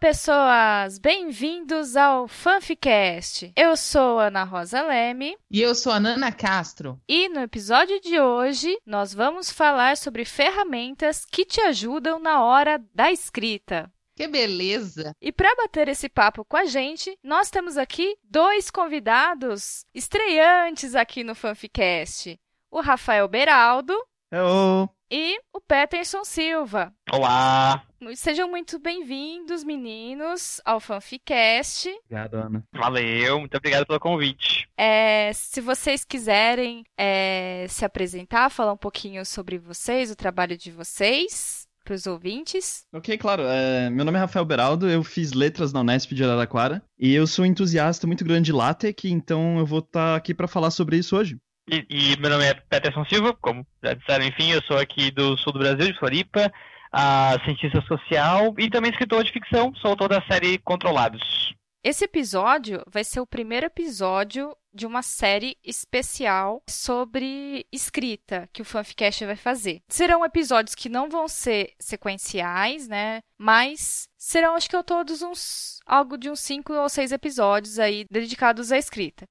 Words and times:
pessoas! 0.00 0.98
Bem-vindos 0.98 1.94
ao 1.94 2.26
Fanficast. 2.26 3.52
Eu 3.54 3.76
sou 3.76 4.18
Ana 4.18 4.44
Rosa 4.44 4.80
Leme. 4.80 5.36
E 5.50 5.60
eu 5.60 5.74
sou 5.74 5.92
a 5.92 6.00
Nana 6.00 6.32
Castro. 6.32 6.98
E 7.06 7.28
no 7.28 7.40
episódio 7.40 8.00
de 8.00 8.18
hoje, 8.18 8.78
nós 8.86 9.12
vamos 9.12 9.50
falar 9.50 9.98
sobre 9.98 10.24
ferramentas 10.24 11.26
que 11.26 11.44
te 11.44 11.60
ajudam 11.60 12.18
na 12.18 12.42
hora 12.42 12.82
da 12.94 13.12
escrita. 13.12 13.92
Que 14.16 14.26
beleza! 14.26 15.14
E 15.20 15.30
para 15.30 15.54
bater 15.54 15.86
esse 15.86 16.08
papo 16.08 16.46
com 16.46 16.56
a 16.56 16.64
gente, 16.64 17.14
nós 17.22 17.50
temos 17.50 17.76
aqui 17.76 18.16
dois 18.24 18.70
convidados 18.70 19.84
estreantes 19.94 20.94
aqui 20.94 21.22
no 21.22 21.34
Fanficast. 21.34 22.40
O 22.70 22.80
Rafael 22.80 23.28
Beraldo. 23.28 23.94
Hello. 24.32 24.88
E 25.10 25.40
o 25.52 25.60
Peterson 25.60 26.24
Silva. 26.24 26.92
Olá! 27.10 27.82
Sejam 28.14 28.48
muito 28.48 28.78
bem-vindos, 28.78 29.64
meninos, 29.64 30.60
ao 30.64 30.78
Fanficast. 30.78 31.88
Obrigado, 32.04 32.34
Ana. 32.34 32.64
Valeu, 32.72 33.40
muito 33.40 33.56
obrigado 33.56 33.86
pelo 33.86 33.98
convite. 33.98 34.68
É, 34.78 35.32
se 35.34 35.60
vocês 35.60 36.04
quiserem 36.04 36.84
é, 36.96 37.66
se 37.68 37.84
apresentar, 37.84 38.50
falar 38.50 38.72
um 38.72 38.76
pouquinho 38.76 39.26
sobre 39.26 39.58
vocês, 39.58 40.12
o 40.12 40.16
trabalho 40.16 40.56
de 40.56 40.70
vocês, 40.70 41.66
para 41.84 41.94
os 41.94 42.06
ouvintes. 42.06 42.84
Ok, 42.92 43.18
claro. 43.18 43.42
É, 43.42 43.90
meu 43.90 44.04
nome 44.04 44.16
é 44.16 44.20
Rafael 44.20 44.44
Beraldo, 44.44 44.88
eu 44.88 45.02
fiz 45.02 45.32
letras 45.32 45.72
na 45.72 45.80
Unesp 45.80 46.12
de 46.12 46.22
Araraquara 46.22 46.84
e 46.96 47.12
eu 47.12 47.26
sou 47.26 47.44
um 47.44 47.48
entusiasta 47.48 48.06
muito 48.06 48.24
grande 48.24 48.46
de 48.46 48.52
LaTeX, 48.52 49.06
então 49.06 49.58
eu 49.58 49.66
vou 49.66 49.80
estar 49.80 50.12
tá 50.12 50.14
aqui 50.14 50.32
para 50.32 50.46
falar 50.46 50.70
sobre 50.70 50.98
isso 50.98 51.16
hoje. 51.16 51.36
E, 51.72 51.86
e, 51.88 52.20
meu 52.20 52.30
nome 52.30 52.44
é 52.44 52.54
Peterson 52.54 53.04
Silva, 53.04 53.32
como 53.40 53.64
já 53.80 53.94
disseram, 53.94 54.24
enfim, 54.24 54.50
eu 54.50 54.60
sou 54.62 54.76
aqui 54.76 55.12
do 55.12 55.38
sul 55.38 55.52
do 55.52 55.60
Brasil, 55.60 55.86
de 55.86 55.98
Floripa, 56.00 56.52
a 56.90 57.38
cientista 57.44 57.80
social 57.82 58.52
e 58.58 58.68
também 58.68 58.90
escritor 58.90 59.22
de 59.22 59.30
ficção, 59.30 59.72
sou 59.76 59.92
autor 59.92 60.08
da 60.08 60.20
série 60.22 60.58
Controlados. 60.58 61.54
Esse 61.84 62.04
episódio 62.04 62.82
vai 62.90 63.04
ser 63.04 63.20
o 63.20 63.26
primeiro 63.26 63.66
episódio 63.66 64.54
de 64.74 64.84
uma 64.84 65.00
série 65.00 65.56
especial 65.64 66.60
sobre 66.68 67.64
escrita 67.72 68.48
que 68.52 68.62
o 68.62 68.64
Fanficast 68.64 69.24
vai 69.24 69.36
fazer. 69.36 69.80
Serão 69.88 70.24
episódios 70.24 70.74
que 70.74 70.88
não 70.88 71.08
vão 71.08 71.28
ser 71.28 71.72
sequenciais, 71.78 72.88
né? 72.88 73.20
Mas 73.38 74.08
serão, 74.18 74.56
acho 74.56 74.68
que 74.68 74.82
todos 74.82 75.22
uns 75.22 75.78
algo 75.86 76.18
de 76.18 76.28
uns 76.28 76.40
cinco 76.40 76.72
ou 76.72 76.88
seis 76.88 77.12
episódios 77.12 77.78
aí 77.78 78.04
dedicados 78.10 78.72
à 78.72 78.76
escrita. 78.76 79.24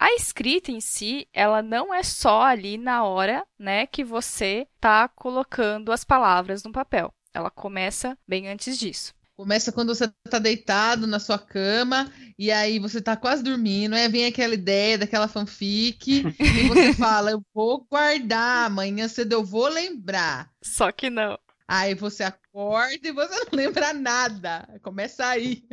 A 0.00 0.14
escrita 0.14 0.70
em 0.70 0.80
si, 0.80 1.26
ela 1.32 1.60
não 1.60 1.92
é 1.92 2.04
só 2.04 2.42
ali 2.42 2.78
na 2.78 3.02
hora, 3.02 3.44
né, 3.58 3.84
que 3.84 4.04
você 4.04 4.68
tá 4.80 5.08
colocando 5.08 5.90
as 5.90 6.04
palavras 6.04 6.62
no 6.62 6.70
papel. 6.70 7.12
Ela 7.34 7.50
começa 7.50 8.16
bem 8.26 8.48
antes 8.48 8.78
disso. 8.78 9.12
Começa 9.36 9.72
quando 9.72 9.92
você 9.92 10.08
tá 10.30 10.38
deitado 10.38 11.04
na 11.04 11.18
sua 11.18 11.38
cama 11.38 12.12
e 12.38 12.50
aí 12.52 12.78
você 12.78 13.00
tá 13.02 13.16
quase 13.16 13.42
dormindo, 13.42 13.94
aí 13.94 14.08
vem 14.08 14.26
aquela 14.26 14.54
ideia 14.54 14.98
daquela 14.98 15.26
fanfic 15.26 16.24
e 16.38 16.68
você 16.68 16.94
fala, 16.94 17.32
eu 17.32 17.42
vou 17.52 17.84
guardar, 17.90 18.66
amanhã 18.66 19.08
cedo 19.08 19.32
eu 19.32 19.44
vou 19.44 19.66
lembrar. 19.66 20.48
Só 20.62 20.92
que 20.92 21.10
não. 21.10 21.36
Aí 21.66 21.94
você 21.94 22.22
acorda 22.22 23.06
e 23.06 23.12
você 23.12 23.34
não 23.34 23.48
lembra 23.52 23.92
nada. 23.92 24.66
Começa 24.80 25.26
aí. 25.26 25.64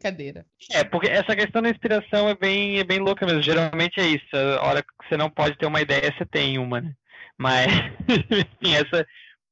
Brincadeira. 0.00 0.46
É, 0.72 0.82
porque 0.82 1.08
essa 1.08 1.36
questão 1.36 1.60
da 1.60 1.68
inspiração 1.68 2.26
é 2.26 2.34
bem, 2.34 2.78
é 2.78 2.84
bem 2.84 2.98
louca 2.98 3.26
mesmo. 3.26 3.42
Geralmente 3.42 4.00
é 4.00 4.06
isso. 4.06 4.34
A 4.34 4.66
hora 4.66 4.82
que 4.82 4.88
você 5.06 5.14
não 5.14 5.28
pode 5.28 5.58
ter 5.58 5.66
uma 5.66 5.80
ideia, 5.80 6.12
você 6.16 6.24
tem 6.24 6.58
uma, 6.58 6.80
né? 6.80 6.94
Mas, 7.36 7.66
enfim, 8.08 8.74
essa, 8.74 9.06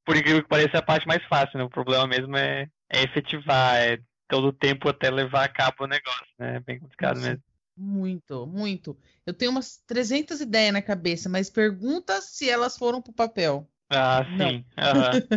por 0.06 0.17
incrível 0.17 0.43
que 0.43 0.49
pareça, 0.49 0.77
é 0.77 0.78
a 0.78 0.83
parte 0.83 1.06
mais 1.06 1.23
fácil, 1.27 1.59
né? 1.59 1.65
O 1.65 1.71
problema 1.71 2.06
mesmo 2.06 2.34
é, 2.34 2.67
é 2.91 3.03
efetivar, 3.03 3.77
é 3.77 3.99
todo 4.27 4.49
o 4.49 4.53
tempo 4.53 4.89
até 4.89 5.11
levar 5.11 5.45
a 5.45 5.49
cabo 5.49 5.84
o 5.84 5.87
negócio, 5.87 6.27
né? 6.39 6.56
É 6.56 6.61
bem 6.61 6.78
complicado 6.78 7.17
Nossa. 7.17 7.28
mesmo. 7.28 7.43
Muito, 7.77 8.47
muito. 8.47 8.99
Eu 9.27 9.34
tenho 9.34 9.50
umas 9.50 9.77
300 9.87 10.41
ideias 10.41 10.73
na 10.73 10.83
cabeça, 10.83 11.28
mas 11.28 11.50
pergunta 11.50 12.21
se 12.23 12.49
elas 12.49 12.77
foram 12.77 13.03
pro 13.03 13.12
papel. 13.12 13.71
Ah, 13.91 14.25
sim. 14.37 14.65
Uhum. 14.77 15.28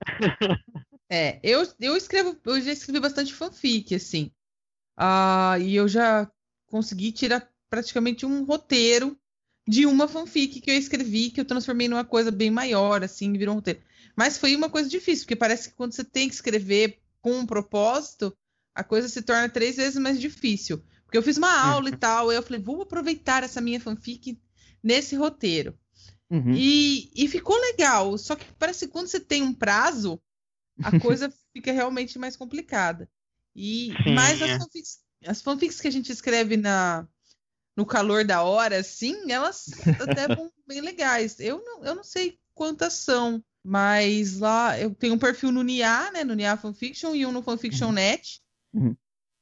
é, 1.10 1.40
eu, 1.42 1.62
eu 1.80 1.96
escrevo, 1.96 2.38
eu 2.46 2.60
já 2.60 2.72
escrevi 2.72 3.00
bastante 3.00 3.34
fanfic, 3.34 3.94
assim. 3.94 4.30
Ah, 4.96 5.56
e 5.60 5.74
eu 5.74 5.88
já 5.88 6.30
consegui 6.66 7.12
tirar 7.12 7.48
praticamente 7.68 8.24
um 8.24 8.44
roteiro 8.44 9.18
de 9.66 9.86
uma 9.86 10.06
fanfic 10.06 10.60
que 10.60 10.70
eu 10.70 10.76
escrevi, 10.76 11.30
que 11.30 11.40
eu 11.40 11.44
transformei 11.44 11.88
numa 11.88 12.04
coisa 12.04 12.30
bem 12.30 12.50
maior, 12.50 13.02
assim, 13.02 13.32
virou 13.32 13.54
um 13.54 13.58
roteiro. 13.58 13.80
Mas 14.14 14.38
foi 14.38 14.54
uma 14.54 14.68
coisa 14.68 14.88
difícil, 14.88 15.24
porque 15.24 15.36
parece 15.36 15.70
que 15.70 15.74
quando 15.74 15.92
você 15.92 16.04
tem 16.04 16.28
que 16.28 16.34
escrever 16.34 17.00
com 17.20 17.38
um 17.38 17.46
propósito, 17.46 18.36
a 18.74 18.84
coisa 18.84 19.08
se 19.08 19.22
torna 19.22 19.48
três 19.48 19.76
vezes 19.76 19.98
mais 19.98 20.20
difícil. 20.20 20.84
Porque 21.04 21.16
eu 21.16 21.22
fiz 21.22 21.36
uma 21.36 21.62
aula 21.62 21.88
e 21.88 21.96
tal, 21.96 22.30
eu 22.30 22.42
falei, 22.42 22.60
vou 22.60 22.82
aproveitar 22.82 23.42
essa 23.42 23.60
minha 23.60 23.80
fanfic 23.80 24.38
nesse 24.82 25.16
roteiro. 25.16 25.78
Uhum. 26.30 26.52
E, 26.52 27.10
e 27.14 27.28
ficou 27.28 27.58
legal. 27.58 28.16
Só 28.18 28.36
que 28.36 28.44
parece 28.58 28.86
que 28.86 28.92
quando 28.92 29.08
você 29.08 29.20
tem 29.20 29.42
um 29.42 29.54
prazo, 29.54 30.20
a 30.82 30.98
coisa 30.98 31.32
fica 31.52 31.72
realmente 31.72 32.18
mais 32.18 32.36
complicada. 32.36 33.08
E 33.54 33.94
mais 34.14 34.42
as 34.42 34.50
fanfics, 34.58 34.98
as 35.24 35.42
fanfics 35.42 35.80
que 35.80 35.88
a 35.88 35.90
gente 35.90 36.10
escreve 36.10 36.56
na, 36.56 37.06
no 37.76 37.86
calor 37.86 38.24
da 38.24 38.42
hora, 38.42 38.82
sim, 38.82 39.30
elas 39.30 39.66
até 40.00 40.26
vão 40.34 40.50
bem 40.66 40.80
legais. 40.80 41.38
Eu 41.38 41.62
não, 41.64 41.84
eu 41.84 41.94
não 41.94 42.04
sei 42.04 42.38
quantas 42.54 42.94
são, 42.94 43.42
mas 43.64 44.38
lá 44.38 44.78
eu 44.78 44.94
tenho 44.94 45.14
um 45.14 45.18
perfil 45.18 45.52
no 45.52 45.62
NIA, 45.62 46.10
né? 46.12 46.24
No 46.24 46.34
NIA 46.34 46.56
Fanfiction 46.56 47.14
e 47.14 47.24
um 47.24 47.32
no 47.32 47.42
Fanfiction 47.42 47.88
uhum. 47.88 47.92
Net. 47.92 48.40
Uhum. 48.72 48.96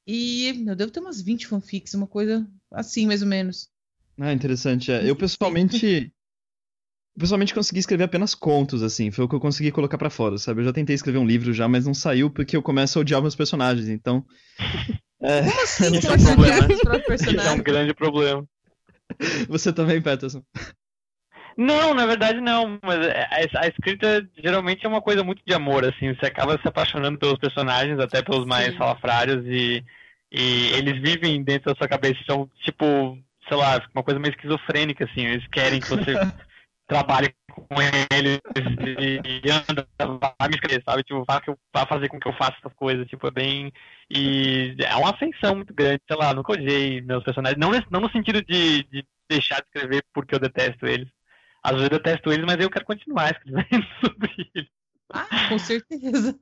E 0.06 0.64
eu 0.66 0.76
devo 0.76 0.90
ter 0.90 1.00
umas 1.00 1.20
20 1.20 1.46
fanfics, 1.46 1.94
uma 1.94 2.06
coisa 2.06 2.46
assim, 2.72 3.06
mais 3.06 3.22
ou 3.22 3.28
menos. 3.28 3.70
Ah, 4.18 4.32
interessante. 4.32 4.90
É. 4.90 5.08
Eu 5.08 5.16
pessoalmente 5.16 6.12
pessoalmente 7.18 7.54
consegui 7.54 7.80
escrever 7.80 8.04
apenas 8.04 8.34
contos, 8.34 8.82
assim. 8.82 9.10
Foi 9.10 9.24
o 9.24 9.28
que 9.28 9.34
eu 9.34 9.40
consegui 9.40 9.70
colocar 9.70 9.98
para 9.98 10.10
fora, 10.10 10.38
sabe? 10.38 10.60
Eu 10.60 10.64
já 10.66 10.72
tentei 10.72 10.94
escrever 10.94 11.18
um 11.18 11.26
livro 11.26 11.52
já, 11.52 11.68
mas 11.68 11.86
não 11.86 11.94
saiu 11.94 12.30
porque 12.30 12.56
eu 12.56 12.62
começo 12.62 12.98
a 12.98 13.02
odiar 13.02 13.20
meus 13.20 13.36
personagens, 13.36 13.88
então. 13.88 14.24
É, 15.24 15.40
Como 15.42 15.62
assim? 15.62 15.84
Não 16.02 16.10
é, 16.10 16.16
um 16.16 16.34
problema. 16.34 17.42
é 17.44 17.50
um 17.52 17.62
grande 17.62 17.94
problema. 17.94 18.44
Você 19.48 19.72
também, 19.72 20.02
Peterson? 20.02 20.42
Não, 21.56 21.94
na 21.94 22.06
verdade 22.06 22.40
não, 22.40 22.78
mas 22.82 22.98
a, 23.06 23.60
a, 23.60 23.68
escrita 23.68 24.26
geralmente 24.42 24.84
é 24.84 24.88
uma 24.88 25.02
coisa 25.02 25.22
muito 25.22 25.42
de 25.46 25.54
amor, 25.54 25.84
assim, 25.84 26.14
você 26.14 26.26
acaba 26.26 26.58
se 26.58 26.66
apaixonando 26.66 27.18
pelos 27.18 27.38
personagens, 27.38 28.00
até 28.00 28.22
pelos 28.22 28.46
mais 28.46 28.76
salafrários, 28.76 29.44
e, 29.46 29.84
e 30.32 30.68
eles 30.72 31.00
vivem 31.00 31.42
dentro 31.42 31.70
da 31.70 31.76
sua 31.76 31.86
cabeça, 31.86 32.18
são 32.26 32.48
tipo, 32.64 33.18
sei 33.46 33.56
lá, 33.56 33.80
uma 33.94 34.02
coisa 34.02 34.18
meio 34.18 34.32
esquizofrênica, 34.32 35.04
assim, 35.04 35.26
eles 35.26 35.46
querem 35.48 35.78
que 35.78 35.90
você 35.90 36.14
trabalhe 36.92 37.34
com 37.48 37.76
eles 38.14 38.38
e 39.44 39.50
anda, 39.50 39.88
vai 39.98 40.48
me 40.48 40.54
escrever, 40.54 40.82
sabe? 40.84 41.02
Tipo, 41.02 41.24
vai, 41.24 41.40
vai 41.74 41.86
fazer 41.86 42.08
com 42.08 42.20
que 42.20 42.28
eu 42.28 42.34
faça 42.34 42.56
essas 42.58 42.72
coisas, 42.74 43.06
tipo, 43.08 43.26
é 43.26 43.30
bem. 43.30 43.72
E 44.10 44.76
é 44.78 44.94
uma 44.96 45.10
afeição 45.10 45.56
muito 45.56 45.72
grande, 45.72 46.02
sei 46.06 46.16
lá, 46.16 46.34
nunca 46.34 46.52
odiei 46.52 47.00
meus 47.00 47.24
personagens, 47.24 47.58
não, 47.58 47.70
não 47.90 48.00
no 48.00 48.10
sentido 48.10 48.42
de, 48.42 48.82
de 48.84 49.06
deixar 49.28 49.56
de 49.56 49.66
escrever 49.66 50.04
porque 50.12 50.34
eu 50.34 50.38
detesto 50.38 50.86
eles. 50.86 51.08
Às 51.62 51.72
vezes 51.72 51.90
eu 51.90 51.98
detesto 51.98 52.30
eles, 52.30 52.44
mas 52.44 52.60
eu 52.60 52.70
quero 52.70 52.84
continuar 52.84 53.30
escrevendo 53.30 53.86
sobre 54.04 54.50
eles. 54.54 54.70
Ah, 55.10 55.48
com 55.48 55.58
certeza. 55.58 56.38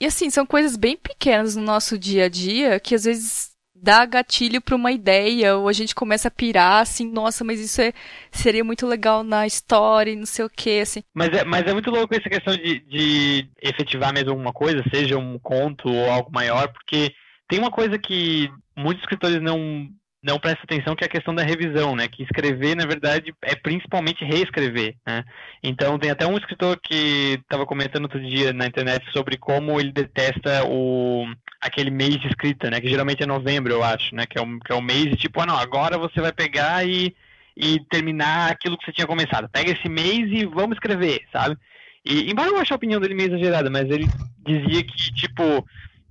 E 0.00 0.06
assim, 0.06 0.28
são 0.30 0.44
coisas 0.44 0.76
bem 0.76 0.96
pequenas 0.96 1.56
no 1.56 1.62
nosso 1.62 1.98
dia 1.98 2.26
a 2.26 2.28
dia 2.28 2.78
que 2.78 2.94
às 2.94 3.04
vezes 3.04 3.55
dá 3.82 4.04
gatilho 4.04 4.60
para 4.60 4.76
uma 4.76 4.92
ideia, 4.92 5.56
ou 5.56 5.68
a 5.68 5.72
gente 5.72 5.94
começa 5.94 6.28
a 6.28 6.30
pirar, 6.30 6.82
assim, 6.82 7.10
nossa, 7.10 7.44
mas 7.44 7.60
isso 7.60 7.80
é, 7.80 7.92
seria 8.30 8.64
muito 8.64 8.86
legal 8.86 9.22
na 9.22 9.46
história, 9.46 10.14
não 10.14 10.26
sei 10.26 10.44
o 10.44 10.50
que, 10.50 10.80
assim. 10.80 11.02
Mas 11.14 11.32
é, 11.32 11.44
mas 11.44 11.66
é 11.66 11.72
muito 11.72 11.90
louco 11.90 12.14
essa 12.14 12.28
questão 12.28 12.56
de, 12.56 12.80
de 12.80 13.48
efetivar 13.62 14.12
mesmo 14.12 14.30
alguma 14.30 14.52
coisa, 14.52 14.82
seja 14.92 15.16
um 15.16 15.38
conto 15.38 15.88
ou 15.88 16.10
algo 16.10 16.30
maior, 16.32 16.68
porque 16.72 17.12
tem 17.48 17.58
uma 17.58 17.70
coisa 17.70 17.98
que 17.98 18.50
muitos 18.76 19.02
escritores 19.02 19.40
não 19.40 19.88
não 20.26 20.40
presta 20.40 20.64
atenção 20.64 20.96
que 20.96 21.04
é 21.04 21.06
a 21.06 21.10
questão 21.10 21.32
da 21.32 21.44
revisão, 21.44 21.94
né? 21.94 22.08
Que 22.08 22.24
escrever, 22.24 22.74
na 22.74 22.84
verdade, 22.84 23.32
é 23.42 23.54
principalmente 23.54 24.24
reescrever, 24.24 24.96
né? 25.06 25.24
Então 25.62 25.96
tem 26.00 26.10
até 26.10 26.26
um 26.26 26.36
escritor 26.36 26.76
que 26.82 27.38
estava 27.40 27.64
comentando 27.64 28.02
outro 28.02 28.20
dia 28.20 28.52
na 28.52 28.66
internet 28.66 29.06
sobre 29.12 29.36
como 29.36 29.78
ele 29.78 29.92
detesta 29.92 30.64
o 30.66 31.26
aquele 31.60 31.90
mês 31.90 32.18
de 32.18 32.26
escrita, 32.26 32.68
né? 32.68 32.80
Que 32.80 32.88
geralmente 32.88 33.22
é 33.22 33.26
novembro, 33.26 33.72
eu 33.72 33.84
acho, 33.84 34.14
né? 34.16 34.26
Que 34.26 34.36
é 34.36 34.42
o, 34.42 34.58
que 34.58 34.72
é 34.72 34.74
o 34.74 34.82
mês 34.82 35.10
de 35.10 35.16
tipo, 35.16 35.40
ah 35.40 35.46
não, 35.46 35.56
agora 35.56 35.96
você 35.96 36.20
vai 36.20 36.32
pegar 36.32 36.84
e, 36.84 37.14
e 37.56 37.78
terminar 37.88 38.50
aquilo 38.50 38.76
que 38.76 38.84
você 38.84 38.92
tinha 38.92 39.06
começado. 39.06 39.48
Pega 39.48 39.70
esse 39.70 39.88
mês 39.88 40.28
e 40.32 40.44
vamos 40.44 40.76
escrever, 40.76 41.22
sabe? 41.32 41.56
E 42.04 42.28
embora 42.30 42.48
eu 42.48 42.58
ache 42.58 42.72
a 42.72 42.76
opinião 42.76 43.00
dele 43.00 43.14
meio 43.14 43.28
exagerada, 43.28 43.70
mas 43.70 43.88
ele 43.88 44.08
dizia 44.44 44.82
que, 44.82 44.96
tipo, 45.14 45.64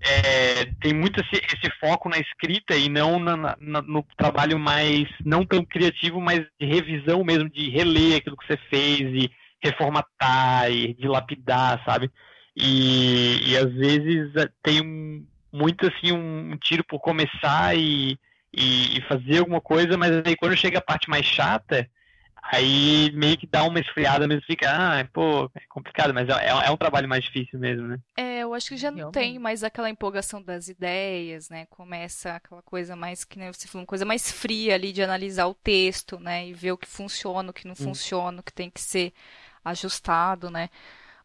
é, 0.08 0.66
tem 0.80 0.94
muito 0.94 1.20
esse, 1.20 1.44
esse, 1.46 1.72
foco 1.80 2.08
na 2.08 2.18
escrita 2.20 2.76
e 2.76 2.88
não 2.88 3.18
na, 3.18 3.58
na, 3.60 3.82
no 3.82 4.06
trabalho 4.16 4.60
mais, 4.60 5.08
não 5.24 5.44
tão 5.44 5.66
criativo, 5.66 6.22
mas 6.22 6.46
de 6.60 6.66
revisão 6.68 7.24
mesmo, 7.24 7.50
de 7.50 7.70
reler 7.72 8.18
aquilo 8.18 8.38
que 8.38 8.46
você 8.46 8.58
fez 8.70 9.00
e 9.02 9.32
reformatar 9.64 10.72
e 10.72 10.94
dilapidar, 10.94 11.84
sabe? 11.84 12.12
E, 12.56 13.52
e 13.52 13.58
às 13.58 13.74
vezes 13.74 14.36
é, 14.36 14.48
tem 14.62 14.82
um, 14.82 15.26
muito 15.52 15.88
assim 15.88 16.12
um, 16.12 16.52
um 16.52 16.58
tiro 16.58 16.84
por 16.84 17.00
começar 17.00 17.76
e, 17.76 18.18
e, 18.56 18.98
e, 18.98 19.02
fazer 19.08 19.40
alguma 19.40 19.60
coisa, 19.60 19.98
mas 19.98 20.12
aí 20.24 20.36
quando 20.36 20.56
chega 20.56 20.78
a 20.78 20.84
parte 20.84 21.10
mais 21.10 21.26
chata, 21.26 21.90
aí 22.52 23.12
meio 23.14 23.38
que 23.38 23.48
dá 23.48 23.64
uma 23.64 23.80
esfriada 23.80 24.28
mesmo, 24.28 24.44
fica, 24.46 24.70
ah, 24.70 25.06
pô, 25.12 25.50
é 25.56 25.62
complicado, 25.70 26.14
mas 26.14 26.30
é, 26.30 26.48
é 26.48 26.72
um 26.72 26.78
trabalho 26.78 27.08
mais 27.08 27.24
difícil 27.24 27.60
mesmo, 27.60 27.88
né? 27.88 28.00
É, 28.16 28.40
eu 28.40 28.54
acho 28.54 28.70
que 28.70 28.78
já 28.78 28.92
não 28.92 29.12
tem 29.12 29.40
mais 29.40 29.64
aquela 29.64 29.90
empolgação 29.90 30.42
das 30.42 30.68
ideias, 30.68 31.50
né? 31.50 31.66
Começa 31.68 32.36
aquela 32.36 32.62
coisa 32.62 32.96
mais, 32.96 33.24
que 33.24 33.40
nem 33.40 33.52
você 33.52 33.68
falou, 33.68 33.82
uma 33.82 33.88
coisa 33.88 34.06
mais 34.06 34.32
fria 34.32 34.76
ali 34.76 34.92
de 34.92 35.02
analisar 35.02 35.48
o 35.48 35.54
texto, 35.54 36.20
né? 36.20 36.48
E 36.48 36.54
ver 36.54 36.72
o 36.72 36.78
que 36.78 36.88
funciona, 36.88 37.50
o 37.50 37.54
que 37.54 37.66
não 37.66 37.74
hum. 37.74 37.76
funciona, 37.76 38.40
o 38.40 38.44
que 38.44 38.54
tem 38.54 38.70
que 38.70 38.82
ser 38.82 39.14
ajustado, 39.64 40.50
né? 40.50 40.70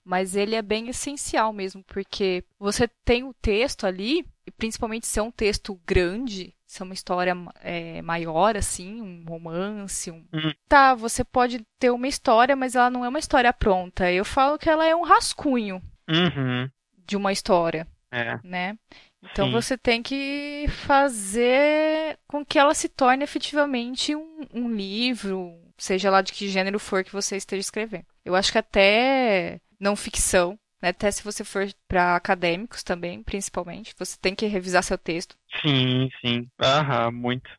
Mas 0.04 0.34
ele 0.34 0.54
é 0.54 0.62
bem 0.62 0.88
essencial 0.88 1.52
mesmo, 1.52 1.84
porque 1.84 2.42
você 2.58 2.88
tem 3.04 3.22
o 3.24 3.34
texto 3.34 3.86
ali, 3.86 4.26
e 4.46 4.50
principalmente 4.50 5.06
se 5.06 5.18
é 5.18 5.22
um 5.22 5.30
texto 5.30 5.78
grande, 5.86 6.54
se 6.70 6.80
é 6.80 6.84
uma 6.84 6.94
história 6.94 7.36
é, 7.64 8.00
maior, 8.00 8.56
assim, 8.56 9.02
um 9.02 9.24
romance. 9.28 10.08
Um... 10.08 10.24
Uhum. 10.32 10.54
Tá, 10.68 10.94
você 10.94 11.24
pode 11.24 11.66
ter 11.80 11.90
uma 11.90 12.06
história, 12.06 12.54
mas 12.54 12.76
ela 12.76 12.88
não 12.88 13.04
é 13.04 13.08
uma 13.08 13.18
história 13.18 13.52
pronta. 13.52 14.10
Eu 14.12 14.24
falo 14.24 14.56
que 14.56 14.70
ela 14.70 14.86
é 14.86 14.94
um 14.94 15.02
rascunho 15.02 15.82
uhum. 16.08 16.70
de 17.08 17.16
uma 17.16 17.32
história. 17.32 17.88
É. 18.12 18.38
Né? 18.44 18.78
Então 19.20 19.46
Sim. 19.46 19.52
você 19.52 19.76
tem 19.76 20.00
que 20.00 20.66
fazer 20.68 22.16
com 22.28 22.44
que 22.44 22.56
ela 22.56 22.72
se 22.72 22.88
torne 22.88 23.24
efetivamente 23.24 24.14
um, 24.14 24.46
um 24.54 24.70
livro, 24.72 25.52
seja 25.76 26.08
lá 26.08 26.22
de 26.22 26.32
que 26.32 26.48
gênero 26.48 26.78
for 26.78 27.02
que 27.02 27.12
você 27.12 27.36
esteja 27.36 27.62
escrevendo. 27.62 28.06
Eu 28.24 28.36
acho 28.36 28.52
que 28.52 28.58
até 28.58 29.60
não 29.80 29.96
ficção, 29.96 30.56
né? 30.80 30.90
Até 30.90 31.10
se 31.10 31.22
você 31.22 31.44
for 31.44 31.66
para 31.86 32.16
acadêmicos 32.16 32.82
também, 32.82 33.22
principalmente, 33.22 33.94
você 33.98 34.16
tem 34.20 34.34
que 34.34 34.46
revisar 34.46 34.82
seu 34.82 34.98
texto. 34.98 35.36
Sim, 35.62 36.08
sim. 36.24 36.48
Aham, 36.60 37.10
muito. 37.12 37.50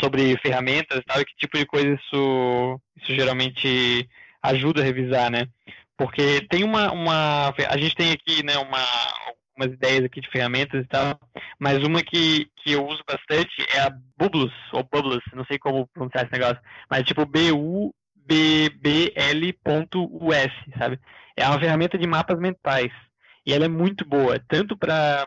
Sobre 0.00 0.36
ferramentas 0.38 0.98
e 0.98 1.02
tal, 1.02 1.24
que 1.24 1.36
tipo 1.36 1.56
de 1.56 1.66
coisa 1.66 1.88
isso, 1.88 2.80
isso 2.96 3.14
geralmente 3.14 4.08
ajuda 4.42 4.82
a 4.82 4.84
revisar, 4.84 5.30
né? 5.30 5.46
Porque 5.96 6.46
tem 6.50 6.64
uma, 6.64 6.92
uma. 6.92 7.54
A 7.68 7.76
gente 7.78 7.94
tem 7.94 8.12
aqui, 8.12 8.44
né, 8.44 8.58
uma, 8.58 8.80
algumas 9.54 9.72
ideias 9.74 10.04
aqui 10.04 10.20
de 10.20 10.28
ferramentas 10.28 10.84
e 10.84 10.88
tal, 10.88 11.18
mas 11.58 11.82
uma 11.84 12.02
que, 12.02 12.50
que 12.56 12.72
eu 12.72 12.84
uso 12.84 13.02
bastante 13.06 13.64
é 13.74 13.80
a 13.80 13.90
Bubbles, 14.18 14.52
ou 14.72 14.82
Bubbles, 14.82 15.22
não 15.32 15.44
sei 15.44 15.58
como 15.58 15.86
pronunciar 15.88 16.24
esse 16.24 16.32
negócio, 16.32 16.60
mas 16.90 17.04
tipo 17.04 17.24
B-U 17.24 17.94
bbl.us, 18.26 19.52
sabe? 20.78 20.98
É 21.36 21.46
uma 21.48 21.60
ferramenta 21.60 21.98
de 21.98 22.06
mapas 22.06 22.38
mentais. 22.38 22.92
E 23.46 23.52
ela 23.52 23.66
é 23.66 23.68
muito 23.68 24.06
boa, 24.06 24.40
tanto 24.48 24.76
para 24.76 25.26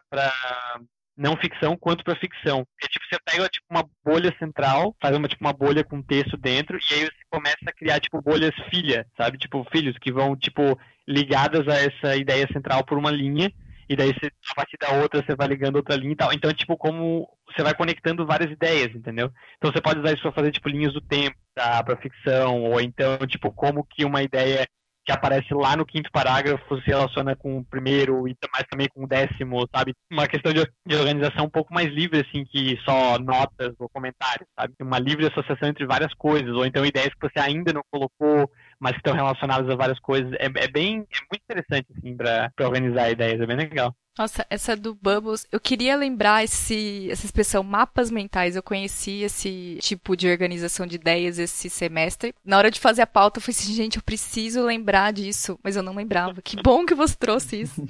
não 1.15 1.35
ficção 1.35 1.75
quanto 1.75 2.03
para 2.03 2.15
ficção. 2.15 2.63
Porque, 2.65 2.87
tipo, 2.87 3.05
você 3.09 3.17
pega 3.25 3.49
tipo, 3.49 3.65
uma 3.69 3.87
bolha 4.05 4.33
central, 4.37 4.95
faz 5.01 5.15
uma, 5.15 5.27
tipo, 5.27 5.43
uma 5.43 5.53
bolha 5.53 5.83
com 5.83 6.01
texto 6.01 6.37
dentro, 6.37 6.77
e 6.77 6.93
aí 6.93 7.01
você 7.01 7.11
começa 7.29 7.57
a 7.67 7.73
criar, 7.73 7.99
tipo, 7.99 8.21
bolhas 8.21 8.53
filha, 8.69 9.05
sabe? 9.17 9.37
Tipo, 9.37 9.65
filhos 9.71 9.97
que 9.99 10.11
vão, 10.11 10.35
tipo, 10.35 10.79
ligadas 11.07 11.67
a 11.67 11.75
essa 11.75 12.15
ideia 12.15 12.47
central 12.53 12.83
por 12.85 12.97
uma 12.97 13.11
linha, 13.11 13.51
e 13.89 13.95
daí 13.95 14.13
você, 14.13 14.31
a 14.51 14.55
partir 14.55 14.77
da 14.79 14.91
outra 15.01 15.23
você 15.23 15.35
vai 15.35 15.47
ligando 15.47 15.77
outra 15.77 15.95
linha 15.95 16.13
e 16.13 16.15
tal. 16.15 16.33
Então, 16.33 16.51
tipo, 16.53 16.77
como 16.77 17.27
você 17.47 17.63
vai 17.63 17.73
conectando 17.73 18.25
várias 18.25 18.51
ideias, 18.51 18.93
entendeu? 18.95 19.31
Então 19.57 19.71
você 19.71 19.81
pode 19.81 19.99
usar 19.99 20.13
isso 20.13 20.21
para 20.21 20.33
fazer, 20.33 20.51
tipo, 20.51 20.69
linhas 20.69 20.93
do 20.93 21.01
tempo, 21.01 21.35
tá? 21.55 21.83
Pra 21.83 21.97
ficção, 21.97 22.63
ou 22.63 22.81
então, 22.81 23.17
tipo, 23.27 23.51
como 23.51 23.85
que 23.85 24.05
uma 24.05 24.21
ideia 24.21 24.67
que 25.07 25.11
aparece 25.13 25.53
lá 25.53 25.73
no 25.77 25.85
quinto 25.85 26.11
parágrafo 26.11 26.81
se 26.81 26.87
relaciona 26.87 27.33
com 27.33 27.59
o 27.59 27.63
primeiro 27.63 28.27
e 28.27 28.35
mais 28.51 28.65
também 28.69 28.89
com 28.93 29.05
o 29.05 29.07
décimo, 29.07 29.65
sabe? 29.73 29.93
Uma 30.11 30.27
questão 30.27 30.51
de, 30.51 30.69
de, 30.85 30.95
organização 30.97 31.45
um 31.45 31.49
pouco 31.49 31.73
mais 31.73 31.87
livre, 31.87 32.19
assim, 32.19 32.43
que 32.43 32.77
só 32.83 33.17
notas 33.17 33.73
ou 33.79 33.87
comentários, 33.87 34.45
sabe? 34.59 34.73
Uma 34.81 34.99
livre 34.99 35.25
associação 35.25 35.69
entre 35.69 35.85
várias 35.85 36.13
coisas, 36.13 36.53
ou 36.53 36.65
então 36.65 36.85
ideias 36.85 37.13
que 37.13 37.21
você 37.21 37.39
ainda 37.39 37.71
não 37.71 37.81
colocou, 37.89 38.51
mas 38.79 38.93
que 38.93 38.99
estão 38.99 39.13
relacionadas 39.13 39.69
a 39.69 39.75
várias 39.75 39.99
coisas. 39.99 40.31
É, 40.33 40.45
é 40.45 40.67
bem, 40.67 40.99
é 41.11 41.19
muito 41.31 41.43
interessante, 41.43 41.87
assim, 41.97 42.15
para 42.15 42.51
organizar 42.61 43.11
ideias, 43.11 43.41
é 43.41 43.45
bem 43.45 43.57
legal. 43.57 43.95
Nossa, 44.17 44.45
essa 44.49 44.75
do 44.75 44.95
Bubbles, 44.95 45.45
eu 45.51 45.59
queria 45.59 45.95
lembrar 45.95 46.43
esse, 46.43 47.07
essa 47.11 47.25
expressão 47.25 47.61
mapas 47.63 48.09
mentais. 48.09 48.55
Eu 48.55 48.63
conheci 48.63 49.21
esse 49.21 49.77
tipo 49.79 50.17
de 50.17 50.27
organização 50.27 50.87
de 50.87 50.95
ideias 50.95 51.37
esse 51.37 51.69
semestre. 51.69 52.33
Na 52.43 52.57
hora 52.57 52.71
de 52.71 52.79
fazer 52.79 53.03
a 53.03 53.07
pauta, 53.07 53.37
eu 53.37 53.43
falei 53.43 53.55
assim, 53.55 53.73
gente, 53.75 53.97
eu 53.97 54.01
preciso 54.01 54.63
lembrar 54.63 55.13
disso, 55.13 55.59
mas 55.63 55.75
eu 55.75 55.83
não 55.83 55.93
lembrava. 55.93 56.41
Que 56.41 56.59
bom 56.63 56.83
que 56.83 56.95
você 56.95 57.15
trouxe 57.15 57.61
isso. 57.61 57.87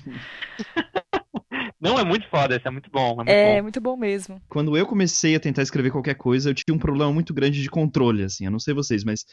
Não, 1.80 1.98
é 1.98 2.04
muito 2.04 2.28
foda, 2.28 2.56
isso 2.56 2.68
é 2.68 2.72
muito 2.72 2.90
bom. 2.90 3.12
É, 3.12 3.16
muito, 3.16 3.30
é 3.30 3.56
bom. 3.56 3.63
muito 3.63 3.81
bom 3.81 3.95
mesmo. 3.98 4.42
Quando 4.50 4.75
eu 4.75 4.86
comecei 4.86 5.36
a 5.36 5.40
tentar 5.40 5.62
escrever 5.62 5.92
qualquer 5.92 6.16
coisa, 6.16 6.50
eu 6.50 6.54
tinha 6.54 6.75
um 6.75 6.80
problema 6.80 7.12
muito 7.12 7.33
grande 7.33 7.62
de 7.62 7.69
controle, 7.69 8.24
assim. 8.24 8.45
Eu 8.45 8.51
não 8.51 8.60
sei 8.60 8.74
vocês, 8.74 9.04
mas 9.04 9.25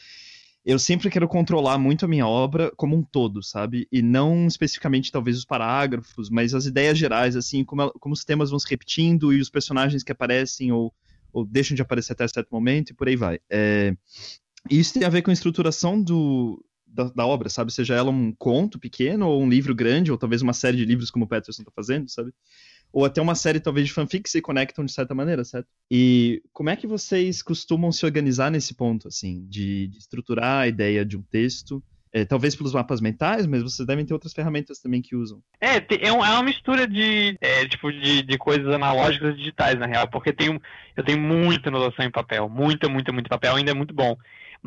eu 0.65 0.79
sempre 0.79 1.11
quero 1.11 1.27
controlar 1.27 1.77
muito 1.77 2.05
a 2.05 2.07
minha 2.07 2.25
obra 2.25 2.71
como 2.75 2.95
um 2.95 3.03
todo, 3.03 3.43
sabe? 3.43 3.87
E 3.91 4.01
não 4.01 4.47
especificamente 4.47 5.11
talvez 5.11 5.37
os 5.37 5.45
parágrafos, 5.45 6.27
mas 6.29 6.55
as 6.55 6.65
ideias 6.65 6.97
gerais, 6.97 7.35
assim, 7.35 7.63
como, 7.63 7.91
como 7.99 8.13
os 8.13 8.25
temas 8.25 8.49
vão 8.49 8.57
se 8.57 8.67
repetindo 8.67 9.31
e 9.31 9.39
os 9.39 9.49
personagens 9.49 10.03
que 10.03 10.11
aparecem 10.11 10.71
ou, 10.71 10.91
ou 11.31 11.45
deixam 11.45 11.75
de 11.75 11.83
aparecer 11.83 12.13
até 12.13 12.27
certo 12.27 12.49
momento 12.51 12.89
e 12.89 12.93
por 12.95 13.07
aí 13.07 13.15
vai. 13.15 13.39
É, 13.47 13.95
isso 14.67 14.95
tem 14.95 15.03
a 15.03 15.09
ver 15.09 15.21
com 15.21 15.29
a 15.29 15.33
estruturação 15.33 16.01
do, 16.01 16.65
da, 16.87 17.03
da, 17.03 17.27
obra, 17.27 17.47
sabe? 17.47 17.71
Seja 17.71 17.93
ela 17.93 18.09
um 18.09 18.33
conto 18.33 18.79
pequeno 18.79 19.27
ou 19.27 19.43
um 19.43 19.49
livro 19.49 19.75
grande, 19.75 20.11
ou 20.11 20.17
talvez 20.17 20.41
uma 20.41 20.53
série 20.53 20.77
de 20.77 20.85
livros 20.85 21.11
como 21.11 21.25
o 21.25 21.27
Peterson 21.27 21.61
está 21.61 21.71
fazendo, 21.75 22.09
sabe? 22.09 22.33
Ou 22.95 23.03
até 23.03 23.21
uma 23.21 23.35
série 23.35 23.59
talvez 23.59 23.87
de 23.87 23.93
fanfic 23.93 24.29
se 24.29 24.41
conectam 24.41 24.85
de 24.85 24.91
certa 24.93 25.13
maneira, 25.13 25.43
certo? 25.43 25.67
E 25.91 26.41
como 26.53 26.69
é 26.69 26.77
que 26.77 26.87
vocês 26.87 27.43
costumam 27.43 27.91
se 27.91 28.05
organizar 28.05 28.49
nesse 28.49 28.73
ponto, 28.73 29.09
assim, 29.09 29.45
de, 29.49 29.89
de 29.89 29.97
estruturar 29.97 30.61
a 30.61 30.67
ideia 30.69 31.03
de 31.03 31.17
um 31.17 31.21
texto? 31.21 31.83
É, 32.13 32.23
talvez 32.23 32.55
pelos 32.55 32.71
mapas 32.71 33.01
mentais, 33.01 33.45
mas 33.45 33.61
vocês 33.61 33.85
devem 33.85 34.05
ter 34.05 34.13
outras 34.13 34.31
ferramentas 34.31 34.79
também 34.79 35.01
que 35.01 35.13
usam. 35.13 35.41
É, 35.59 35.75
é, 35.75 36.07
é 36.07 36.11
uma 36.13 36.41
mistura 36.41 36.87
de, 36.87 37.37
é, 37.41 37.67
tipo, 37.67 37.91
de, 37.91 38.21
de 38.21 38.37
coisas 38.37 38.73
analógicas 38.73 39.33
e 39.33 39.37
digitais, 39.39 39.77
na 39.77 39.87
real, 39.87 40.07
porque 40.07 40.29
eu 40.29 41.03
tenho 41.03 41.19
muita 41.19 41.67
anotação 41.67 42.05
em 42.05 42.11
papel, 42.11 42.47
muita, 42.47 42.87
muita, 42.87 43.11
muito 43.11 43.29
papel, 43.29 43.57
ainda 43.57 43.71
é 43.71 43.73
muito 43.73 43.93
bom 43.93 44.15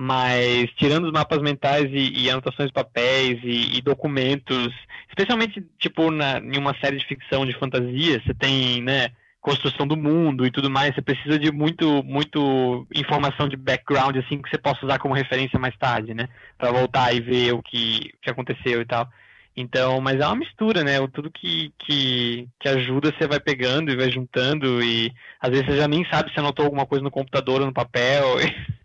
mas 0.01 0.71
tirando 0.77 1.07
os 1.07 1.13
mapas 1.13 1.43
mentais 1.43 1.87
e, 1.91 2.23
e 2.23 2.31
anotações 2.31 2.69
de 2.69 2.73
papéis 2.73 3.41
e, 3.43 3.79
e, 3.79 3.83
documentos, 3.83 4.73
especialmente 5.09 5.61
tipo 5.77 6.13
na, 6.13 6.39
em 6.39 6.57
uma 6.57 6.73
série 6.79 6.99
de 6.99 7.05
ficção 7.05 7.45
de 7.45 7.53
fantasia, 7.59 8.23
você 8.25 8.33
tem, 8.33 8.81
né, 8.81 9.09
construção 9.41 9.89
do 9.89 9.97
mundo 9.97 10.47
e 10.47 10.53
tudo 10.53 10.71
mais, 10.71 10.95
você 10.95 11.03
precisa 11.03 11.37
de 11.37 11.51
muito, 11.51 12.01
muito 12.05 12.87
informação 12.95 13.49
de 13.49 13.57
background 13.57 14.17
assim 14.19 14.41
que 14.41 14.49
você 14.49 14.57
possa 14.57 14.87
usar 14.87 15.01
como 15.01 15.15
referência 15.15 15.59
mais 15.59 15.77
tarde, 15.77 16.15
né, 16.15 16.29
para 16.57 16.71
voltar 16.71 17.13
e 17.13 17.21
ver 17.21 17.55
o 17.55 17.61
que, 17.61 18.13
que 18.23 18.31
aconteceu 18.31 18.81
e 18.81 18.85
tal. 18.85 19.09
Então, 19.57 20.01
mas 20.01 20.21
é 20.21 20.25
uma 20.25 20.37
mistura, 20.37 20.85
né? 20.85 21.05
Tudo 21.13 21.33
que, 21.33 21.73
que, 21.81 22.49
que 22.61 22.69
ajuda 22.69 23.13
você 23.13 23.27
vai 23.27 23.41
pegando 23.41 23.91
e 23.91 23.97
vai 23.97 24.09
juntando 24.09 24.81
e 24.81 25.13
às 25.41 25.51
vezes 25.51 25.67
você 25.67 25.77
já 25.77 25.89
nem 25.89 26.05
sabe 26.09 26.33
se 26.33 26.39
anotou 26.39 26.65
alguma 26.65 26.87
coisa 26.87 27.03
no 27.03 27.11
computador 27.11 27.63
ou 27.63 27.67
no 27.67 27.73
papel. 27.73 28.37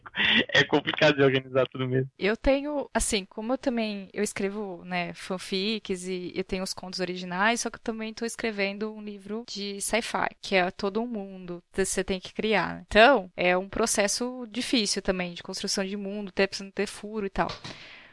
é 0.48 0.64
complicado 0.64 1.16
de 1.16 1.24
organizar 1.24 1.68
tudo 1.68 1.88
mesmo. 1.88 2.10
Eu 2.18 2.36
tenho, 2.36 2.90
assim, 2.94 3.26
como 3.26 3.54
eu 3.54 3.58
também 3.58 4.10
eu 4.14 4.24
escrevo, 4.24 4.84
né, 4.86 5.14
fanfics 5.14 6.08
e 6.08 6.32
eu 6.36 6.44
tenho 6.44 6.64
os 6.64 6.74
contos 6.74 7.00
originais, 7.00 7.62
só 7.62 7.70
que 7.70 7.78
eu 7.78 7.82
também 7.82 8.12
estou 8.12 8.26
escrevendo 8.26 8.94
um 8.94 9.02
livro 9.02 9.44
de 9.48 9.80
sci-fi, 9.82 10.30
que 10.42 10.56
é 10.56 10.70
todo 10.72 11.02
um 11.02 11.08
mundo 11.08 11.64
que 11.72 11.86
você 11.86 12.04
tem 12.04 12.20
que 12.20 12.34
criar. 12.34 12.84
Então, 12.88 13.32
é 13.36 13.58
um 13.58 13.70
processo 13.70 14.48
difícil 14.50 15.02
também 15.02 15.34
de 15.34 15.44
construção 15.44 15.86
de 15.86 15.98
mundo, 15.98 16.32
ter 16.32 16.48
precisando 16.48 16.72
ter 16.72 16.88
furo 16.88 17.26
e 17.26 17.30
tal. 17.30 17.48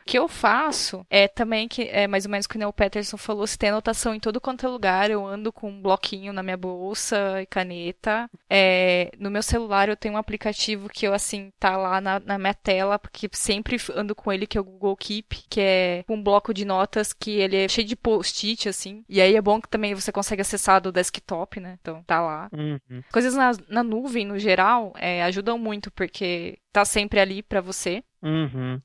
O 0.05 0.11
que 0.11 0.19
eu 0.19 0.29
faço 0.29 1.05
é 1.09 1.27
também 1.27 1.67
que 1.67 1.89
é 1.89 2.07
mais 2.07 2.27
ou 2.27 2.31
menos 2.31 2.47
que 2.47 2.63
o 2.63 2.73
Peterson 2.75 3.17
falou, 3.17 3.47
se 3.47 3.57
tem 3.57 3.71
anotação 3.71 4.15
em 4.15 4.21
todo 4.21 4.39
quanto 4.39 4.67
é 4.67 4.69
lugar, 4.69 5.11
eu 5.11 5.27
ando 5.27 5.51
com 5.51 5.71
um 5.71 5.81
bloquinho 5.81 6.31
na 6.31 6.43
minha 6.43 6.59
bolsa 6.59 7.41
e 7.41 7.47
caneta. 7.47 8.29
É, 8.49 9.11
no 9.19 9.31
meu 9.31 9.43
celular 9.43 9.89
eu 9.89 9.97
tenho 9.97 10.15
um 10.15 10.19
aplicativo 10.19 10.91
que 10.91 11.07
eu 11.07 11.15
assim 11.15 11.51
tá 11.59 11.79
lá 11.79 12.03
na, 12.03 12.21
na 12.21 12.39
minha 12.39 12.53
tela, 12.53 12.99
porque 12.99 13.31
sempre 13.33 13.79
ando 13.95 14.15
com 14.15 14.31
ele 14.31 14.47
que 14.47 14.59
é 14.59 14.61
o 14.61 14.65
Google 14.65 14.95
Keep, 14.95 15.47
que 15.49 15.61
é 15.61 16.05
um 16.07 16.23
bloco 16.23 16.53
de 16.53 16.67
notas 16.67 17.15
que 17.15 17.31
ele 17.31 17.57
é 17.57 17.69
cheio 17.69 17.87
de 17.87 17.97
post-it 17.97 18.69
assim. 18.69 19.03
E 19.09 19.23
aí 19.23 19.35
é 19.35 19.41
bom 19.41 19.59
que 19.59 19.71
também 19.71 19.95
você 19.95 20.13
consegue 20.13 20.43
acessar 20.43 20.83
do 20.83 20.93
desktop, 20.93 21.61
né? 21.61 21.79
Então 21.81 22.03
tá 22.03 22.21
lá. 22.21 22.51
Uhum. 22.53 23.03
Coisas 23.11 23.35
na, 23.35 23.53
na 23.69 23.83
nuvem 23.83 24.27
no 24.27 24.39
geral 24.39 24.93
é, 24.97 25.23
ajudam 25.25 25.57
muito 25.57 25.91
porque 25.91 26.59
tá 26.75 26.85
sempre 26.85 27.21
ali 27.21 27.41
para 27.41 27.61
você. 27.61 28.03
Uhum. 28.21 28.81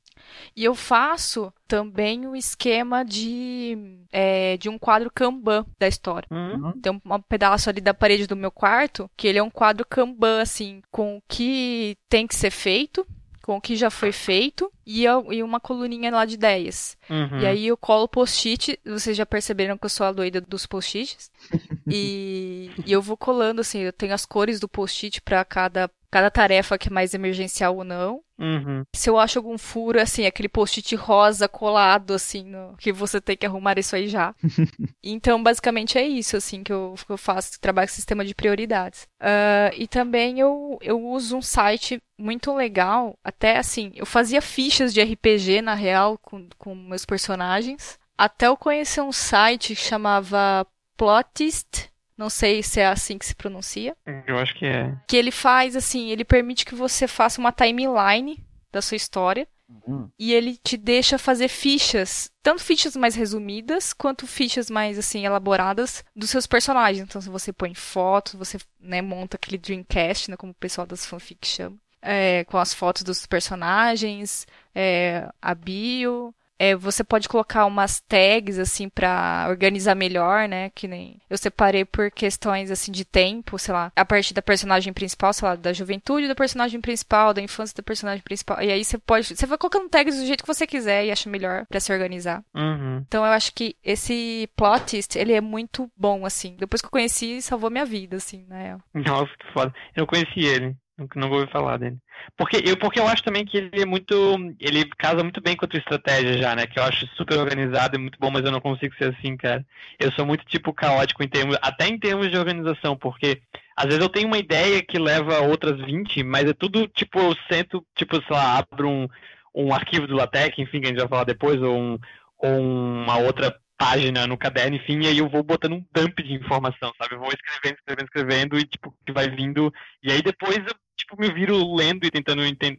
E 0.54 0.64
eu 0.64 0.74
faço 0.74 1.52
também 1.66 2.26
o 2.26 2.36
esquema 2.36 3.04
de, 3.04 3.76
é, 4.12 4.56
de 4.58 4.68
um 4.68 4.78
quadro 4.78 5.10
Kanban 5.10 5.66
da 5.78 5.88
história. 5.88 6.28
Uhum. 6.30 6.72
Tem 6.80 6.92
um 6.92 7.22
pedaço 7.22 7.68
ali 7.68 7.80
da 7.80 7.92
parede 7.92 8.28
do 8.28 8.36
meu 8.36 8.50
quarto 8.52 9.10
que 9.16 9.26
ele 9.26 9.38
é 9.38 9.42
um 9.42 9.50
quadro 9.50 9.84
Kanban, 9.84 10.40
assim, 10.40 10.82
com 10.90 11.16
o 11.16 11.22
que 11.26 11.96
tem 12.08 12.26
que 12.26 12.34
ser 12.34 12.50
feito, 12.50 13.04
com 13.42 13.56
o 13.56 13.60
que 13.60 13.74
já 13.74 13.90
foi 13.90 14.12
feito 14.12 14.70
e, 14.86 15.04
eu, 15.04 15.32
e 15.32 15.42
uma 15.42 15.58
coluninha 15.58 16.10
lá 16.12 16.24
de 16.24 16.34
ideias. 16.34 16.96
Uhum. 17.08 17.40
E 17.40 17.46
aí 17.46 17.66
eu 17.66 17.76
colo 17.76 18.06
post-it, 18.06 18.78
vocês 18.84 19.16
já 19.16 19.26
perceberam 19.26 19.76
que 19.76 19.86
eu 19.86 19.90
sou 19.90 20.06
a 20.06 20.12
doida 20.12 20.40
dos 20.40 20.66
post-its. 20.66 21.30
e, 21.90 22.70
e 22.86 22.92
eu 22.92 23.02
vou 23.02 23.16
colando, 23.16 23.62
assim, 23.62 23.80
eu 23.80 23.92
tenho 23.92 24.14
as 24.14 24.24
cores 24.24 24.60
do 24.60 24.68
post-it 24.68 25.20
para 25.22 25.44
cada, 25.44 25.90
cada 26.10 26.30
tarefa 26.30 26.76
que 26.76 26.88
é 26.88 26.92
mais 26.92 27.14
emergencial 27.14 27.76
ou 27.76 27.84
não. 27.84 28.22
Uhum. 28.38 28.84
Se 28.94 29.08
eu 29.08 29.18
acho 29.18 29.38
algum 29.38 29.58
furo, 29.58 30.00
assim, 30.00 30.24
aquele 30.24 30.48
post-it 30.48 30.96
rosa 30.96 31.46
colado, 31.46 32.14
assim, 32.14 32.44
no, 32.44 32.74
que 32.78 32.90
você 32.90 33.20
tem 33.20 33.36
que 33.36 33.44
arrumar 33.46 33.78
isso 33.78 33.94
aí 33.94 34.08
já. 34.08 34.34
então, 35.04 35.42
basicamente 35.42 35.98
é 35.98 36.06
isso, 36.06 36.36
assim, 36.36 36.62
que 36.62 36.72
eu, 36.72 36.94
que 37.06 37.12
eu 37.12 37.18
faço, 37.18 37.60
trabalho 37.60 37.88
com 37.88 37.94
sistema 37.94 38.24
de 38.24 38.34
prioridades. 38.34 39.06
Uh, 39.20 39.76
e 39.76 39.86
também 39.86 40.40
eu, 40.40 40.78
eu 40.80 41.00
uso 41.00 41.36
um 41.36 41.42
site 41.42 42.02
muito 42.18 42.54
legal, 42.54 43.18
até 43.22 43.58
assim, 43.58 43.92
eu 43.94 44.06
fazia 44.06 44.42
fichas 44.42 44.92
de 44.92 45.02
RPG, 45.02 45.62
na 45.62 45.74
real, 45.74 46.18
com, 46.18 46.48
com 46.58 46.74
meus 46.74 47.04
personagens. 47.04 47.98
Até 48.16 48.46
eu 48.46 48.56
conhecer 48.56 49.00
um 49.02 49.12
site 49.12 49.74
que 49.74 49.80
chamava 49.80 50.66
Plotist, 50.96 51.89
não 52.20 52.28
sei 52.28 52.62
se 52.62 52.78
é 52.80 52.86
assim 52.86 53.16
que 53.16 53.24
se 53.24 53.34
pronuncia. 53.34 53.96
Eu 54.26 54.36
acho 54.36 54.54
que 54.54 54.66
é. 54.66 54.94
Que 55.08 55.16
ele 55.16 55.30
faz 55.30 55.74
assim, 55.74 56.10
ele 56.10 56.22
permite 56.22 56.66
que 56.66 56.74
você 56.74 57.08
faça 57.08 57.40
uma 57.40 57.50
timeline 57.50 58.44
da 58.70 58.82
sua 58.82 58.96
história. 58.96 59.48
Uhum. 59.66 60.10
E 60.18 60.34
ele 60.34 60.58
te 60.62 60.76
deixa 60.76 61.16
fazer 61.16 61.48
fichas, 61.48 62.30
tanto 62.42 62.62
fichas 62.62 62.94
mais 62.94 63.14
resumidas, 63.14 63.94
quanto 63.94 64.26
fichas 64.26 64.68
mais 64.68 64.98
assim 64.98 65.24
elaboradas 65.24 66.04
dos 66.14 66.28
seus 66.28 66.46
personagens. 66.46 67.02
Então, 67.02 67.22
se 67.22 67.30
você 67.30 67.54
põe 67.54 67.72
fotos, 67.74 68.34
você 68.34 68.58
né, 68.78 69.00
monta 69.00 69.36
aquele 69.36 69.56
Dreamcast, 69.56 70.30
né, 70.30 70.36
como 70.36 70.52
o 70.52 70.56
pessoal 70.56 70.86
das 70.86 71.06
fanfics 71.06 71.50
chama, 71.50 71.76
é, 72.02 72.44
com 72.44 72.58
as 72.58 72.74
fotos 72.74 73.02
dos 73.02 73.24
personagens, 73.26 74.46
é, 74.74 75.26
a 75.40 75.54
bio, 75.54 76.34
é, 76.60 76.76
você 76.76 77.02
pode 77.02 77.26
colocar 77.26 77.64
umas 77.64 78.02
tags 78.02 78.58
assim 78.58 78.86
para 78.86 79.46
organizar 79.48 79.94
melhor, 79.94 80.46
né? 80.46 80.68
Que 80.74 80.86
nem 80.86 81.18
eu 81.30 81.38
separei 81.38 81.86
por 81.86 82.10
questões 82.10 82.70
assim 82.70 82.92
de 82.92 83.02
tempo, 83.02 83.58
sei 83.58 83.72
lá, 83.72 83.90
a 83.96 84.04
partir 84.04 84.34
da 84.34 84.42
personagem 84.42 84.92
principal, 84.92 85.32
sei 85.32 85.48
lá, 85.48 85.56
da 85.56 85.72
juventude 85.72 86.28
do 86.28 86.34
personagem 86.34 86.78
principal, 86.78 87.32
da 87.32 87.40
infância 87.40 87.74
do 87.74 87.82
personagem 87.82 88.22
principal. 88.22 88.60
E 88.60 88.70
aí 88.70 88.84
você 88.84 88.98
pode, 88.98 89.34
você 89.34 89.46
vai 89.46 89.56
colocando 89.56 89.88
tags 89.88 90.16
do 90.18 90.26
jeito 90.26 90.42
que 90.42 90.54
você 90.54 90.66
quiser 90.66 91.06
e 91.06 91.10
acha 91.10 91.30
melhor 91.30 91.64
para 91.66 91.80
se 91.80 91.90
organizar. 91.90 92.44
Uhum. 92.54 93.02
Então 93.08 93.24
eu 93.24 93.32
acho 93.32 93.54
que 93.54 93.74
esse 93.82 94.46
plotist, 94.54 95.16
ele 95.16 95.32
é 95.32 95.40
muito 95.40 95.90
bom 95.96 96.26
assim. 96.26 96.56
Depois 96.58 96.82
que 96.82 96.88
eu 96.88 96.92
conheci, 96.92 97.40
salvou 97.40 97.70
minha 97.70 97.86
vida 97.86 98.18
assim, 98.18 98.44
né? 98.46 98.76
Nossa, 98.92 99.30
que 99.38 99.50
foda. 99.54 99.72
Eu 99.96 100.00
não 100.00 100.06
conheci 100.06 100.40
ele. 100.40 100.76
Não 101.14 101.28
vou 101.28 101.38
ouvir 101.38 101.50
falar 101.50 101.78
dele. 101.78 101.96
Porque 102.36 102.62
eu, 102.64 102.76
porque 102.76 103.00
eu 103.00 103.06
acho 103.06 103.22
também 103.22 103.44
que 103.44 103.56
ele 103.56 103.82
é 103.82 103.86
muito. 103.86 104.36
Ele 104.58 104.84
casa 104.98 105.22
muito 105.22 105.40
bem 105.40 105.56
com 105.56 105.64
a 105.64 105.68
tua 105.68 105.78
estratégia 105.78 106.38
já, 106.38 106.54
né? 106.54 106.66
Que 106.66 106.78
eu 106.78 106.82
acho 106.82 107.06
super 107.16 107.38
organizado 107.38 107.96
e 107.96 107.98
muito 107.98 108.18
bom, 108.18 108.30
mas 108.30 108.44
eu 108.44 108.50
não 108.50 108.60
consigo 108.60 108.94
ser 108.96 109.14
assim, 109.14 109.36
cara. 109.36 109.64
Eu 109.98 110.12
sou 110.12 110.26
muito, 110.26 110.44
tipo, 110.46 110.72
caótico 110.72 111.22
em 111.22 111.28
termos. 111.28 111.56
Até 111.62 111.88
em 111.88 111.98
termos 111.98 112.30
de 112.30 112.36
organização, 112.36 112.96
porque 112.96 113.40
às 113.76 113.86
vezes 113.86 114.00
eu 114.00 114.08
tenho 114.08 114.26
uma 114.26 114.38
ideia 114.38 114.82
que 114.82 114.98
leva 114.98 115.40
outras 115.40 115.78
20, 115.80 116.22
mas 116.22 116.44
é 116.44 116.52
tudo, 116.52 116.86
tipo, 116.88 117.18
eu 117.18 117.34
sento, 117.50 117.84
tipo, 117.94 118.16
sei 118.16 118.36
lá, 118.36 118.58
abro 118.58 118.88
um, 118.88 119.08
um 119.54 119.72
arquivo 119.72 120.06
do 120.06 120.16
LaTeX, 120.16 120.58
enfim, 120.58 120.80
que 120.80 120.86
a 120.86 120.90
gente 120.90 120.98
vai 120.98 121.08
falar 121.08 121.24
depois, 121.24 121.62
ou, 121.62 121.76
um, 121.76 121.98
ou 122.38 122.60
uma 122.60 123.18
outra 123.18 123.58
página 123.80 124.26
no 124.26 124.36
caderno, 124.36 124.76
enfim, 124.76 125.00
e 125.00 125.06
aí 125.06 125.16
eu 125.16 125.28
vou 125.30 125.42
botando 125.42 125.72
um 125.72 125.86
dump 125.90 126.22
de 126.22 126.34
informação, 126.34 126.92
sabe? 127.00 127.14
Eu 127.14 127.18
vou 127.18 127.30
escrevendo, 127.30 127.78
escrevendo, 127.78 128.04
escrevendo, 128.04 128.58
e 128.58 128.64
tipo, 128.66 128.94
que 129.06 129.10
vai 129.10 129.30
vindo. 129.30 129.72
E 130.02 130.12
aí 130.12 130.20
depois 130.20 130.58
eu, 130.58 130.74
tipo, 130.94 131.18
me 131.18 131.32
viro 131.32 131.74
lendo 131.74 132.04
e 132.04 132.10
tentando 132.10 132.44
entender, 132.44 132.78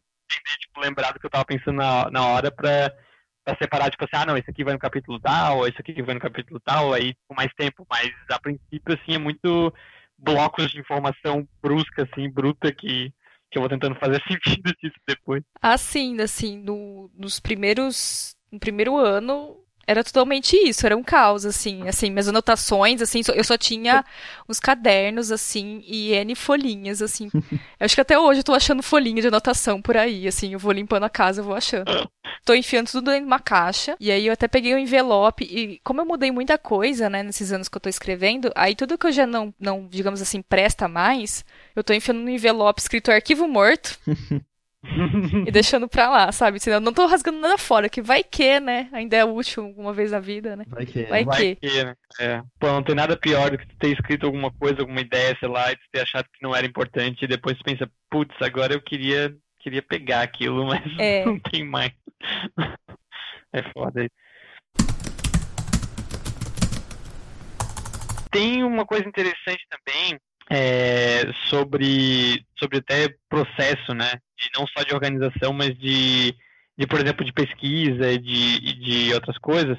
tipo, 0.60 0.80
lembrar 0.80 1.12
do 1.12 1.20
que 1.20 1.26
eu 1.26 1.30
tava 1.32 1.44
pensando 1.44 1.78
na, 1.78 2.08
na 2.12 2.28
hora 2.28 2.52
pra, 2.52 2.94
pra 3.44 3.58
separar, 3.58 3.90
tipo 3.90 4.04
assim, 4.04 4.22
ah, 4.24 4.28
não, 4.28 4.38
esse 4.38 4.48
aqui 4.48 4.64
vai 4.64 4.74
no 4.74 4.80
capítulo 4.80 5.20
tal, 5.20 5.68
esse 5.68 5.78
aqui 5.80 6.04
vai 6.04 6.14
no 6.14 6.22
capítulo 6.22 6.60
tal, 6.64 6.94
aí 6.94 7.16
com 7.28 7.34
mais 7.34 7.52
tempo, 7.58 7.84
mas 7.90 8.12
a 8.30 8.40
princípio, 8.40 8.94
assim, 8.94 9.16
é 9.16 9.18
muito 9.18 9.74
blocos 10.16 10.70
de 10.70 10.80
informação 10.80 11.48
brusca, 11.64 12.04
assim, 12.04 12.30
bruta, 12.30 12.72
que, 12.72 13.12
que 13.50 13.58
eu 13.58 13.62
vou 13.64 13.70
tentando 13.70 13.96
fazer 13.96 14.22
sentido 14.30 14.72
disso 14.80 15.00
depois. 15.08 15.42
Assim, 15.60 16.22
assim, 16.22 16.60
no, 16.60 17.10
nos 17.16 17.40
primeiros. 17.40 18.36
No 18.52 18.60
primeiro 18.60 18.98
ano, 18.98 19.61
era 19.88 20.04
totalmente 20.04 20.56
isso, 20.56 20.86
era 20.86 20.96
um 20.96 21.04
caos, 21.04 21.46
assim, 21.46 21.88
assim, 21.88 22.10
minhas 22.10 22.28
anotações, 22.28 23.02
assim, 23.02 23.22
eu 23.34 23.44
só 23.44 23.58
tinha 23.58 24.06
uns 24.48 24.60
cadernos, 24.60 25.32
assim, 25.32 25.84
e 25.86 26.14
N 26.14 26.36
folhinhas, 26.36 27.02
assim. 27.02 27.30
Eu 27.80 27.86
acho 27.86 27.96
que 27.96 28.02
até 28.02 28.18
hoje 28.18 28.42
eu 28.42 28.44
tô 28.44 28.54
achando 28.54 28.84
folhinha 28.84 29.22
de 29.22 29.28
anotação 29.28 29.82
por 29.82 29.98
aí, 29.98 30.28
assim, 30.28 30.54
eu 30.54 30.60
vou 30.60 30.72
limpando 30.72 31.04
a 31.04 31.10
casa, 31.10 31.42
eu 31.42 31.46
vou 31.46 31.56
achando. 31.56 32.08
Tô 32.46 32.54
enfiando 32.54 32.92
tudo 32.92 33.06
dentro 33.06 33.22
de 33.22 33.28
uma 33.28 33.40
caixa, 33.40 33.96
e 34.00 34.12
aí 34.12 34.28
eu 34.28 34.34
até 34.34 34.48
peguei 34.48 34.76
um 34.76 34.78
envelope, 34.78 35.44
e 35.44 35.80
como 35.84 36.00
eu 36.02 36.06
mudei 36.06 36.30
muita 36.30 36.60
coisa, 36.60 37.10
né, 37.10 37.24
nesses 37.24 37.52
anos 37.52 37.68
que 37.68 37.76
eu 37.76 37.82
tô 37.82 37.90
escrevendo, 37.90 38.52
aí 38.56 38.76
tudo 38.76 38.98
que 39.00 39.08
eu 39.08 39.12
já 39.12 39.26
não, 39.26 39.52
não 39.60 39.88
digamos 39.88 40.22
assim, 40.22 40.44
presta 40.44 40.88
mais, 40.88 41.44
eu 41.76 41.84
tô 41.84 41.92
enfiando 41.92 42.20
no 42.20 42.30
envelope 42.30 42.82
escrito 42.82 43.12
arquivo 43.12 43.48
morto, 43.48 43.98
e 45.48 45.52
deixando 45.52 45.88
pra 45.88 46.10
lá, 46.10 46.32
sabe? 46.32 46.60
Senão 46.60 46.78
eu 46.78 46.82
não 46.82 46.94
tô 46.94 47.06
rasgando 47.06 47.40
nada 47.40 47.58
fora, 47.58 47.88
que 47.88 48.02
vai 48.02 48.24
que, 48.24 48.60
né? 48.60 48.90
Ainda 48.92 49.16
é 49.16 49.24
útil 49.24 49.64
alguma 49.66 49.94
vez 49.94 50.12
na 50.12 50.20
vida, 50.20 50.56
né? 50.56 50.66
Vai 50.68 50.86
que. 50.86 51.04
Vai 51.04 51.24
Vai 51.24 51.56
que. 51.56 51.56
que, 51.56 51.84
né? 51.84 51.96
É. 52.20 52.42
Pô, 52.60 52.68
não 52.68 52.82
tem 52.84 52.96
nada 52.96 53.16
pior 53.16 53.52
do 53.52 53.58
que 53.60 53.68
tu 53.68 53.76
ter 53.78 53.90
escrito 53.92 54.26
alguma 54.26 54.52
coisa, 54.52 54.82
alguma 54.82 55.00
ideia, 55.02 55.38
sei 55.40 55.48
lá, 55.50 55.72
e 55.72 55.76
tu 55.76 55.84
ter 55.92 56.02
achado 56.02 56.26
que 56.26 56.42
não 56.42 56.56
era 56.56 56.66
importante, 56.66 57.24
e 57.24 57.28
depois 57.28 57.58
tu 57.58 57.64
pensa, 57.64 57.90
putz, 58.10 58.36
agora 58.42 58.74
eu 58.74 58.82
queria, 58.82 59.36
queria 59.60 59.82
pegar 59.84 60.22
aquilo, 60.22 60.66
mas 60.68 60.82
É. 61.00 61.26
não 61.26 61.40
tem 61.40 61.64
mais. 61.64 61.92
É 63.54 63.62
foda 63.74 64.02
isso. 64.06 64.12
Tem 68.32 68.64
uma 68.64 68.86
coisa 68.86 69.06
interessante 69.06 69.68
também 69.70 70.18
é, 70.52 71.32
sobre, 71.50 72.46
sobre 72.60 72.80
até 72.80 73.16
processo, 73.30 73.94
né? 73.94 74.20
Não 74.54 74.68
só 74.68 74.84
de 74.84 74.94
organização, 74.94 75.54
mas 75.54 75.78
de, 75.80 76.36
de 76.78 76.88
por 76.88 77.00
exemplo, 77.00 77.24
de 77.24 77.32
pesquisa 77.32 78.12
e 78.12 78.18
de, 78.18 78.60
de 78.74 79.14
outras 79.14 79.38
coisas. 79.38 79.78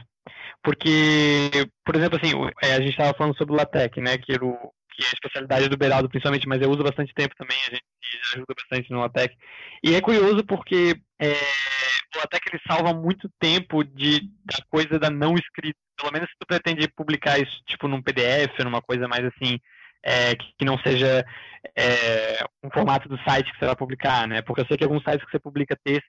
Porque, 0.63 1.51
por 1.85 1.95
exemplo, 1.95 2.19
assim, 2.19 2.33
é, 2.63 2.73
a 2.73 2.81
gente 2.81 2.93
estava 2.93 3.13
falando 3.13 3.37
sobre 3.37 3.53
o 3.53 3.57
LaTeX, 3.57 4.03
né? 4.03 4.17
Que, 4.17 4.33
o, 4.37 4.73
que 4.93 5.03
é 5.03 5.09
a 5.09 5.13
especialidade 5.13 5.69
do 5.69 5.77
Beraldo, 5.77 6.09
principalmente, 6.09 6.49
mas 6.49 6.63
eu 6.63 6.71
uso 6.71 6.83
bastante 6.83 7.13
tempo 7.13 7.35
também, 7.37 7.59
a 7.69 7.75
gente 7.75 7.85
ajuda 8.35 8.55
bastante 8.57 8.91
no 8.91 9.01
LaTeX. 9.01 9.35
E 9.85 9.95
é 9.95 10.01
curioso 10.01 10.43
porque 10.43 10.97
é, 11.21 11.33
o 12.15 12.19
LaTeX 12.19 12.47
ele 12.51 12.63
salva 12.67 12.95
muito 12.95 13.31
tempo 13.39 13.85
de, 13.85 14.21
da 14.47 14.65
coisa 14.71 14.99
da 14.99 15.11
não 15.11 15.35
escrita. 15.35 15.79
Pelo 15.99 16.13
menos 16.13 16.31
se 16.31 16.37
tu 16.39 16.47
pretende 16.47 16.89
publicar 16.89 17.39
isso, 17.39 17.63
tipo, 17.67 17.87
num 17.87 18.01
PDF, 18.01 18.59
numa 18.65 18.81
coisa 18.81 19.07
mais 19.07 19.23
assim, 19.27 19.61
é, 20.05 20.35
que, 20.35 20.65
não 20.65 20.79
seja 20.79 21.25
é, 21.77 22.45
um 22.63 22.71
formato 22.71 23.09
do 23.09 23.19
site 23.23 23.51
que 23.53 23.59
você 23.59 23.67
vai 23.67 23.77
publicar, 23.77 24.27
né? 24.27 24.43
Porque 24.43 24.63
eu 24.63 24.67
sei 24.67 24.77
que 24.77 24.85
alguns 24.85 25.03
sites 25.03 25.25
que 25.25 25.31
você 25.31 25.39
publica 25.39 25.79
texto, 25.85 26.07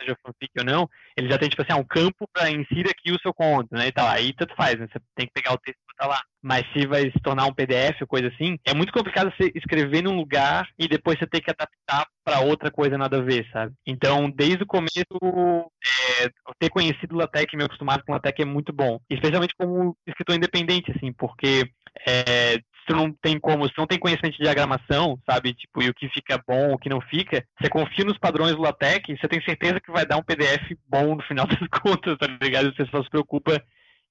seja 0.00 0.16
fanfic 0.24 0.50
ou 0.58 0.64
não, 0.64 0.88
ele 1.16 1.30
já 1.30 1.38
tem, 1.38 1.48
tipo 1.48 1.62
assim, 1.62 1.72
ah, 1.72 1.76
um 1.76 1.84
campo 1.84 2.28
para 2.32 2.50
insira 2.50 2.90
aqui 2.90 3.12
o 3.12 3.20
seu 3.20 3.32
conto, 3.32 3.68
né? 3.72 3.88
E 3.88 3.92
tal. 3.92 4.08
Aí 4.08 4.32
tanto 4.34 4.54
faz, 4.54 4.78
né? 4.78 4.86
Você 4.92 5.00
tem 5.16 5.26
que 5.26 5.32
pegar 5.32 5.54
o 5.54 5.58
texto 5.58 5.78
e 5.78 5.92
botar 5.92 6.14
lá. 6.14 6.20
Mas 6.42 6.64
se 6.72 6.86
vai 6.86 7.02
se 7.04 7.20
tornar 7.22 7.46
um 7.46 7.54
PDF 7.54 8.00
ou 8.00 8.06
coisa 8.06 8.28
assim, 8.28 8.58
é 8.66 8.74
muito 8.74 8.92
complicado 8.92 9.32
você 9.32 9.52
escrever 9.54 10.02
num 10.02 10.16
lugar 10.16 10.68
e 10.78 10.88
depois 10.88 11.18
você 11.18 11.26
ter 11.26 11.40
que 11.40 11.50
adaptar 11.50 12.06
para 12.24 12.40
outra 12.40 12.70
coisa 12.70 12.98
nada 12.98 13.18
a 13.18 13.22
ver, 13.22 13.48
sabe? 13.52 13.72
Então, 13.86 14.30
desde 14.30 14.62
o 14.64 14.66
começo, 14.66 15.06
é, 16.20 16.28
ter 16.58 16.70
conhecido 16.70 17.16
LaTeX 17.16 17.52
e 17.52 17.56
me 17.56 17.64
acostumado 17.64 18.02
com 18.04 18.12
LaTeX 18.12 18.40
é 18.40 18.44
muito 18.44 18.72
bom. 18.72 18.98
Especialmente 19.08 19.54
como 19.56 19.96
escritor 20.06 20.36
independente, 20.36 20.90
assim, 20.90 21.12
porque 21.12 21.70
é, 22.06 22.58
se 22.86 22.92
não 22.92 23.12
tem 23.12 23.38
como, 23.38 23.66
se 23.66 23.74
não 23.76 23.86
tem 23.86 23.98
conhecimento 23.98 24.36
de 24.36 24.42
diagramação, 24.42 25.18
sabe, 25.28 25.54
tipo, 25.54 25.82
e 25.82 25.88
o 25.88 25.94
que 25.94 26.08
fica 26.08 26.42
bom, 26.46 26.72
o 26.72 26.78
que 26.78 26.88
não 26.88 27.00
fica, 27.00 27.44
você 27.60 27.68
confia 27.68 28.04
nos 28.04 28.18
padrões 28.18 28.54
do 28.54 28.62
LaTeX, 28.62 29.20
você 29.20 29.28
tem 29.28 29.42
certeza 29.42 29.80
que 29.80 29.90
vai 29.90 30.04
dar 30.04 30.16
um 30.16 30.22
PDF 30.22 30.76
bom 30.88 31.14
no 31.16 31.22
final 31.22 31.46
das 31.48 31.68
contas, 31.80 32.18
tá 32.18 32.26
ligado? 32.40 32.74
Você 32.74 32.84
só 32.86 33.02
se 33.02 33.10
preocupa 33.10 33.62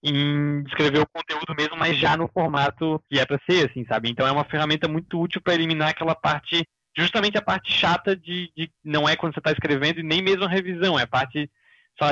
em 0.04 0.64
escrever 0.68 1.00
o 1.00 1.08
conteúdo 1.08 1.54
mesmo, 1.56 1.78
mas 1.78 1.98
já 1.98 2.18
no 2.18 2.28
formato 2.28 3.02
que 3.10 3.20
é 3.20 3.26
pra 3.26 3.40
ser, 3.50 3.70
assim, 3.70 3.86
sabe? 3.86 4.10
Então 4.10 4.26
é 4.26 4.32
uma 4.32 4.46
ferramenta 4.46 4.88
muito 4.88 5.20
útil 5.20 5.42
para 5.42 5.54
eliminar 5.54 5.90
aquela 5.90 6.16
parte, 6.16 6.66
justamente 6.98 7.38
a 7.38 7.42
parte 7.42 7.72
chata 7.72 8.16
de, 8.16 8.52
de 8.56 8.72
não 8.84 9.08
é 9.08 9.16
quando 9.16 9.34
você 9.34 9.42
tá 9.42 9.52
escrevendo 9.52 10.00
e 10.00 10.04
nem 10.04 10.22
mesmo 10.22 10.46
a 10.46 10.50
revisão, 10.50 11.00
é 11.00 11.04
a 11.04 11.08
parte 11.08 11.50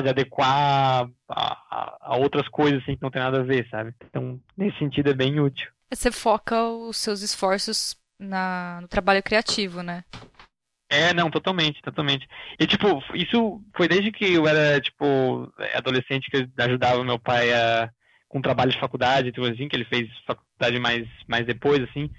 de 0.03 0.09
adequar 0.09 1.09
a, 1.27 1.57
a- 1.71 1.97
a 2.01 2.17
outras 2.17 2.47
coisas 2.47 2.81
assim 2.83 2.95
que 2.95 3.01
não 3.01 3.09
tem 3.11 3.21
nada 3.21 3.39
a 3.39 3.43
ver, 3.43 3.67
sabe? 3.69 3.93
Então, 4.05 4.39
nesse 4.55 4.77
sentido 4.77 5.09
é 5.09 5.13
bem 5.13 5.39
útil. 5.39 5.69
Você 5.91 6.11
foca 6.11 6.63
os 6.63 6.97
seus 6.97 7.21
esforços 7.21 7.97
na, 8.19 8.79
no 8.81 8.87
trabalho 8.87 9.23
criativo, 9.23 9.81
né? 9.81 10.03
É, 10.91 11.13
não, 11.13 11.29
totalmente, 11.29 11.81
totalmente. 11.81 12.27
E, 12.59 12.65
tipo, 12.65 12.87
isso 13.13 13.61
foi 13.75 13.87
desde 13.87 14.11
que 14.11 14.33
eu 14.33 14.47
era, 14.47 14.81
tipo, 14.81 15.51
adolescente 15.75 16.29
que 16.31 16.37
eu 16.37 16.47
ajudava 16.65 17.03
meu 17.03 17.19
pai 17.19 17.53
a, 17.53 17.89
com 18.27 18.41
trabalho 18.41 18.71
de 18.71 18.79
faculdade, 18.79 19.31
tipo 19.31 19.45
assim, 19.45 19.67
que 19.67 19.75
ele 19.75 19.85
fez 19.85 20.07
faculdade 20.25 20.79
mais, 20.79 21.07
mais 21.27 21.45
depois, 21.45 21.81
assim. 21.83 22.09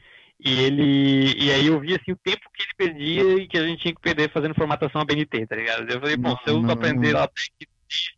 E 0.43 0.61
ele. 0.61 1.35
E 1.37 1.53
aí 1.53 1.67
eu 1.67 1.79
vi 1.81 1.95
assim 1.95 2.13
o 2.13 2.19
tempo 2.23 2.41
que 2.55 2.63
ele 2.63 2.75
perdia 2.77 3.43
e 3.43 3.47
que 3.47 3.59
a 3.59 3.67
gente 3.67 3.83
tinha 3.83 3.95
que 3.95 4.01
perder 4.01 4.31
fazendo 4.33 4.55
formatação 4.55 5.01
ABNT, 5.01 5.47
tá 5.47 5.57
ligado? 5.57 5.89
Eu 5.89 6.01
falei, 6.01 6.17
bom, 6.17 6.37
se 6.39 6.51
eu 6.51 6.61
não. 6.61 6.71
aprender 6.71 7.13
lá 7.13 7.29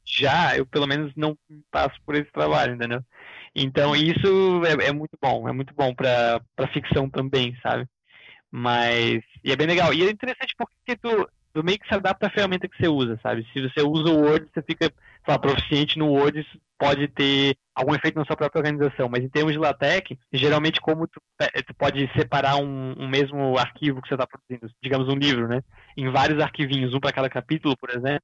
já, 0.05 0.57
eu 0.57 0.67
pelo 0.67 0.87
menos 0.87 1.12
não 1.17 1.37
passo 1.71 1.97
por 2.05 2.14
esse 2.14 2.31
trabalho, 2.31 2.75
entendeu? 2.75 3.02
Então 3.55 3.95
isso 3.97 4.62
é, 4.64 4.88
é 4.88 4.93
muito 4.93 5.19
bom, 5.21 5.49
é 5.49 5.52
muito 5.52 5.75
bom 5.75 5.95
pra 5.95 6.41
ficção 6.73 7.09
também, 7.11 7.57
sabe? 7.62 7.87
Mas. 8.50 9.23
E 9.43 9.50
é 9.50 9.57
bem 9.57 9.67
legal. 9.67 9.93
E 9.93 10.02
é 10.02 10.11
interessante 10.11 10.55
porque 10.57 10.97
tu, 10.97 11.29
tu 11.52 11.64
meio 11.64 11.79
que 11.79 11.88
se 11.88 11.95
adapta 11.95 12.26
à 12.26 12.31
ferramenta 12.31 12.69
que 12.69 12.76
você 12.76 12.88
usa, 12.88 13.19
sabe? 13.23 13.47
Se 13.52 13.61
você 13.61 13.81
usa 13.81 14.12
o 14.12 14.21
Word, 14.23 14.47
você 14.52 14.62
fica 14.62 14.93
lá, 15.26 15.38
proficiente 15.38 15.99
no 15.99 16.09
Word, 16.09 16.45
pode 16.79 17.07
ter 17.09 17.57
algum 17.75 17.95
efeito 17.95 18.19
na 18.19 18.25
sua 18.25 18.37
própria 18.37 18.59
organização. 18.59 19.09
Mas 19.09 19.23
em 19.23 19.29
termos 19.29 19.52
de 19.52 19.59
LaTeX, 19.59 20.17
geralmente 20.33 20.81
como 20.81 21.07
tu, 21.07 21.21
tu 21.67 21.75
pode 21.75 22.11
separar 22.17 22.57
um, 22.57 22.95
um, 22.99 23.09
mesmo 23.09 23.57
arquivo 23.57 24.02
que 24.02 24.09
você 24.09 24.14
está 24.14 24.26
produzindo, 24.26 24.73
digamos 24.83 25.09
um 25.09 25.17
livro, 25.17 25.47
né? 25.47 25.62
Em 25.97 26.11
vários 26.11 26.43
arquivinhos, 26.43 26.95
um 26.95 27.00
para 27.00 27.12
cada 27.12 27.31
capítulo, 27.31 27.76
por 27.76 27.91
exemplo. 27.91 28.23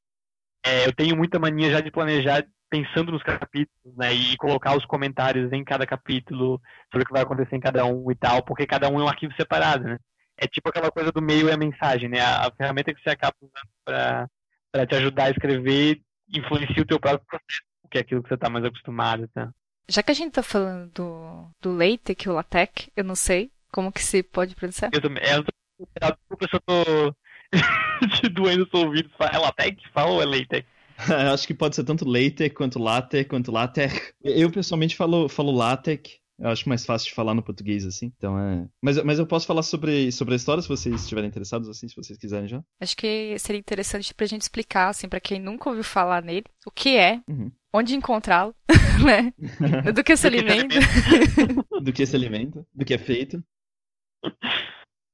É, 0.64 0.86
eu 0.86 0.92
tenho 0.92 1.16
muita 1.16 1.38
mania 1.38 1.70
já 1.70 1.80
de 1.80 1.90
planejar 1.90 2.44
pensando 2.68 3.12
nos 3.12 3.22
capítulos, 3.22 3.96
né, 3.96 4.12
e 4.12 4.36
colocar 4.36 4.76
os 4.76 4.84
comentários 4.84 5.50
em 5.52 5.64
cada 5.64 5.86
capítulo 5.86 6.60
sobre 6.90 7.02
o 7.02 7.06
que 7.06 7.12
vai 7.12 7.22
acontecer 7.22 7.56
em 7.56 7.60
cada 7.60 7.84
um 7.84 8.10
e 8.10 8.14
tal, 8.14 8.42
porque 8.42 8.66
cada 8.66 8.88
um 8.88 9.00
é 9.00 9.04
um 9.04 9.08
arquivo 9.08 9.32
separado, 9.34 9.84
né? 9.84 9.98
É 10.36 10.46
tipo 10.46 10.68
aquela 10.68 10.90
coisa 10.90 11.10
do 11.10 11.22
meio 11.22 11.48
e 11.48 11.52
a 11.52 11.56
mensagem, 11.56 12.08
né? 12.08 12.20
A, 12.20 12.46
a 12.46 12.52
ferramenta 12.52 12.92
que 12.92 13.02
você 13.02 13.10
acaba 13.10 13.34
usando 13.40 14.28
para 14.72 14.86
te 14.86 14.94
ajudar 14.96 15.24
a 15.24 15.30
escrever 15.30 16.00
influencia 16.32 16.82
o 16.82 16.86
teu 16.86 17.00
próprio 17.00 17.26
processo, 17.26 17.62
que 17.90 17.98
é 17.98 18.00
aquilo 18.00 18.22
que 18.22 18.28
você 18.28 18.34
está 18.34 18.48
mais 18.48 18.64
acostumado, 18.64 19.28
tá? 19.28 19.50
Já 19.88 20.02
que 20.02 20.10
a 20.10 20.14
gente 20.14 20.28
está 20.28 20.42
falando 20.42 20.90
do, 20.92 21.50
do 21.62 21.76
LaTeX, 21.76 22.26
o 22.26 22.32
LaTeX, 22.32 22.90
eu 22.94 23.04
não 23.04 23.14
sei 23.14 23.50
como 23.72 23.92
que 23.92 24.02
se 24.02 24.22
pode 24.22 24.54
pronunciar. 24.54 24.90
Eu 24.92 25.00
também, 25.00 25.22
é, 25.22 25.36
eu 25.36 25.44
tô, 25.44 25.52
desculpa 25.78 26.48
se 26.48 26.56
eu 26.56 26.60
tô 26.60 27.14
te 28.20 28.28
doendo 28.28 28.64
os 28.64 28.74
ouvidos. 28.74 29.10
É 29.18 29.38
LaTeX? 29.38 29.82
Fala 29.92 30.10
ou 30.10 30.22
é 30.22 30.26
LaTeX? 30.26 30.68
Acho 31.32 31.46
que 31.46 31.54
pode 31.54 31.76
ser 31.76 31.84
tanto 31.84 32.04
LaTeX 32.04 32.54
quanto 32.54 32.78
LaTeX 32.78 33.28
quanto 33.28 33.52
LaTeX. 33.52 34.12
Eu 34.22 34.50
pessoalmente 34.50 34.96
falo, 34.96 35.28
falo 35.28 35.52
LaTeX. 35.52 36.18
Eu 36.38 36.50
acho 36.50 36.68
mais 36.68 36.86
fácil 36.86 37.08
de 37.08 37.14
falar 37.14 37.34
no 37.34 37.42
português, 37.42 37.84
assim. 37.84 38.12
Então 38.16 38.38
é. 38.38 38.68
Mas, 38.80 39.02
mas 39.02 39.18
eu 39.18 39.26
posso 39.26 39.46
falar 39.46 39.62
sobre, 39.62 40.12
sobre 40.12 40.34
a 40.34 40.36
história 40.36 40.62
se 40.62 40.68
vocês 40.68 41.02
estiverem 41.02 41.28
interessados, 41.28 41.68
assim, 41.68 41.88
se 41.88 41.96
vocês 41.96 42.18
quiserem 42.18 42.46
já. 42.46 42.62
Acho 42.80 42.96
que 42.96 43.36
seria 43.38 43.58
interessante 43.58 44.14
pra 44.14 44.26
gente 44.26 44.42
explicar, 44.42 44.88
assim, 44.88 45.08
pra 45.08 45.20
quem 45.20 45.40
nunca 45.40 45.68
ouviu 45.68 45.82
falar 45.82 46.22
nele, 46.22 46.46
o 46.64 46.70
que 46.70 46.96
é, 46.96 47.20
uhum. 47.28 47.50
onde 47.72 47.96
encontrá-lo, 47.96 48.54
né? 49.04 49.32
Do 49.92 50.04
que 50.04 50.16
se 50.16 50.26
alimenta. 50.26 50.76
do 51.82 51.92
que 51.92 52.06
se 52.06 52.14
alimenta, 52.14 52.64
do 52.72 52.84
que 52.84 52.94
é 52.94 52.98
feito. 52.98 53.42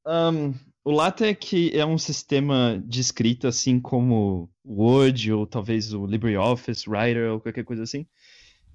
Um, 0.06 0.54
o 0.84 0.90
LaTeX 0.90 1.52
é 1.72 1.86
um 1.86 1.96
sistema 1.96 2.82
de 2.84 3.00
escrita, 3.00 3.48
assim 3.48 3.80
como 3.80 4.50
o 4.62 4.84
Word 4.84 5.32
ou 5.32 5.46
talvez 5.46 5.94
o 5.94 6.04
LibreOffice, 6.04 6.88
Writer 6.88 7.32
ou 7.32 7.40
qualquer 7.40 7.64
coisa 7.64 7.82
assim. 7.82 8.06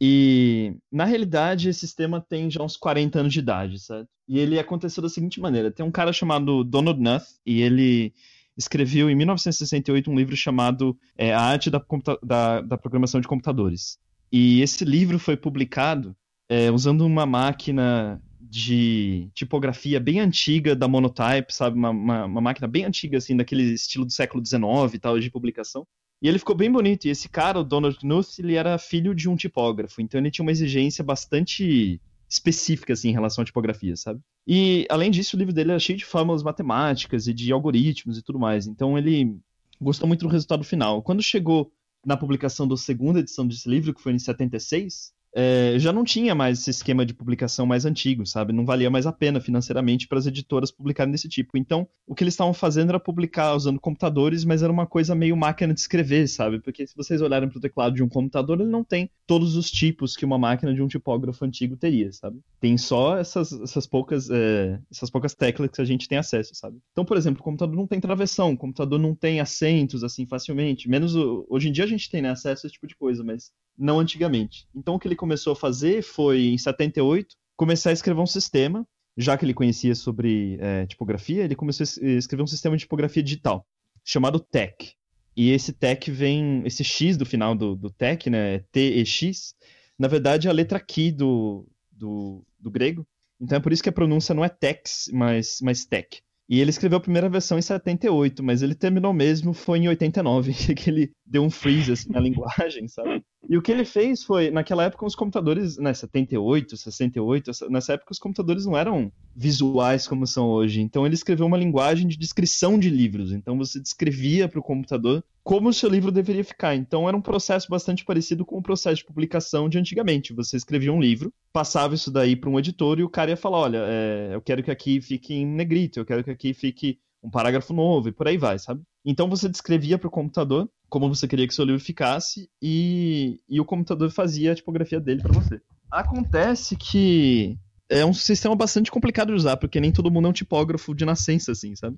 E, 0.01 0.75
na 0.91 1.03
realidade, 1.03 1.67
esse 1.67 1.81
sistema 1.81 2.21
tem 2.21 2.49
já 2.49 2.63
uns 2.63 2.77
40 2.77 3.19
anos 3.19 3.33
de 3.33 3.39
idade, 3.39 3.79
certo? 3.79 4.07
E 4.27 4.39
ele 4.39 4.57
aconteceu 4.57 5.03
da 5.03 5.09
seguinte 5.09 5.39
maneira: 5.41 5.71
tem 5.71 5.85
um 5.85 5.91
cara 5.91 6.13
chamado 6.13 6.63
Donald 6.63 6.99
Knuth, 6.99 7.25
e 7.45 7.61
ele 7.61 8.13
escreveu 8.57 9.09
em 9.09 9.15
1968 9.15 10.11
um 10.11 10.15
livro 10.15 10.35
chamado 10.35 10.97
é, 11.17 11.33
A 11.33 11.41
Arte 11.41 11.69
da, 11.69 11.83
da, 12.21 12.61
da, 12.61 12.77
Programação 12.77 13.21
de 13.21 13.27
Computadores. 13.27 13.97
E 14.31 14.61
esse 14.61 14.85
livro 14.85 15.17
foi 15.17 15.35
publicado 15.35 16.15
é, 16.47 16.69
usando 16.69 17.05
uma 17.05 17.25
máquina 17.25 18.21
de 18.39 19.29
tipografia 19.33 19.99
bem 19.99 20.19
antiga 20.19 20.75
da 20.75 20.87
Monotype, 20.87 21.53
sabe? 21.53 21.77
Uma, 21.77 21.91
uma, 21.91 22.25
uma, 22.25 22.41
máquina 22.41 22.67
bem 22.67 22.83
antiga, 22.83 23.17
assim, 23.17 23.37
daquele 23.37 23.63
estilo 23.73 24.05
do 24.05 24.11
século 24.11 24.43
XIX 24.45 24.93
e 24.93 24.99
tal, 24.99 25.19
de 25.19 25.29
publicação. 25.29 25.85
E 26.21 26.27
ele 26.27 26.39
ficou 26.39 26.55
bem 26.55 26.71
bonito. 26.71 27.05
E 27.05 27.09
esse 27.09 27.29
cara, 27.29 27.59
o 27.59 27.63
Donald 27.63 27.97
Knuth, 27.99 28.39
ele 28.39 28.55
era 28.55 28.77
filho 28.77 29.15
de 29.15 29.29
um 29.29 29.35
tipógrafo. 29.35 30.01
Então 30.01 30.19
ele 30.19 30.31
tinha 30.31 30.43
uma 30.43 30.51
exigência 30.51 31.03
bastante 31.03 32.01
específica, 32.29 32.93
assim, 32.93 33.09
em 33.09 33.13
relação 33.13 33.41
à 33.41 33.45
tipografia, 33.45 33.95
sabe? 33.95 34.21
E, 34.47 34.85
além 34.89 35.09
disso, 35.09 35.35
o 35.35 35.39
livro 35.39 35.53
dele 35.53 35.71
era 35.71 35.79
cheio 35.79 35.97
de 35.97 36.05
fórmulas 36.05 36.43
matemáticas 36.43 37.27
e 37.27 37.33
de 37.33 37.51
algoritmos 37.51 38.17
e 38.17 38.21
tudo 38.21 38.37
mais. 38.37 38.67
Então 38.67 38.97
ele 38.97 39.37
gostou 39.81 40.07
muito 40.07 40.21
do 40.21 40.31
resultado 40.31 40.63
final. 40.63 41.01
Quando 41.01 41.23
chegou 41.23 41.71
na 42.05 42.17
publicação 42.17 42.67
da 42.67 42.77
segunda 42.77 43.19
edição 43.19 43.47
desse 43.47 43.69
livro, 43.69 43.93
que 43.93 44.01
foi 44.01 44.13
em 44.13 44.19
76, 44.19 45.13
é, 45.33 45.75
já 45.77 45.93
não 45.93 46.03
tinha 46.03 46.33
mais 46.33 46.59
esse 46.59 46.69
esquema 46.69 47.05
de 47.05 47.13
publicação 47.13 47.65
mais 47.65 47.85
antigo, 47.85 48.25
sabe? 48.25 48.51
Não 48.51 48.65
valia 48.65 48.89
mais 48.89 49.05
a 49.05 49.11
pena 49.11 49.39
financeiramente 49.39 50.07
para 50.07 50.17
as 50.17 50.25
editoras 50.25 50.71
publicarem 50.71 51.11
desse 51.11 51.29
tipo. 51.29 51.57
Então, 51.57 51.87
o 52.07 52.15
que 52.15 52.23
eles 52.23 52.33
estavam 52.33 52.53
fazendo 52.53 52.89
era 52.89 52.99
publicar 52.99 53.55
usando 53.55 53.79
computadores, 53.79 54.43
mas 54.43 54.63
era 54.63 54.71
uma 54.71 54.87
coisa 54.87 55.13
meio 55.13 55.37
máquina 55.37 55.73
de 55.73 55.79
escrever, 55.79 56.27
sabe? 56.27 56.59
Porque 56.59 56.85
se 56.87 56.95
vocês 56.95 57.21
olharem 57.21 57.47
para 57.47 57.57
o 57.57 57.61
teclado 57.61 57.95
de 57.95 58.03
um 58.03 58.09
computador, 58.09 58.59
ele 58.59 58.69
não 58.69 58.83
tem 58.83 59.09
todos 59.27 59.55
os 59.55 59.69
tipos 59.69 60.15
que 60.15 60.25
uma 60.25 60.37
máquina 60.37 60.73
de 60.73 60.81
um 60.81 60.87
tipógrafo 60.87 61.45
antigo 61.45 61.77
teria, 61.77 62.11
sabe? 62.11 62.39
Tem 62.59 62.77
só 62.77 63.17
essas, 63.17 63.51
essas 63.53 63.85
poucas 63.85 64.29
é, 64.29 64.79
essas 64.91 65.09
poucas 65.09 65.35
teclas 65.35 65.69
que 65.69 65.81
a 65.81 65.85
gente 65.85 66.07
tem 66.07 66.17
acesso, 66.17 66.55
sabe? 66.55 66.79
Então, 66.91 67.05
por 67.05 67.17
exemplo, 67.17 67.41
o 67.41 67.43
computador 67.43 67.75
não 67.75 67.87
tem 67.87 67.99
travessão, 67.99 68.53
o 68.53 68.57
computador 68.57 68.99
não 68.99 69.13
tem 69.13 69.39
acentos 69.39 70.03
assim 70.03 70.25
facilmente. 70.25 70.89
Menos 70.89 71.15
hoje 71.15 71.69
em 71.69 71.71
dia 71.71 71.83
a 71.83 71.87
gente 71.87 72.09
tem 72.09 72.21
né, 72.21 72.29
acesso 72.29 72.65
a 72.65 72.67
esse 72.67 72.73
tipo 72.73 72.87
de 72.87 72.95
coisa, 72.95 73.23
mas 73.23 73.51
não 73.79 73.99
antigamente. 73.99 74.67
Então, 74.75 74.95
o 74.95 74.99
que 74.99 75.07
ele 75.07 75.15
começou 75.15 75.53
a 75.53 75.55
fazer 75.55 76.03
foi, 76.03 76.47
em 76.47 76.57
78, 76.57 77.35
começar 77.55 77.91
a 77.91 77.93
escrever 77.93 78.19
um 78.19 78.25
sistema, 78.27 78.85
já 79.17 79.37
que 79.37 79.45
ele 79.45 79.53
conhecia 79.53 79.95
sobre 79.95 80.57
é, 80.59 80.85
tipografia, 80.85 81.43
ele 81.43 81.55
começou 81.55 81.83
a 81.83 82.05
escrever 82.11 82.43
um 82.43 82.47
sistema 82.47 82.75
de 82.75 82.81
tipografia 82.81 83.23
digital, 83.23 83.65
chamado 84.03 84.39
TEC. 84.39 84.93
E 85.35 85.51
esse 85.51 85.71
TEC 85.71 86.11
vem, 86.11 86.61
esse 86.65 86.83
X 86.83 87.15
do 87.15 87.25
final 87.25 87.55
do, 87.55 87.75
do 87.75 87.89
TEC, 87.89 88.29
né, 88.29 88.59
T 88.71 88.79
e 88.79 89.05
X, 89.05 89.55
na 89.97 90.07
verdade 90.07 90.47
é 90.47 90.51
a 90.51 90.53
letra 90.53 90.79
Q 90.79 91.11
do, 91.11 91.67
do, 91.91 92.43
do 92.59 92.69
grego. 92.69 93.07
Então 93.39 93.57
é 93.57 93.61
por 93.61 93.71
isso 93.71 93.81
que 93.81 93.89
a 93.89 93.93
pronúncia 93.93 94.35
não 94.35 94.43
é 94.43 94.49
TEX, 94.49 95.09
mas, 95.13 95.59
mas 95.61 95.85
TEC. 95.85 96.21
E 96.49 96.59
ele 96.59 96.71
escreveu 96.71 96.97
a 96.97 97.01
primeira 97.01 97.29
versão 97.29 97.59
em 97.59 97.61
78, 97.61 98.43
mas 98.43 98.61
ele 98.61 98.73
terminou 98.73 99.13
mesmo 99.13 99.53
foi 99.53 99.79
em 99.79 99.87
89, 99.87 100.53
que 100.75 100.89
ele 100.89 101.11
deu 101.25 101.43
um 101.43 101.49
freeze 101.49 101.91
assim, 101.91 102.09
na 102.09 102.19
linguagem, 102.19 102.87
sabe? 102.87 103.23
E 103.49 103.57
o 103.57 103.63
que 103.63 103.71
ele 103.71 103.83
fez 103.83 104.23
foi, 104.23 104.51
naquela 104.51 104.83
época, 104.83 105.07
os 105.07 105.15
computadores, 105.15 105.75
né, 105.79 105.91
78, 105.91 106.77
68, 106.77 107.51
nessa 107.71 107.93
época 107.93 108.11
os 108.11 108.19
computadores 108.19 108.63
não 108.63 108.77
eram 108.77 109.11
visuais 109.35 110.07
como 110.07 110.27
são 110.27 110.47
hoje. 110.47 110.81
Então 110.81 111.03
ele 111.03 111.15
escreveu 111.15 111.47
uma 111.47 111.57
linguagem 111.57 112.07
de 112.07 112.15
descrição 112.15 112.77
de 112.77 112.91
livros. 112.91 113.31
Então 113.31 113.57
você 113.57 113.79
descrevia 113.79 114.47
para 114.47 114.59
o 114.59 114.63
computador 114.63 115.23
como 115.43 115.69
o 115.69 115.73
seu 115.73 115.89
livro 115.89 116.11
deveria 116.11 116.43
ficar. 116.43 116.75
Então 116.75 117.07
era 117.07 117.17
um 117.17 117.21
processo 117.21 117.67
bastante 117.71 118.05
parecido 118.05 118.45
com 118.45 118.59
o 118.59 118.61
processo 118.61 118.97
de 118.97 119.05
publicação 119.05 119.67
de 119.67 119.79
antigamente. 119.79 120.31
Você 120.31 120.55
escrevia 120.55 120.93
um 120.93 121.01
livro, 121.01 121.33
passava 121.51 121.95
isso 121.95 122.11
daí 122.11 122.35
para 122.35 122.51
um 122.51 122.59
editor 122.59 122.99
e 122.99 123.03
o 123.03 123.09
cara 123.09 123.31
ia 123.31 123.37
falar: 123.37 123.57
olha, 123.57 123.79
é, 123.87 124.29
eu 124.35 124.41
quero 124.43 124.61
que 124.61 124.69
aqui 124.69 125.01
fique 125.01 125.33
em 125.33 125.47
negrito, 125.47 125.99
eu 125.99 126.05
quero 126.05 126.23
que 126.23 126.29
aqui 126.29 126.53
fique 126.53 126.99
um 127.23 127.31
parágrafo 127.31 127.73
novo 127.73 128.09
e 128.09 128.11
por 128.11 128.27
aí 128.27 128.37
vai, 128.37 128.59
sabe? 128.59 128.83
Então 129.03 129.27
você 129.27 129.49
descrevia 129.49 129.97
para 129.97 130.07
o 130.07 130.11
computador 130.11 130.69
como 130.89 131.07
você 131.07 131.27
queria 131.27 131.47
que 131.47 131.53
seu 131.53 131.65
livro 131.65 131.81
ficasse 131.81 132.49
e, 132.61 133.39
e 133.47 133.59
o 133.59 133.65
computador 133.65 134.09
fazia 134.11 134.51
a 134.51 134.55
tipografia 134.55 134.99
dele 134.99 135.21
para 135.21 135.33
você. 135.33 135.61
Acontece 135.91 136.75
que 136.75 137.57
é 137.89 138.05
um 138.05 138.13
sistema 138.13 138.55
bastante 138.55 138.91
complicado 138.91 139.29
de 139.29 139.33
usar, 139.33 139.57
porque 139.57 139.79
nem 139.79 139.91
todo 139.91 140.11
mundo 140.11 140.27
é 140.27 140.29
um 140.29 140.33
tipógrafo 140.33 140.93
de 140.93 141.05
nascença, 141.05 141.51
assim, 141.51 141.75
sabe? 141.75 141.97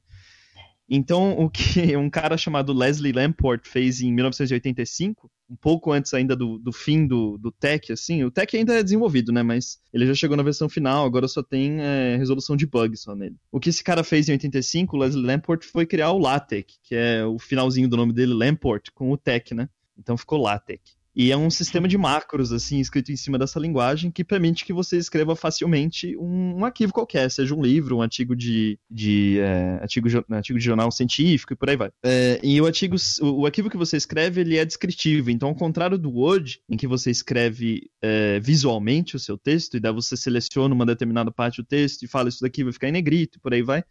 Então, 0.89 1.39
o 1.39 1.49
que 1.49 1.95
um 1.95 2.09
cara 2.09 2.37
chamado 2.37 2.73
Leslie 2.73 3.13
Lamport 3.13 3.65
fez 3.65 4.01
em 4.01 4.11
1985, 4.11 5.31
um 5.51 5.55
pouco 5.57 5.91
antes 5.91 6.13
ainda 6.13 6.33
do, 6.33 6.57
do 6.57 6.71
fim 6.71 7.05
do, 7.05 7.37
do 7.37 7.51
TEC, 7.51 7.91
assim, 7.91 8.23
o 8.23 8.31
TEC 8.31 8.55
ainda 8.55 8.79
é 8.79 8.81
desenvolvido, 8.81 9.33
né, 9.33 9.43
mas 9.43 9.79
ele 9.93 10.07
já 10.07 10.13
chegou 10.13 10.37
na 10.37 10.43
versão 10.43 10.69
final, 10.69 11.05
agora 11.05 11.27
só 11.27 11.43
tem 11.43 11.81
é, 11.81 12.15
resolução 12.15 12.55
de 12.55 12.65
bug 12.65 12.95
só 12.95 13.13
nele. 13.13 13.35
O 13.51 13.59
que 13.59 13.69
esse 13.69 13.83
cara 13.83 14.01
fez 14.01 14.29
em 14.29 14.31
85, 14.31 14.95
o 14.95 14.99
Leslie 14.99 15.25
Lamport, 15.25 15.65
foi 15.65 15.85
criar 15.85 16.11
o 16.11 16.19
LaTeX, 16.19 16.79
que 16.81 16.95
é 16.95 17.25
o 17.25 17.37
finalzinho 17.37 17.89
do 17.89 17.97
nome 17.97 18.13
dele, 18.13 18.33
Lamport, 18.33 18.89
com 18.93 19.11
o 19.11 19.17
TEC, 19.17 19.53
né? 19.53 19.67
Então 19.97 20.15
ficou 20.15 20.41
LaTeX. 20.41 21.00
E 21.15 21.31
é 21.31 21.37
um 21.37 21.49
sistema 21.49 21.87
de 21.87 21.97
macros, 21.97 22.53
assim, 22.53 22.79
escrito 22.79 23.11
em 23.11 23.17
cima 23.17 23.37
dessa 23.37 23.59
linguagem, 23.59 24.09
que 24.09 24.23
permite 24.23 24.63
que 24.63 24.71
você 24.71 24.97
escreva 24.97 25.35
facilmente 25.35 26.15
um, 26.17 26.59
um 26.59 26.65
arquivo 26.65 26.93
qualquer, 26.93 27.29
seja 27.29 27.53
um 27.53 27.61
livro, 27.61 27.97
um 27.97 28.01
artigo 28.01 28.33
de, 28.35 28.79
de 28.89 29.39
é, 29.39 29.79
artigo, 29.81 30.07
artigo 30.29 30.57
de 30.57 30.63
jornal 30.63 30.89
científico 30.91 31.51
e 31.51 31.55
por 31.55 31.69
aí 31.69 31.75
vai. 31.75 31.91
É, 32.03 32.39
e 32.41 32.61
o 32.61 32.65
artigo, 32.65 32.95
o, 33.21 33.41
o, 33.41 33.45
arquivo 33.45 33.69
que 33.69 33.75
você 33.75 33.97
escreve, 33.97 34.41
ele 34.41 34.57
é 34.57 34.63
descritivo. 34.63 35.29
Então, 35.29 35.49
ao 35.49 35.55
contrário 35.55 35.97
do 35.97 36.09
Word, 36.09 36.61
em 36.69 36.77
que 36.77 36.87
você 36.87 37.11
escreve 37.11 37.89
é, 38.01 38.39
visualmente 38.39 39.15
o 39.17 39.19
seu 39.19 39.37
texto, 39.37 39.75
e 39.75 39.79
daí 39.81 39.93
você 39.93 40.15
seleciona 40.15 40.73
uma 40.73 40.85
determinada 40.85 41.31
parte 41.31 41.61
do 41.61 41.67
texto 41.67 42.03
e 42.03 42.07
fala 42.07 42.29
isso 42.29 42.41
daqui 42.41 42.63
vai 42.63 42.71
ficar 42.71 42.87
em 42.87 42.93
negrito 42.93 43.37
e 43.37 43.41
por 43.41 43.53
aí 43.53 43.61
vai. 43.61 43.83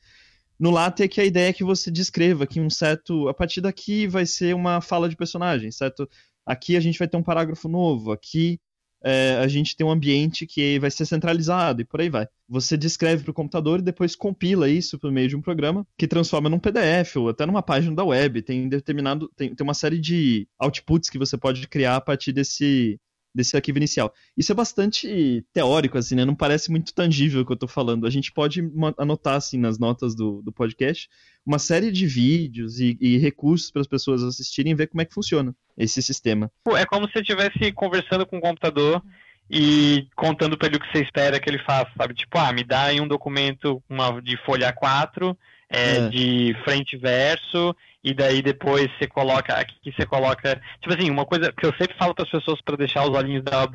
No 0.61 0.71
LaTeX, 0.71 1.19
a 1.19 1.25
ideia 1.25 1.49
é 1.49 1.53
que 1.55 1.65
você 1.65 1.91
descreva 1.91 2.47
que 2.47 2.61
um 2.61 2.69
certo. 2.69 3.29
A 3.29 3.35
partir 3.35 3.63
daqui 3.63 4.07
vai 4.07 4.27
ser 4.27 4.55
uma 4.55 4.83
fala 4.83 5.09
de 5.09 5.17
personagem, 5.17 5.71
certo? 5.71 6.07
Aqui 6.47 6.77
a 6.77 6.81
gente 6.81 6.99
vai 6.99 7.09
ter 7.09 7.17
um 7.17 7.23
parágrafo 7.23 7.69
novo, 7.69 8.13
aqui 8.13 8.59
é, 9.03 9.37
a 9.37 9.49
gente 9.49 9.77
tem 9.77 9.87
um 9.87 9.91
ambiente 9.91 10.47
que 10.47 10.79
vai 10.79 10.91
ser 10.91 11.07
centralizado 11.07 11.81
e 11.81 11.85
por 11.85 12.01
aí 12.01 12.11
vai. 12.11 12.29
Você 12.49 12.77
descreve 12.77 13.23
para 13.23 13.31
o 13.31 13.35
computador 13.35 13.79
e 13.79 13.83
depois 13.83 14.15
compila 14.15 14.69
isso 14.69 14.99
por 14.99 15.11
meio 15.11 15.29
de 15.29 15.37
um 15.37 15.41
programa 15.41 15.87
que 15.97 16.07
transforma 16.07 16.51
num 16.51 16.59
PDF 16.59 17.17
ou 17.17 17.31
até 17.31 17.47
numa 17.47 17.63
página 17.63 17.95
da 17.95 18.05
web. 18.05 18.43
Tem 18.43 18.69
determinado, 18.69 19.31
tem, 19.37 19.55
tem 19.55 19.65
uma 19.65 19.75
série 19.75 19.99
de 19.99 20.47
outputs 20.59 21.09
que 21.09 21.19
você 21.19 21.39
pode 21.39 21.67
criar 21.69 21.97
a 21.97 22.01
partir 22.01 22.33
desse 22.33 23.01
desse 23.35 23.57
arquivo 23.57 23.79
inicial. 23.79 24.13
Isso 24.37 24.53
é 24.53 24.55
bastante 24.55 25.45
teórico, 25.53 25.97
assim, 25.99 26.15
né? 26.15 26.25
Não 26.25 26.35
parece 26.35 26.71
muito 26.71 26.95
tangível 26.95 27.43
o 27.43 27.47
que 27.47 27.53
eu 27.53 27.57
tô 27.57 27.69
falando. 27.69 28.07
A 28.07 28.11
gente 28.11 28.33
pode 28.33 28.63
anotar, 28.99 29.37
assim, 29.37 29.59
nas 29.59 29.79
notas 29.79 30.15
do, 30.15 30.43
do 30.43 30.53
podcast, 30.53 31.09
uma 31.47 31.59
série 31.59 31.91
de 31.91 32.07
vídeos 32.07 32.81
e, 32.81 32.97
e 33.01 33.19
recursos 33.19 33.71
para 33.71 33.81
as 33.81 33.89
pessoas 33.89 34.23
assistirem 34.23 34.73
e 34.73 34.75
ver 34.75 34.89
como 34.89 35.03
é 35.03 35.05
que 35.05 35.15
funciona 35.15 35.55
esse 35.77 36.03
sistema. 36.03 36.51
É 36.77 36.85
como 36.85 37.07
se 37.07 37.13
você 37.15 37.21
estivesse 37.21 37.73
conversando 37.73 38.27
com 38.27 38.39
o 38.39 38.41
computador 38.41 39.03
e 39.51 40.07
contando 40.15 40.57
para 40.57 40.69
ele 40.69 40.77
o 40.77 40.81
que 40.81 40.93
você 40.93 41.03
espera 41.03 41.41
que 41.41 41.51
ele 41.51 41.59
faça, 41.65 41.91
sabe? 41.97 42.15
Tipo, 42.15 42.39
ah, 42.39 42.53
me 42.53 42.63
dá 42.63 42.85
aí 42.85 43.01
um 43.01 43.09
documento 43.09 43.83
uma, 43.89 44.21
de 44.21 44.37
folha 44.45 44.73
4, 44.73 45.37
é, 45.71 45.97
é. 45.97 46.09
de 46.09 46.57
frente 46.65 46.97
e 46.97 46.99
verso, 46.99 47.75
e 48.03 48.15
daí 48.15 48.43
depois 48.43 48.91
você 48.99 49.07
coloca 49.07 49.55
aqui 49.55 49.93
você 49.93 50.07
coloca 50.07 50.61
tipo 50.81 50.95
assim 50.95 51.11
uma 51.11 51.27
coisa 51.27 51.53
que 51.53 51.67
eu 51.67 51.73
sempre 51.77 51.97
falo 51.97 52.15
para 52.15 52.25
as 52.25 52.31
pessoas 52.31 52.61
para 52.63 52.77
deixar 52.77 53.05
os 53.05 53.17
olhinhos 53.17 53.45
dela 53.45 53.71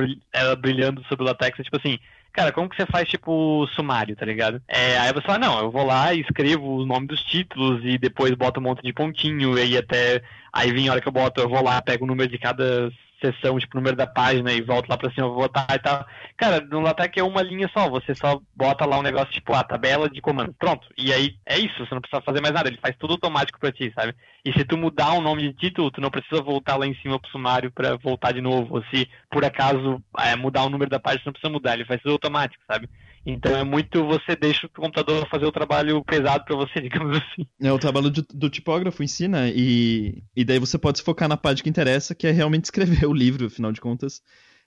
brilhando 0.58 1.04
sobre 1.06 1.24
o 1.24 1.28
latex 1.28 1.60
é 1.60 1.64
tipo 1.64 1.78
assim 1.78 2.00
cara 2.34 2.52
como 2.52 2.68
que 2.68 2.76
você 2.76 2.86
faz 2.88 3.08
tipo 3.08 3.68
sumário 3.76 4.16
tá 4.16 4.26
ligado 4.26 4.62
é, 4.68 4.98
aí 4.98 5.14
você 5.14 5.22
fala 5.22 5.40
não 5.40 5.60
eu 5.60 5.72
vou 5.72 5.86
lá 5.86 6.14
e 6.14 6.22
escrevo 6.22 6.78
o 6.78 6.86
nome 6.86 7.06
dos 7.06 7.22
títulos 7.22 7.82
e 7.86 8.00
depois 8.00 8.32
boto 8.34 8.60
um 8.60 8.64
monte 8.64 8.82
de 8.82 8.92
pontinho 8.92 9.58
e 9.58 9.62
aí 9.62 9.78
até 9.78 10.24
aí 10.52 10.72
vem 10.72 10.90
a 10.90 10.94
hora 10.94 11.02
que 11.02 11.08
eu 11.08 11.14
boto 11.14 11.40
eu 11.40 11.50
vou 11.50 11.64
lá 11.64 11.80
pego 11.82 12.04
o 12.04 12.08
número 12.08 12.30
de 12.30 12.40
cada 12.40 12.92
sessão, 13.32 13.58
tipo, 13.60 13.78
número 13.78 13.96
da 13.96 14.08
página 14.08 14.52
e 14.52 14.62
volta 14.62 14.88
lá 14.90 14.98
pra 14.98 15.12
cima, 15.12 15.28
vou 15.28 15.38
botar 15.38 15.68
e 15.72 15.80
tal. 15.80 16.06
Cara, 16.38 16.62
no 16.62 16.80
LaTeX 16.80 17.18
é 17.18 17.24
uma 17.24 17.42
linha 17.42 17.70
só, 17.74 17.90
você 17.90 18.14
só 18.14 18.42
bota 18.56 18.86
lá 18.86 19.00
um 19.00 19.04
negócio 19.04 19.32
tipo, 19.32 19.54
a 19.54 19.64
tabela 19.64 20.10
de 20.10 20.22
comando. 20.22 20.54
Pronto. 20.58 20.88
E 20.98 21.12
aí 21.14 21.36
é 21.46 21.58
isso, 21.58 21.86
você 21.86 21.94
não 21.94 22.02
precisa 22.02 22.22
fazer 22.22 22.42
mais 22.42 22.54
nada, 22.54 22.70
ele 22.70 22.80
faz 22.82 22.96
tudo 22.98 23.14
automático 23.14 23.60
pra 23.60 23.72
ti, 23.72 23.92
sabe? 23.96 24.16
E 24.44 24.52
se 24.54 24.64
tu 24.64 24.78
mudar 24.78 25.14
o 25.14 25.22
nome 25.22 25.42
de 25.42 25.54
título, 25.54 25.92
tu 25.92 26.02
não 26.02 26.12
precisa 26.12 26.42
voltar 26.42 26.76
lá 26.78 26.86
em 26.86 26.96
cima 27.02 27.20
pro 27.20 27.32
sumário 27.32 27.72
pra 27.72 27.96
voltar 27.98 28.32
de 28.32 28.42
novo. 28.42 28.76
Ou 28.76 28.84
se 28.86 29.10
por 29.30 29.44
acaso 29.44 30.02
é, 30.20 30.36
mudar 30.36 30.64
o 30.64 30.70
número 30.70 30.90
da 30.90 31.00
página, 31.00 31.22
você 31.24 31.30
não 31.30 31.34
precisa 31.34 31.54
mudar, 31.54 31.74
ele 31.74 31.86
faz 31.86 32.02
tudo 32.02 32.14
automático, 32.14 32.64
sabe? 32.68 32.90
Então 33.26 33.56
é 33.56 33.64
muito 33.64 34.06
você 34.06 34.36
deixa 34.36 34.68
o 34.68 34.70
computador 34.70 35.28
fazer 35.30 35.46
o 35.46 35.52
trabalho 35.52 36.04
pesado 36.04 36.46
para 36.46 36.56
você, 36.56 36.80
digamos 36.82 37.18
assim. 37.18 37.48
É 37.60 37.72
o 37.72 37.80
trabalho 37.80 38.10
do, 38.10 38.26
do 38.34 38.50
tipógrafo 38.50 39.02
em 39.02 39.08
si, 39.08 39.28
né? 39.28 39.52
E, 39.56 40.24
e 40.36 40.46
daí 40.46 40.60
você 40.60 40.78
pode 40.78 41.00
se 41.00 41.04
focar 41.04 41.28
na 41.28 41.38
parte 41.38 41.64
que 41.64 41.70
interessa, 41.70 42.14
que 42.14 42.28
é 42.28 42.32
realmente 42.32 42.66
escrever 42.66 43.06
o 43.08 43.14
livro, 43.14 43.48
afinal 43.48 43.72
de 43.72 43.82
contas. 43.82 44.22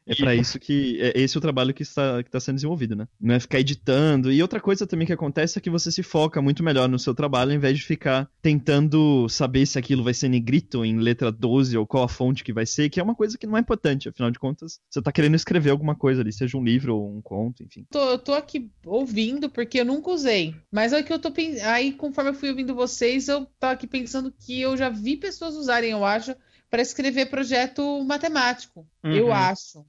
É 0.09 0.15
para 0.15 0.35
isso 0.35 0.59
que. 0.59 0.99
É 1.01 1.21
esse 1.21 1.37
é 1.37 1.39
o 1.39 1.41
trabalho 1.41 1.75
que 1.75 1.83
está, 1.83 2.23
que 2.23 2.29
está 2.29 2.41
sendo 2.41 2.57
desenvolvido, 2.57 2.97
né? 2.97 3.07
Não 3.21 3.35
é 3.35 3.41
ficar 3.41 3.61
editando. 3.61 4.33
E 4.33 4.41
outra 4.43 4.61
coisa 4.61 4.87
também 4.87 5.07
que 5.07 5.13
acontece 5.13 5.59
é 5.59 5.61
que 5.61 5.71
você 5.71 5.91
se 5.91 6.03
foca 6.03 6.41
muito 6.43 6.63
melhor 6.63 6.89
no 6.89 6.99
seu 6.99 7.15
trabalho, 7.15 7.51
ao 7.51 7.57
invés 7.57 7.77
de 7.79 7.85
ficar 7.85 8.29
tentando 8.43 9.29
saber 9.29 9.67
se 9.67 9.79
aquilo 9.79 10.03
vai 10.03 10.15
ser 10.15 10.29
negrito 10.29 10.85
em 10.85 10.99
letra 10.99 11.31
12 11.31 11.77
ou 11.77 11.87
qual 11.87 12.05
a 12.05 12.09
fonte 12.09 12.43
que 12.43 12.53
vai 12.53 12.67
ser, 12.67 12.89
que 12.89 13.01
é 13.01 13.03
uma 13.03 13.15
coisa 13.15 13.37
que 13.37 13.47
não 13.47 13.57
é 13.57 13.61
importante. 13.61 14.09
Afinal 14.09 14.31
de 14.31 14.39
contas, 14.39 14.81
você 14.89 15.01
tá 15.01 15.13
querendo 15.13 15.35
escrever 15.35 15.71
alguma 15.71 15.95
coisa 15.95 16.23
ali, 16.23 16.33
seja 16.33 16.57
um 16.57 16.65
livro 16.65 16.97
ou 16.97 17.17
um 17.17 17.23
conto, 17.23 17.63
enfim. 17.63 17.87
Tô, 17.91 18.11
eu 18.11 18.19
tô 18.19 18.33
aqui 18.35 18.71
ouvindo 18.85 19.51
porque 19.51 19.81
eu 19.81 19.85
nunca 19.85 20.11
usei. 20.11 20.55
Mas 20.73 20.93
é 20.93 21.03
que 21.03 21.13
eu 21.13 21.19
tô 21.19 21.33
Aí, 21.65 21.93
conforme 21.93 22.31
eu 22.31 22.35
fui 22.35 22.49
ouvindo 22.49 22.75
vocês, 22.75 23.29
eu 23.29 23.47
tava 23.59 23.75
aqui 23.75 23.87
pensando 23.87 24.33
que 24.33 24.61
eu 24.61 24.77
já 24.77 24.89
vi 24.89 25.17
pessoas 25.17 25.55
usarem, 25.55 25.91
eu 25.91 26.05
acho, 26.05 26.35
para 26.71 26.83
escrever 26.83 27.31
projeto 27.31 28.03
matemático. 28.05 28.87
Uhum. 29.05 29.13
Eu 29.13 29.33
acho. 29.33 29.85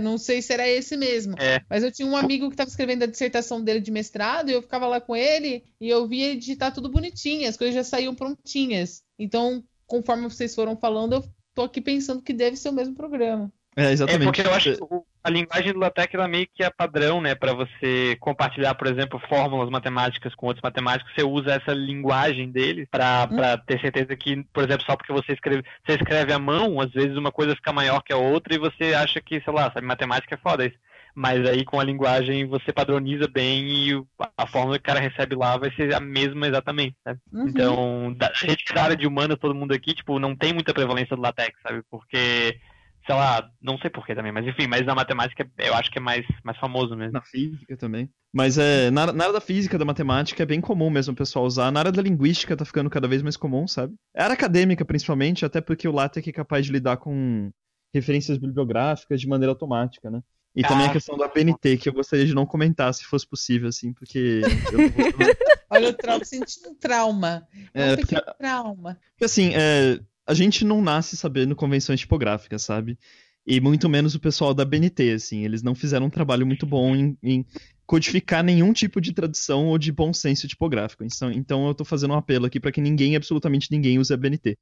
Não 0.00 0.16
sei 0.16 0.40
se 0.40 0.52
era 0.52 0.68
esse 0.68 0.96
mesmo. 0.96 1.34
É. 1.38 1.60
Mas 1.68 1.82
eu 1.82 1.92
tinha 1.92 2.08
um 2.08 2.16
amigo 2.16 2.48
que 2.48 2.54
estava 2.54 2.70
escrevendo 2.70 3.02
a 3.02 3.06
dissertação 3.06 3.62
dele 3.62 3.80
de 3.80 3.90
mestrado 3.90 4.50
e 4.50 4.52
eu 4.52 4.62
ficava 4.62 4.86
lá 4.86 5.00
com 5.00 5.14
ele 5.14 5.64
e 5.80 5.88
eu 5.88 6.06
via 6.06 6.26
ele 6.26 6.40
digitar 6.40 6.72
tudo 6.72 6.90
bonitinho, 6.90 7.48
as 7.48 7.56
coisas 7.56 7.74
já 7.74 7.84
saíam 7.84 8.14
prontinhas. 8.14 9.02
Então, 9.18 9.62
conforme 9.86 10.28
vocês 10.28 10.54
foram 10.54 10.76
falando, 10.76 11.14
eu 11.14 11.24
tô 11.54 11.62
aqui 11.62 11.80
pensando 11.80 12.22
que 12.22 12.32
deve 12.32 12.56
ser 12.56 12.70
o 12.70 12.72
mesmo 12.72 12.94
programa. 12.94 13.52
É, 13.76 13.92
exatamente. 13.92 14.22
É 14.22 14.24
porque 14.24 14.42
eu 14.42 14.54
acho 14.54 14.72
que 14.74 14.80
a 15.22 15.30
linguagem 15.30 15.72
do 15.72 15.78
LaTeX 15.78 16.14
ela 16.14 16.26
meio 16.26 16.46
que 16.52 16.62
é 16.62 16.70
padrão, 16.70 17.20
né, 17.20 17.34
para 17.34 17.52
você 17.52 18.16
compartilhar, 18.18 18.74
por 18.74 18.86
exemplo, 18.86 19.20
fórmulas 19.28 19.70
matemáticas 19.70 20.34
com 20.34 20.46
outros 20.46 20.62
matemáticos. 20.62 21.12
Você 21.14 21.22
usa 21.22 21.54
essa 21.54 21.72
linguagem 21.72 22.50
dele 22.50 22.86
para 22.90 23.28
hum. 23.30 23.36
ter 23.66 23.80
certeza 23.80 24.16
que, 24.16 24.42
por 24.52 24.64
exemplo, 24.64 24.84
só 24.84 24.96
porque 24.96 25.12
você 25.12 25.32
escreve, 25.32 25.62
você 25.86 25.94
escreve 25.94 26.32
à 26.32 26.38
mão, 26.38 26.80
às 26.80 26.90
vezes 26.90 27.16
uma 27.16 27.30
coisa 27.30 27.54
fica 27.54 27.72
maior 27.72 28.02
que 28.02 28.12
a 28.12 28.16
outra 28.16 28.54
e 28.54 28.58
você 28.58 28.94
acha 28.94 29.20
que, 29.20 29.40
sei 29.40 29.52
lá, 29.52 29.70
sabe, 29.72 29.86
matemática 29.86 30.34
é 30.34 30.38
foda 30.38 30.66
isso. 30.66 30.76
Mas 31.14 31.46
aí 31.46 31.64
com 31.64 31.78
a 31.78 31.84
linguagem 31.84 32.46
você 32.46 32.72
padroniza 32.72 33.26
bem 33.26 33.68
e 33.68 34.02
a 34.38 34.46
fórmula 34.46 34.78
que 34.78 34.82
o 34.82 34.86
cara 34.86 35.00
recebe 35.00 35.34
lá 35.34 35.56
vai 35.56 35.70
ser 35.72 35.92
a 35.92 36.00
mesma 36.00 36.46
exatamente, 36.46 36.96
sabe? 37.04 37.18
Uhum. 37.32 37.48
Então, 37.48 38.14
da, 38.16 38.28
a 38.28 38.46
gente 38.46 38.72
da 38.72 38.84
área 38.84 38.96
de 38.96 39.06
humana, 39.06 39.36
todo 39.36 39.54
mundo 39.54 39.74
aqui, 39.74 39.92
tipo, 39.92 40.18
não 40.18 40.36
tem 40.36 40.52
muita 40.52 40.72
prevalência 40.72 41.16
do 41.16 41.22
LaTeX, 41.22 41.52
sabe? 41.62 41.82
Porque 41.90 42.58
sei 43.06 43.14
lá, 43.14 43.50
não 43.60 43.78
sei 43.78 43.90
porquê 43.90 44.14
também, 44.14 44.32
mas 44.32 44.46
enfim, 44.46 44.66
mas 44.66 44.84
na 44.84 44.94
matemática 44.94 45.48
eu 45.58 45.74
acho 45.74 45.90
que 45.90 45.98
é 45.98 46.02
mais, 46.02 46.26
mais 46.44 46.58
famoso 46.58 46.96
mesmo. 46.96 47.12
Na 47.12 47.22
física 47.22 47.76
também. 47.76 48.08
Mas 48.32 48.58
é, 48.58 48.90
na, 48.90 49.12
na 49.12 49.24
área 49.24 49.34
da 49.34 49.40
física, 49.40 49.78
da 49.78 49.84
matemática, 49.84 50.42
é 50.42 50.46
bem 50.46 50.60
comum 50.60 50.90
mesmo 50.90 51.12
o 51.12 51.16
pessoal 51.16 51.44
usar. 51.44 51.70
Na 51.70 51.80
área 51.80 51.92
da 51.92 52.02
linguística 52.02 52.56
tá 52.56 52.64
ficando 52.64 52.90
cada 52.90 53.08
vez 53.08 53.22
mais 53.22 53.36
comum, 53.36 53.66
sabe? 53.66 53.94
É 54.14 54.22
área 54.22 54.34
acadêmica, 54.34 54.84
principalmente, 54.84 55.44
até 55.44 55.60
porque 55.60 55.88
o 55.88 55.92
LaTeX 55.92 56.28
é 56.28 56.32
capaz 56.32 56.66
de 56.66 56.72
lidar 56.72 56.98
com 56.98 57.50
referências 57.92 58.38
bibliográficas 58.38 59.20
de 59.20 59.28
maneira 59.28 59.52
automática, 59.52 60.10
né? 60.10 60.20
E 60.54 60.64
ah, 60.64 60.68
também 60.68 60.86
a 60.86 60.92
questão 60.92 61.16
do 61.16 61.22
APNT, 61.22 61.76
que 61.76 61.88
eu 61.88 61.92
gostaria 61.92 62.26
de 62.26 62.34
não 62.34 62.44
comentar, 62.44 62.92
se 62.92 63.04
fosse 63.04 63.26
possível, 63.26 63.68
assim, 63.68 63.92
porque. 63.92 64.40
Olha 65.70 65.90
o 65.90 65.92
trauma, 65.92 66.24
sentindo 66.24 66.74
trauma. 66.74 67.46
É, 67.72 67.96
porque, 67.96 68.16
trauma. 68.36 68.98
Porque, 69.12 69.24
assim, 69.24 69.52
é, 69.54 70.00
a 70.26 70.34
gente 70.34 70.64
não 70.64 70.82
nasce 70.82 71.16
sabendo 71.16 71.56
convenções 71.56 72.00
tipográficas, 72.00 72.62
sabe? 72.62 72.98
E 73.46 73.60
muito 73.60 73.88
menos 73.88 74.14
o 74.14 74.20
pessoal 74.20 74.54
da 74.54 74.64
BNT, 74.64 75.12
assim. 75.12 75.44
Eles 75.44 75.62
não 75.62 75.74
fizeram 75.74 76.06
um 76.06 76.10
trabalho 76.10 76.46
muito 76.46 76.66
bom 76.66 76.94
em, 76.94 77.16
em 77.22 77.46
codificar 77.86 78.44
nenhum 78.44 78.72
tipo 78.72 79.00
de 79.00 79.12
tradição 79.12 79.66
ou 79.66 79.78
de 79.78 79.90
bom 79.90 80.12
senso 80.12 80.46
tipográfico. 80.46 81.04
Então, 81.04 81.32
então 81.32 81.66
eu 81.66 81.74
tô 81.74 81.84
fazendo 81.84 82.12
um 82.12 82.16
apelo 82.16 82.46
aqui 82.46 82.60
para 82.60 82.70
que 82.70 82.80
ninguém, 82.80 83.16
absolutamente 83.16 83.68
ninguém, 83.70 83.98
use 83.98 84.12
a 84.12 84.16
BNT. 84.16 84.56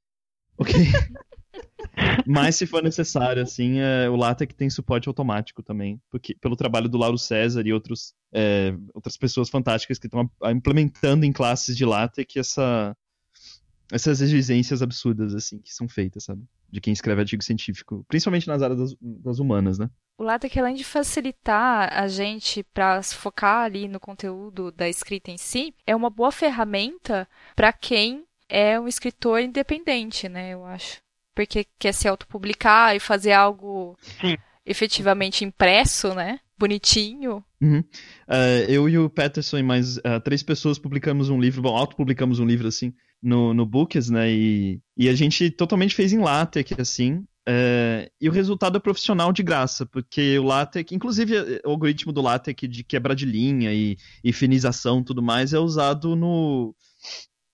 Ok? 0.57 0.75
Mas 2.27 2.57
se 2.57 2.66
for 2.66 2.83
necessário, 2.83 3.42
assim, 3.42 3.81
é, 3.81 4.09
o 4.09 4.16
LaTeX 4.16 4.55
tem 4.55 4.71
suporte 4.71 5.09
automático 5.09 5.62
também, 5.62 6.01
porque 6.11 6.35
pelo 6.40 6.57
trabalho 6.57 6.88
do 6.88 6.99
Lauro 6.99 7.18
César 7.18 7.66
e 7.66 7.73
outros, 7.73 8.14
é, 8.33 8.75
outras 8.94 9.16
pessoas 9.16 9.49
fantásticas 9.49 9.99
que 9.99 10.07
estão 10.07 10.31
implementando 10.51 11.25
em 11.25 11.33
classes 11.33 11.77
de 11.77 11.85
LaTeX 11.85 12.37
essa, 12.37 12.97
essas 13.90 14.20
exigências 14.20 14.83
absurdas, 14.83 15.35
assim, 15.35 15.59
que 15.61 15.72
são 15.72 15.88
feitas, 15.88 16.24
sabe? 16.24 16.42
De 16.70 16.81
quem 16.81 16.92
escreve 16.92 17.22
artigo 17.22 17.42
científico, 17.42 18.05
principalmente 18.09 18.46
nas 18.46 18.62
áreas 18.62 18.79
das, 18.79 18.96
das 19.01 19.38
humanas, 19.38 19.79
né? 19.79 19.88
O 20.18 20.24
LaTeX, 20.24 20.57
além 20.57 20.74
de 20.74 20.85
facilitar 20.85 21.92
a 21.92 22.09
gente 22.09 22.64
para 22.74 23.01
se 23.03 23.14
focar 23.14 23.64
ali 23.64 23.87
no 23.87 24.01
conteúdo 24.01 24.72
da 24.72 24.88
escrita 24.88 25.31
em 25.31 25.38
si, 25.38 25.72
é 25.87 25.94
uma 25.94 26.11
boa 26.11 26.33
ferramenta 26.33 27.27
para 27.55 27.72
quem 27.72 28.24
é 28.48 28.79
um 28.81 28.88
escritor 28.88 29.40
independente, 29.40 30.29
né? 30.29 30.51
Eu 30.51 30.64
acho. 30.64 30.98
Porque 31.35 31.64
quer 31.79 31.92
se 31.92 32.09
autopublicar 32.09 32.96
e 32.96 33.01
fazer 33.01 33.33
algo 33.33 33.96
Sim. 34.20 34.37
efetivamente 34.66 35.44
impresso, 35.44 36.12
né? 36.14 36.40
Bonitinho. 36.59 37.44
Uhum. 37.61 37.79
Uh, 37.79 38.64
eu 38.68 38.88
e 38.88 38.98
o 38.98 39.09
Peterson 39.09 39.59
e 39.59 39.62
mais 39.62 39.98
uh, 39.98 40.20
três 40.24 40.42
pessoas 40.42 40.81
publicamos 40.81 41.29
um 41.31 41.40
livro, 41.40 41.62
bom, 41.62 41.77
autopublicamos 41.77 42.40
um 42.40 42.44
livro 42.44 42.66
assim, 42.66 42.92
no, 43.22 43.52
no 43.52 43.66
Books, 43.66 44.09
né? 44.11 44.31
E, 44.31 44.81
e 44.96 45.09
a 45.09 45.14
gente 45.14 45.50
totalmente 45.50 45.94
fez 45.94 46.12
em 46.12 46.18
LaTeX, 46.18 46.78
assim. 46.78 47.24
É, 47.50 48.11
e 48.20 48.28
o 48.28 48.33
resultado 48.33 48.76
é 48.76 48.81
profissional 48.81 49.33
de 49.33 49.42
graça, 49.42 49.87
porque 49.87 50.38
o 50.38 50.44
LaTeX, 50.44 50.92
inclusive 50.92 51.61
o 51.64 51.70
algoritmo 51.70 52.12
do 52.12 52.20
LaTeX 52.20 52.68
de 52.68 52.85
quebra 52.85 53.16
de 53.16 53.24
linha 53.24 53.72
e, 53.72 53.96
e 54.22 54.33
finização 54.35 55.02
tudo 55.02 55.22
mais, 55.22 55.54
é 55.54 55.59
usado 55.59 56.14
no 56.14 56.74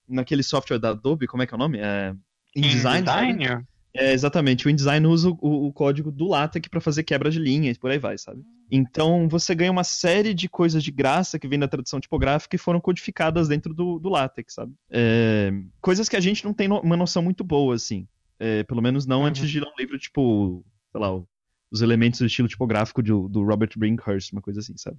naquele 0.07 0.43
software 0.43 0.77
da 0.77 0.89
Adobe, 0.89 1.27
como 1.27 1.41
é 1.41 1.47
que 1.47 1.53
é 1.53 1.55
o 1.55 1.59
nome? 1.59 1.79
É, 1.79 2.13
InDesign? 2.55 2.99
InDesign? 2.99 3.65
É, 3.97 4.11
exatamente, 4.11 4.67
o 4.67 4.69
InDesign 4.69 5.07
usa 5.07 5.29
o, 5.29 5.67
o 5.67 5.73
código 5.73 6.11
do 6.11 6.27
LaTeX 6.27 6.67
para 6.67 6.81
fazer 6.81 7.03
quebra 7.03 7.31
de 7.31 7.39
linha 7.39 7.71
e 7.71 7.75
por 7.75 7.89
aí 7.89 7.97
vai, 7.97 8.17
sabe? 8.17 8.43
Então 8.69 9.29
você 9.29 9.55
ganha 9.55 9.71
uma 9.71 9.85
série 9.85 10.33
de 10.33 10.49
coisas 10.49 10.83
de 10.83 10.91
graça 10.91 11.39
que 11.39 11.47
vem 11.47 11.57
da 11.57 11.67
tradução 11.67 11.99
tipográfica 11.99 12.57
e 12.57 12.59
foram 12.59 12.81
codificadas 12.81 13.47
dentro 13.47 13.73
do, 13.73 13.97
do 13.97 14.09
LaTeX, 14.09 14.53
sabe? 14.53 14.73
É, 14.89 15.49
coisas 15.79 16.09
que 16.09 16.17
a 16.17 16.19
gente 16.19 16.43
não 16.43 16.53
tem 16.53 16.67
no, 16.67 16.81
uma 16.81 16.97
noção 16.97 17.23
muito 17.23 17.41
boa, 17.41 17.73
assim. 17.73 18.05
É, 18.37 18.63
pelo 18.63 18.81
menos 18.81 19.05
não 19.05 19.21
uhum. 19.21 19.27
antes 19.27 19.49
de 19.49 19.61
ler 19.61 19.67
um 19.67 19.79
livro 19.79 19.97
tipo, 19.97 20.65
sei 20.91 20.99
lá, 20.99 21.23
os 21.71 21.81
elementos 21.81 22.19
do 22.19 22.25
estilo 22.25 22.49
tipográfico 22.49 23.01
do, 23.01 23.29
do 23.29 23.43
Robert 23.43 23.71
Brinkhurst, 23.77 24.33
uma 24.33 24.41
coisa 24.41 24.59
assim, 24.59 24.75
sabe? 24.75 24.97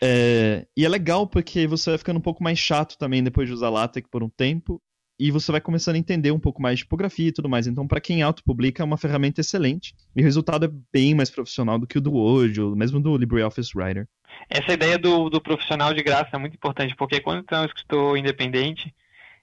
É, 0.00 0.66
e 0.74 0.86
é 0.86 0.88
legal 0.88 1.26
porque 1.26 1.66
você 1.66 1.90
vai 1.90 1.98
ficando 1.98 2.18
um 2.18 2.22
pouco 2.22 2.42
mais 2.42 2.58
chato 2.58 2.96
também 2.96 3.22
depois 3.22 3.46
de 3.46 3.52
usar 3.52 3.68
LaTeX 3.68 4.08
por 4.10 4.22
um 4.22 4.28
tempo. 4.28 4.80
E 5.20 5.30
você 5.30 5.52
vai 5.52 5.60
começando 5.60 5.96
a 5.96 5.98
entender 5.98 6.30
um 6.30 6.40
pouco 6.40 6.62
mais 6.62 6.78
de 6.78 6.84
tipografia 6.84 7.28
e 7.28 7.32
tudo 7.32 7.46
mais. 7.46 7.66
Então, 7.66 7.86
para 7.86 8.00
quem 8.00 8.22
autopublica, 8.22 8.82
é 8.82 8.84
uma 8.84 8.96
ferramenta 8.96 9.42
excelente 9.42 9.94
e 10.16 10.22
o 10.22 10.24
resultado 10.24 10.64
é 10.64 10.70
bem 10.90 11.14
mais 11.14 11.28
profissional 11.28 11.78
do 11.78 11.86
que 11.86 11.98
o 11.98 12.00
do 12.00 12.10
Word, 12.10 12.58
ou 12.58 12.74
mesmo 12.74 12.98
do 12.98 13.18
LibreOffice 13.18 13.76
Writer. 13.76 14.08
Essa 14.48 14.72
ideia 14.72 14.98
do, 14.98 15.28
do 15.28 15.38
profissional 15.38 15.92
de 15.92 16.02
graça 16.02 16.30
é 16.32 16.38
muito 16.38 16.54
importante, 16.54 16.96
porque 16.96 17.20
quando 17.20 17.42
tu 17.42 17.54
é 17.54 17.60
um 17.60 17.66
escritor 17.66 18.16
independente, 18.16 18.94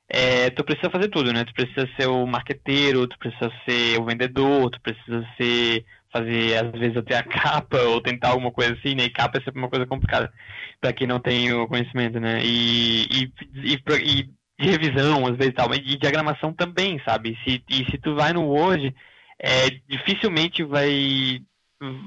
é, 0.09 0.49
tu 0.49 0.63
precisa 0.63 0.89
fazer 0.89 1.09
tudo, 1.09 1.31
né? 1.31 1.45
Tu 1.45 1.53
precisa 1.53 1.87
ser 1.95 2.07
o 2.07 2.25
marqueteiro, 2.25 3.05
tu 3.05 3.19
precisa 3.19 3.51
ser 3.63 3.99
o 3.99 4.05
vendedor, 4.05 4.71
tu 4.71 4.81
precisa 4.81 5.23
ser 5.37 5.85
fazer 6.11 6.55
às 6.55 6.71
vezes 6.71 6.97
até 6.97 7.17
a 7.17 7.23
capa 7.23 7.77
ou 7.83 8.01
tentar 8.01 8.29
alguma 8.29 8.51
coisa 8.51 8.73
assim, 8.73 8.95
né? 8.95 9.03
E 9.03 9.09
capa 9.11 9.37
é 9.37 9.41
sempre 9.41 9.59
uma 9.59 9.69
coisa 9.69 9.85
complicada 9.85 10.33
para 10.81 10.91
quem 10.91 11.05
não 11.05 11.19
tem 11.19 11.53
o 11.53 11.67
conhecimento, 11.67 12.19
né? 12.19 12.41
E, 12.43 13.03
e, 13.11 13.31
e, 13.53 13.73
e 13.75 14.37
de 14.59 14.69
revisão 14.69 15.25
às 15.27 15.35
vezes 15.37 15.53
tal, 15.53 15.73
e 15.73 15.97
diagramação 15.97 16.51
também, 16.53 16.99
sabe? 17.05 17.37
Se, 17.43 17.63
e 17.69 17.85
se 17.89 17.97
tu 17.97 18.15
vai 18.15 18.33
no 18.33 18.47
Word, 18.47 18.93
é, 19.39 19.69
dificilmente 19.87 20.63
vai, 20.63 21.39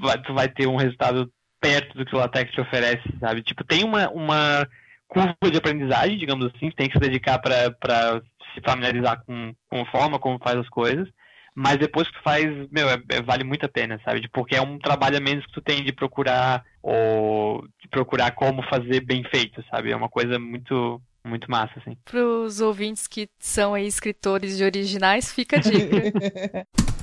vai 0.01 0.21
tu 0.21 0.33
vai 0.33 0.49
ter 0.49 0.67
um 0.67 0.75
resultado 0.75 1.31
perto 1.61 1.97
do 1.97 2.05
que 2.05 2.15
o 2.15 2.19
LaTeX 2.19 2.51
te 2.51 2.61
oferece, 2.61 3.03
sabe? 3.19 3.43
Tipo, 3.43 3.63
tem 3.63 3.83
uma, 3.83 4.09
uma 4.09 4.67
curva 5.07 5.35
de 5.49 5.57
aprendizagem, 5.57 6.17
digamos 6.17 6.47
assim, 6.47 6.71
tem 6.71 6.89
que 6.89 6.93
se 6.93 6.99
dedicar 6.99 7.39
para 7.39 8.21
se 8.53 8.61
familiarizar 8.65 9.23
com, 9.25 9.53
com 9.69 9.81
a 9.81 9.85
forma 9.85 10.19
como 10.19 10.39
faz 10.39 10.57
as 10.57 10.69
coisas, 10.69 11.07
mas 11.53 11.77
depois 11.77 12.07
que 12.07 12.13
tu 12.13 12.23
faz, 12.23 12.45
meu, 12.71 12.89
é, 12.89 12.97
é, 13.09 13.21
vale 13.21 13.43
muito 13.43 13.65
a 13.65 13.69
pena, 13.69 13.99
sabe? 14.03 14.27
Porque 14.29 14.55
é 14.55 14.61
um 14.61 14.79
trabalho 14.79 15.17
a 15.17 15.21
menos 15.21 15.45
que 15.45 15.51
tu 15.51 15.61
tem 15.61 15.83
de 15.83 15.91
procurar 15.91 16.63
ou 16.81 17.65
de 17.81 17.89
procurar 17.89 18.31
como 18.31 18.63
fazer 18.63 19.01
bem 19.01 19.23
feito, 19.25 19.63
sabe? 19.69 19.91
É 19.91 19.95
uma 19.95 20.09
coisa 20.09 20.39
muito 20.39 21.01
muito 21.25 21.49
massa, 21.49 21.73
assim. 21.79 21.97
Para 22.05 22.23
os 22.23 22.61
ouvintes 22.61 23.07
que 23.07 23.29
são 23.39 23.73
aí 23.73 23.85
escritores 23.85 24.57
de 24.57 24.63
originais, 24.63 25.31
fica 25.31 25.57
a 25.57 25.59
dica. 25.59 26.67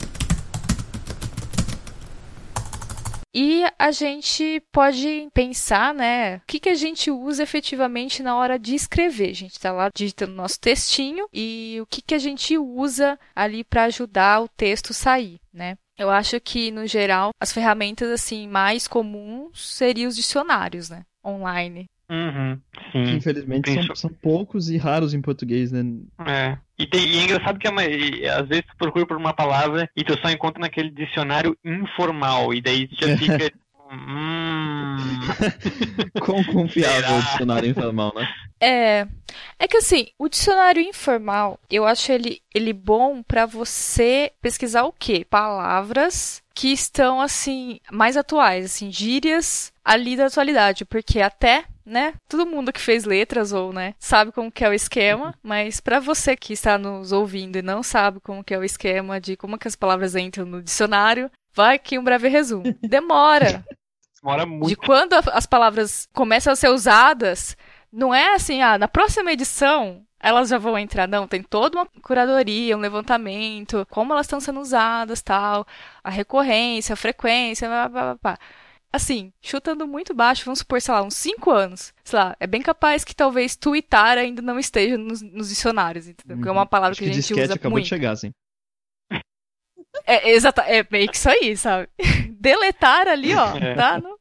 E 3.40 3.62
a 3.78 3.92
gente 3.92 4.60
pode 4.72 5.28
pensar, 5.34 5.94
né, 5.94 6.38
o 6.38 6.42
que, 6.46 6.58
que 6.58 6.68
a 6.70 6.74
gente 6.74 7.10
usa 7.10 7.42
efetivamente 7.42 8.22
na 8.22 8.34
hora 8.34 8.58
de 8.58 8.74
escrever. 8.74 9.30
A 9.30 9.34
gente 9.34 9.52
está 9.52 9.70
lá 9.70 9.90
digitando 9.94 10.32
nosso 10.32 10.58
textinho 10.58 11.28
e 11.32 11.78
o 11.80 11.86
que, 11.86 12.00
que 12.00 12.14
a 12.14 12.18
gente 12.18 12.56
usa 12.56 13.16
ali 13.36 13.62
para 13.62 13.84
ajudar 13.84 14.40
o 14.40 14.48
texto 14.48 14.94
sair, 14.94 15.38
né? 15.52 15.76
Eu 15.96 16.10
acho 16.10 16.40
que, 16.40 16.70
no 16.70 16.86
geral, 16.86 17.30
as 17.40 17.52
ferramentas 17.52 18.10
assim 18.10 18.48
mais 18.48 18.88
comuns 18.88 19.72
seriam 19.74 20.08
os 20.08 20.16
dicionários, 20.16 20.88
né? 20.88 21.02
Online. 21.24 21.86
Uhum, 22.10 22.58
sim. 22.90 23.16
Infelizmente 23.16 23.86
são, 23.86 23.94
são, 23.94 24.10
poucos 24.10 24.70
e 24.70 24.78
raros 24.78 25.12
em 25.12 25.20
português, 25.20 25.70
né? 25.70 25.82
É. 26.26 26.56
E, 26.78 26.86
tem, 26.86 27.06
e 27.06 27.18
é 27.18 27.24
engraçado 27.24 27.58
que 27.58 27.66
é 27.66 27.70
uma, 27.70 27.84
e, 27.84 28.26
às 28.26 28.48
vezes 28.48 28.64
tu 28.64 28.76
procura 28.78 29.06
por 29.06 29.16
uma 29.16 29.34
palavra 29.34 29.90
e 29.94 30.02
tu 30.02 30.18
só 30.18 30.30
encontra 30.30 30.60
naquele 30.60 30.90
dicionário 30.90 31.56
informal. 31.62 32.54
E 32.54 32.62
daí 32.62 32.88
tu 32.88 32.96
já 32.98 33.16
fica. 33.18 33.52
hum... 33.92 34.96
Quão 36.20 36.42
confiável 36.44 37.16
o 37.16 37.22
dicionário 37.22 37.68
informal, 37.68 38.12
né? 38.16 38.28
É. 38.60 39.06
É 39.58 39.68
que 39.68 39.76
assim, 39.76 40.08
o 40.18 40.28
dicionário 40.28 40.82
informal, 40.82 41.60
eu 41.70 41.84
acho 41.84 42.10
ele, 42.10 42.40
ele 42.54 42.72
bom 42.72 43.22
para 43.22 43.44
você 43.44 44.32
pesquisar 44.40 44.84
o 44.84 44.92
quê? 44.92 45.26
Palavras 45.28 46.42
que 46.54 46.72
estão 46.72 47.20
assim 47.20 47.80
mais 47.90 48.16
atuais, 48.16 48.64
assim, 48.64 48.90
gírias 48.90 49.72
ali 49.84 50.16
da 50.16 50.26
atualidade, 50.26 50.84
porque 50.84 51.20
até 51.20 51.64
né? 51.88 52.14
Todo 52.28 52.46
mundo 52.46 52.72
que 52.72 52.80
fez 52.80 53.04
letras 53.04 53.52
ou, 53.52 53.72
né, 53.72 53.94
sabe 53.98 54.30
como 54.30 54.52
que 54.52 54.64
é 54.64 54.68
o 54.68 54.74
esquema, 54.74 55.34
mas 55.42 55.80
para 55.80 55.98
você 55.98 56.36
que 56.36 56.52
está 56.52 56.78
nos 56.78 57.12
ouvindo 57.12 57.56
e 57.56 57.62
não 57.62 57.82
sabe 57.82 58.20
como 58.20 58.44
que 58.44 58.54
é 58.54 58.58
o 58.58 58.64
esquema 58.64 59.20
de 59.20 59.36
como 59.36 59.58
que 59.58 59.66
as 59.66 59.74
palavras 59.74 60.14
entram 60.14 60.44
no 60.44 60.62
dicionário, 60.62 61.30
vai 61.54 61.76
aqui 61.76 61.98
um 61.98 62.04
breve 62.04 62.28
resumo. 62.28 62.76
Demora. 62.82 63.64
Demora 64.22 64.44
muito. 64.44 64.68
De 64.68 64.76
quando 64.76 65.14
as 65.14 65.46
palavras 65.46 66.08
começam 66.12 66.52
a 66.52 66.56
ser 66.56 66.68
usadas, 66.68 67.56
não 67.92 68.14
é 68.14 68.34
assim, 68.34 68.62
ah, 68.62 68.76
na 68.76 68.88
próxima 68.88 69.32
edição 69.32 70.04
elas 70.20 70.48
já 70.48 70.58
vão 70.58 70.76
entrar. 70.78 71.06
Não, 71.06 71.28
tem 71.28 71.42
toda 71.42 71.78
uma 71.78 71.86
curadoria, 72.02 72.76
um 72.76 72.80
levantamento, 72.80 73.86
como 73.88 74.12
elas 74.12 74.26
estão 74.26 74.40
sendo 74.40 74.60
usadas, 74.60 75.22
tal, 75.22 75.66
a 76.02 76.10
recorrência, 76.10 76.92
a 76.92 76.96
frequência, 76.96 77.68
blá, 77.68 77.88
blá, 77.88 78.02
blá, 78.02 78.18
blá 78.20 78.38
assim, 78.92 79.32
chutando 79.40 79.86
muito 79.86 80.14
baixo, 80.14 80.44
vamos 80.44 80.60
supor, 80.60 80.80
sei 80.80 80.94
lá, 80.94 81.02
uns 81.02 81.14
5 81.14 81.50
anos. 81.50 81.92
Sei 82.04 82.18
lá, 82.18 82.36
é 82.40 82.46
bem 82.46 82.62
capaz 82.62 83.04
que 83.04 83.14
talvez 83.14 83.56
tweetar 83.56 84.18
ainda 84.18 84.42
não 84.42 84.58
esteja 84.58 84.96
nos, 84.96 85.22
nos 85.22 85.48
dicionários, 85.48 86.08
entendeu? 86.08 86.36
Porque 86.36 86.48
é 86.48 86.52
uma 86.52 86.62
uhum. 86.62 86.66
palavra 86.66 86.92
Acho 86.92 87.00
que, 87.00 87.04
a 87.04 87.08
gente 87.08 87.16
disquete 87.16 87.44
usa 87.44 87.54
acabou 87.54 87.72
muito. 87.72 87.84
de 87.84 87.88
chegar, 87.88 88.12
assim. 88.12 88.30
É, 90.06 90.30
exata, 90.30 90.62
é 90.62 90.86
meio 90.90 91.08
que 91.08 91.16
isso 91.16 91.28
aí, 91.28 91.56
sabe? 91.56 91.88
Deletar 92.38 93.08
ali, 93.08 93.34
ó, 93.34 93.56
é. 93.56 93.74
tá? 93.74 93.98
No... 93.98 94.18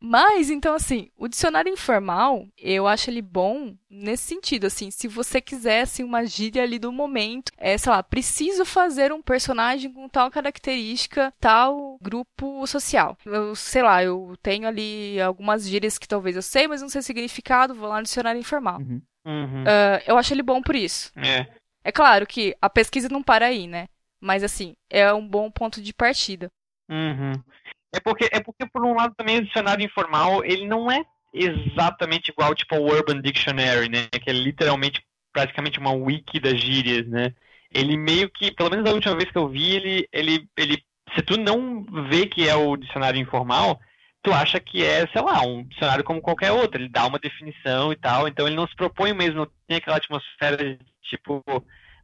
Mas, 0.00 0.48
então, 0.48 0.74
assim, 0.74 1.10
o 1.16 1.26
dicionário 1.26 1.72
informal, 1.72 2.46
eu 2.56 2.86
acho 2.86 3.10
ele 3.10 3.20
bom 3.20 3.74
nesse 3.90 4.24
sentido, 4.24 4.66
assim, 4.66 4.92
se 4.92 5.08
você 5.08 5.40
quiser, 5.40 5.80
assim, 5.80 6.04
uma 6.04 6.24
gíria 6.24 6.62
ali 6.62 6.78
do 6.78 6.92
momento, 6.92 7.50
é, 7.56 7.76
sei 7.76 7.90
lá, 7.90 8.00
preciso 8.02 8.64
fazer 8.64 9.12
um 9.12 9.20
personagem 9.20 9.92
com 9.92 10.08
tal 10.08 10.30
característica, 10.30 11.34
tal 11.40 11.98
grupo 12.00 12.64
social. 12.66 13.18
Eu, 13.26 13.56
sei 13.56 13.82
lá, 13.82 14.02
eu 14.02 14.36
tenho 14.40 14.68
ali 14.68 15.20
algumas 15.20 15.68
gírias 15.68 15.98
que 15.98 16.06
talvez 16.06 16.36
eu 16.36 16.42
sei, 16.42 16.68
mas 16.68 16.80
não 16.80 16.88
sei 16.88 17.00
o 17.00 17.04
significado, 17.04 17.74
vou 17.74 17.88
lá 17.88 17.96
no 17.96 18.04
dicionário 18.04 18.40
informal. 18.40 18.78
Uhum. 18.78 19.02
Uhum. 19.26 19.64
Uh, 19.64 20.00
eu 20.06 20.16
acho 20.16 20.32
ele 20.32 20.42
bom 20.42 20.62
por 20.62 20.76
isso. 20.76 21.10
É. 21.16 21.46
É 21.82 21.90
claro 21.90 22.26
que 22.26 22.56
a 22.62 22.70
pesquisa 22.70 23.08
não 23.08 23.22
para 23.22 23.46
aí, 23.46 23.66
né? 23.66 23.88
Mas, 24.20 24.44
assim, 24.44 24.74
é 24.88 25.12
um 25.12 25.26
bom 25.26 25.50
ponto 25.50 25.82
de 25.82 25.92
partida. 25.92 26.50
Uhum. 26.88 27.32
É 27.94 28.00
porque, 28.00 28.28
é 28.30 28.40
porque, 28.40 28.66
por 28.66 28.84
um 28.84 28.94
lado, 28.94 29.14
também 29.16 29.38
o 29.38 29.44
dicionário 29.44 29.84
informal, 29.84 30.44
ele 30.44 30.66
não 30.66 30.90
é 30.90 31.04
exatamente 31.32 32.30
igual, 32.30 32.54
tipo, 32.54 32.74
ao 32.74 32.82
Urban 32.82 33.20
Dictionary, 33.20 33.88
né? 33.88 34.06
Que 34.12 34.30
é 34.30 34.32
literalmente, 34.32 35.02
praticamente 35.32 35.78
uma 35.78 35.92
wiki 35.92 36.38
das 36.40 36.60
gírias, 36.60 37.06
né? 37.06 37.32
Ele 37.72 37.96
meio 37.96 38.30
que, 38.30 38.50
pelo 38.50 38.70
menos 38.70 38.88
a 38.88 38.94
última 38.94 39.14
vez 39.14 39.30
que 39.30 39.38
eu 39.38 39.48
vi, 39.48 39.76
ele, 39.76 40.08
ele, 40.12 40.48
ele 40.56 40.82
se 41.14 41.22
tu 41.22 41.38
não 41.38 41.84
vê 42.08 42.26
que 42.26 42.48
é 42.48 42.54
o 42.54 42.76
dicionário 42.76 43.20
informal, 43.20 43.80
tu 44.22 44.32
acha 44.32 44.58
que 44.58 44.84
é, 44.84 45.06
sei 45.08 45.22
lá, 45.22 45.42
um 45.42 45.64
dicionário 45.64 46.04
como 46.04 46.20
qualquer 46.20 46.52
outro. 46.52 46.80
Ele 46.80 46.88
dá 46.88 47.06
uma 47.06 47.18
definição 47.18 47.92
e 47.92 47.96
tal, 47.96 48.28
então 48.28 48.46
ele 48.46 48.56
não 48.56 48.66
se 48.66 48.74
propõe 48.74 49.12
mesmo, 49.12 49.40
não 49.40 49.48
tem 49.66 49.78
aquela 49.78 49.96
atmosfera 49.96 50.56
de, 50.56 50.78
tipo, 51.02 51.42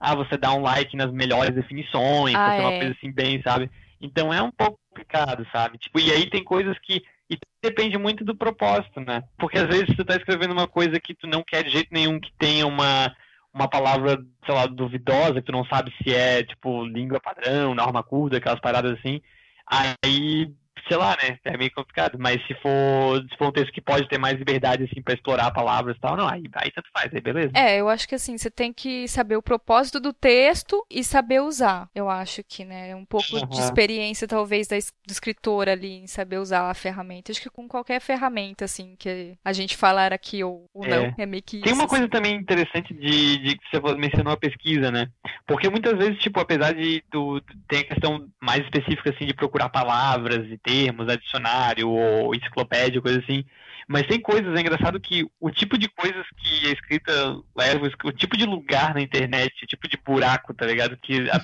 ah, 0.00 0.14
você 0.14 0.36
dá 0.36 0.52
um 0.52 0.62
like 0.62 0.96
nas 0.96 1.10
melhores 1.10 1.54
definições, 1.54 2.34
ah, 2.34 2.54
é. 2.54 2.60
uma 2.60 2.70
coisa 2.70 2.94
assim 2.96 3.10
bem, 3.10 3.42
sabe? 3.42 3.70
Então 4.04 4.32
é 4.32 4.42
um 4.42 4.50
pouco 4.50 4.78
complicado, 4.90 5.46
sabe? 5.50 5.78
Tipo, 5.78 5.98
e 5.98 6.12
aí 6.12 6.28
tem 6.28 6.44
coisas 6.44 6.78
que 6.78 7.02
e 7.30 7.38
depende 7.62 7.96
muito 7.96 8.22
do 8.22 8.36
propósito, 8.36 9.00
né? 9.00 9.24
Porque 9.38 9.58
às 9.58 9.66
vezes 9.66 9.96
tu 9.96 10.04
tá 10.04 10.14
escrevendo 10.14 10.52
uma 10.52 10.68
coisa 10.68 11.00
que 11.00 11.14
tu 11.14 11.26
não 11.26 11.42
quer 11.42 11.64
de 11.64 11.70
jeito 11.70 11.88
nenhum 11.90 12.20
que 12.20 12.30
tenha 12.38 12.66
uma 12.66 13.14
uma 13.52 13.68
palavra, 13.68 14.18
sei 14.44 14.54
lá, 14.54 14.66
duvidosa, 14.66 15.34
que 15.34 15.42
tu 15.42 15.52
não 15.52 15.64
sabe 15.66 15.94
se 16.02 16.12
é, 16.12 16.42
tipo, 16.42 16.84
língua 16.84 17.20
padrão, 17.20 17.72
norma 17.72 18.02
curta, 18.02 18.36
aquelas 18.36 18.60
paradas 18.60 18.98
assim. 18.98 19.22
Aí 19.64 20.52
sei 20.88 20.96
lá, 20.96 21.16
né? 21.22 21.38
É 21.44 21.56
meio 21.56 21.72
complicado. 21.72 22.18
Mas 22.18 22.44
se 22.46 22.54
for, 22.54 23.20
se 23.30 23.36
for 23.36 23.48
um 23.48 23.52
texto 23.52 23.72
que 23.72 23.80
pode 23.80 24.08
ter 24.08 24.18
mais 24.18 24.38
liberdade, 24.38 24.84
assim, 24.84 25.02
para 25.02 25.14
explorar 25.14 25.50
palavras 25.50 25.96
e 25.96 26.00
tal, 26.00 26.16
não, 26.16 26.28
aí, 26.28 26.44
aí 26.54 26.70
tanto 26.70 26.88
faz, 26.92 27.12
aí 27.12 27.20
beleza. 27.20 27.52
É, 27.54 27.76
eu 27.80 27.88
acho 27.88 28.08
que 28.08 28.14
assim, 28.14 28.36
você 28.36 28.50
tem 28.50 28.72
que 28.72 29.08
saber 29.08 29.36
o 29.36 29.42
propósito 29.42 30.00
do 30.00 30.12
texto 30.12 30.84
e 30.90 31.02
saber 31.02 31.40
usar. 31.40 31.88
Eu 31.94 32.08
acho 32.08 32.42
que, 32.44 32.64
né? 32.64 32.94
Um 32.94 33.04
pouco 33.04 33.36
uhum. 33.36 33.46
de 33.46 33.60
experiência, 33.60 34.28
talvez, 34.28 34.66
da, 34.66 34.76
do 34.76 35.12
escritor 35.12 35.68
ali 35.68 35.98
em 35.98 36.06
saber 36.06 36.38
usar 36.38 36.70
a 36.70 36.74
ferramenta. 36.74 37.32
Acho 37.32 37.40
que 37.40 37.50
com 37.50 37.68
qualquer 37.68 38.00
ferramenta, 38.00 38.64
assim, 38.64 38.94
que 38.98 39.36
a 39.44 39.52
gente 39.52 39.76
falar 39.76 40.12
aqui 40.12 40.42
ou, 40.44 40.68
ou 40.72 40.84
é. 40.84 40.88
não, 40.88 41.14
é 41.16 41.26
meio 41.26 41.42
que 41.42 41.60
Tem 41.60 41.72
uma 41.72 41.88
coisa 41.88 42.08
também 42.08 42.34
interessante 42.36 42.92
de, 42.94 43.38
de 43.38 43.58
que 43.58 43.64
você 43.70 43.94
mencionou 43.96 44.32
a 44.32 44.36
pesquisa, 44.36 44.90
né? 44.90 45.08
Porque 45.46 45.68
muitas 45.68 45.96
vezes, 45.96 46.18
tipo, 46.18 46.40
apesar 46.40 46.72
de 46.74 47.02
tu, 47.10 47.40
tem 47.68 47.80
a 47.80 47.84
questão 47.84 48.26
mais 48.40 48.60
específica, 48.64 49.10
assim, 49.10 49.26
de 49.26 49.34
procurar 49.34 49.68
palavras 49.68 50.46
e 50.50 50.58
ter 50.58 50.73
termos, 50.74 51.06
né, 51.06 51.16
dicionário 51.16 51.88
ou 51.88 52.34
enciclopédia, 52.34 53.00
coisa 53.00 53.20
assim. 53.20 53.44
Mas 53.86 54.06
tem 54.06 54.18
coisas, 54.18 54.54
é 54.56 54.60
engraçado 54.60 54.98
que 54.98 55.26
o 55.38 55.50
tipo 55.50 55.76
de 55.76 55.88
coisas 55.88 56.24
que 56.38 56.68
a 56.68 56.72
escrita 56.72 57.12
leva, 57.54 57.90
o 58.04 58.12
tipo 58.12 58.36
de 58.36 58.46
lugar 58.46 58.94
na 58.94 59.02
internet, 59.02 59.52
o 59.62 59.66
tipo 59.66 59.86
de 59.86 59.98
buraco, 59.98 60.54
tá 60.54 60.66
ligado? 60.66 60.96
Que 60.96 61.28
a, 61.30 61.40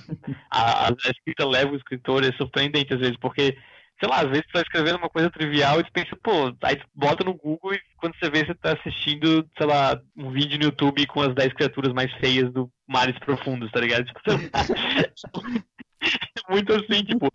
a, 0.50 0.88
a 0.88 1.10
escrita 1.10 1.46
leva 1.46 1.72
o 1.72 1.76
escritor 1.76 2.24
é 2.24 2.32
surpreendente 2.32 2.94
às 2.94 3.00
vezes, 3.00 3.16
porque, 3.18 3.58
sei 4.00 4.08
lá, 4.08 4.22
às 4.22 4.28
vezes 4.28 4.46
tu 4.46 4.52
tá 4.54 4.62
escrevendo 4.62 4.96
uma 4.96 5.10
coisa 5.10 5.30
trivial 5.30 5.80
e 5.80 5.84
tu 5.84 5.92
pensa, 5.92 6.16
pô, 6.22 6.54
aí 6.62 6.76
tu 6.76 6.86
bota 6.94 7.22
no 7.22 7.34
Google 7.34 7.74
e 7.74 7.80
quando 7.98 8.14
você 8.18 8.30
vê, 8.30 8.46
você 8.46 8.54
tá 8.54 8.72
assistindo, 8.72 9.46
sei 9.58 9.66
lá, 9.66 10.00
um 10.16 10.30
vídeo 10.30 10.58
no 10.58 10.64
YouTube 10.64 11.06
com 11.08 11.20
as 11.20 11.34
10 11.34 11.52
criaturas 11.52 11.92
mais 11.92 12.10
feias 12.14 12.50
do 12.50 12.70
Mares 12.88 13.18
Profundos, 13.18 13.70
tá 13.70 13.80
ligado? 13.80 14.06
Tipo, 14.06 14.20
muito 16.48 16.72
assim, 16.72 17.04
tipo. 17.04 17.30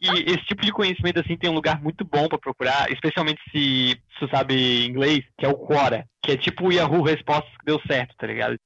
E 0.00 0.08
esse 0.32 0.44
tipo 0.46 0.62
de 0.62 0.72
conhecimento, 0.72 1.20
assim, 1.20 1.36
tem 1.36 1.48
um 1.48 1.54
lugar 1.54 1.80
muito 1.80 2.04
bom 2.04 2.28
para 2.28 2.38
procurar, 2.38 2.90
especialmente 2.90 3.40
se 3.50 3.96
você 4.18 4.28
sabe 4.28 4.86
inglês, 4.86 5.24
que 5.38 5.46
é 5.46 5.48
o 5.48 5.54
Quora, 5.54 6.04
que 6.22 6.32
é 6.32 6.36
tipo 6.36 6.66
o 6.66 6.72
Yahoo 6.72 7.02
Respostas 7.02 7.52
que 7.58 7.64
deu 7.64 7.80
certo, 7.86 8.14
tá 8.16 8.26
ligado? 8.26 8.58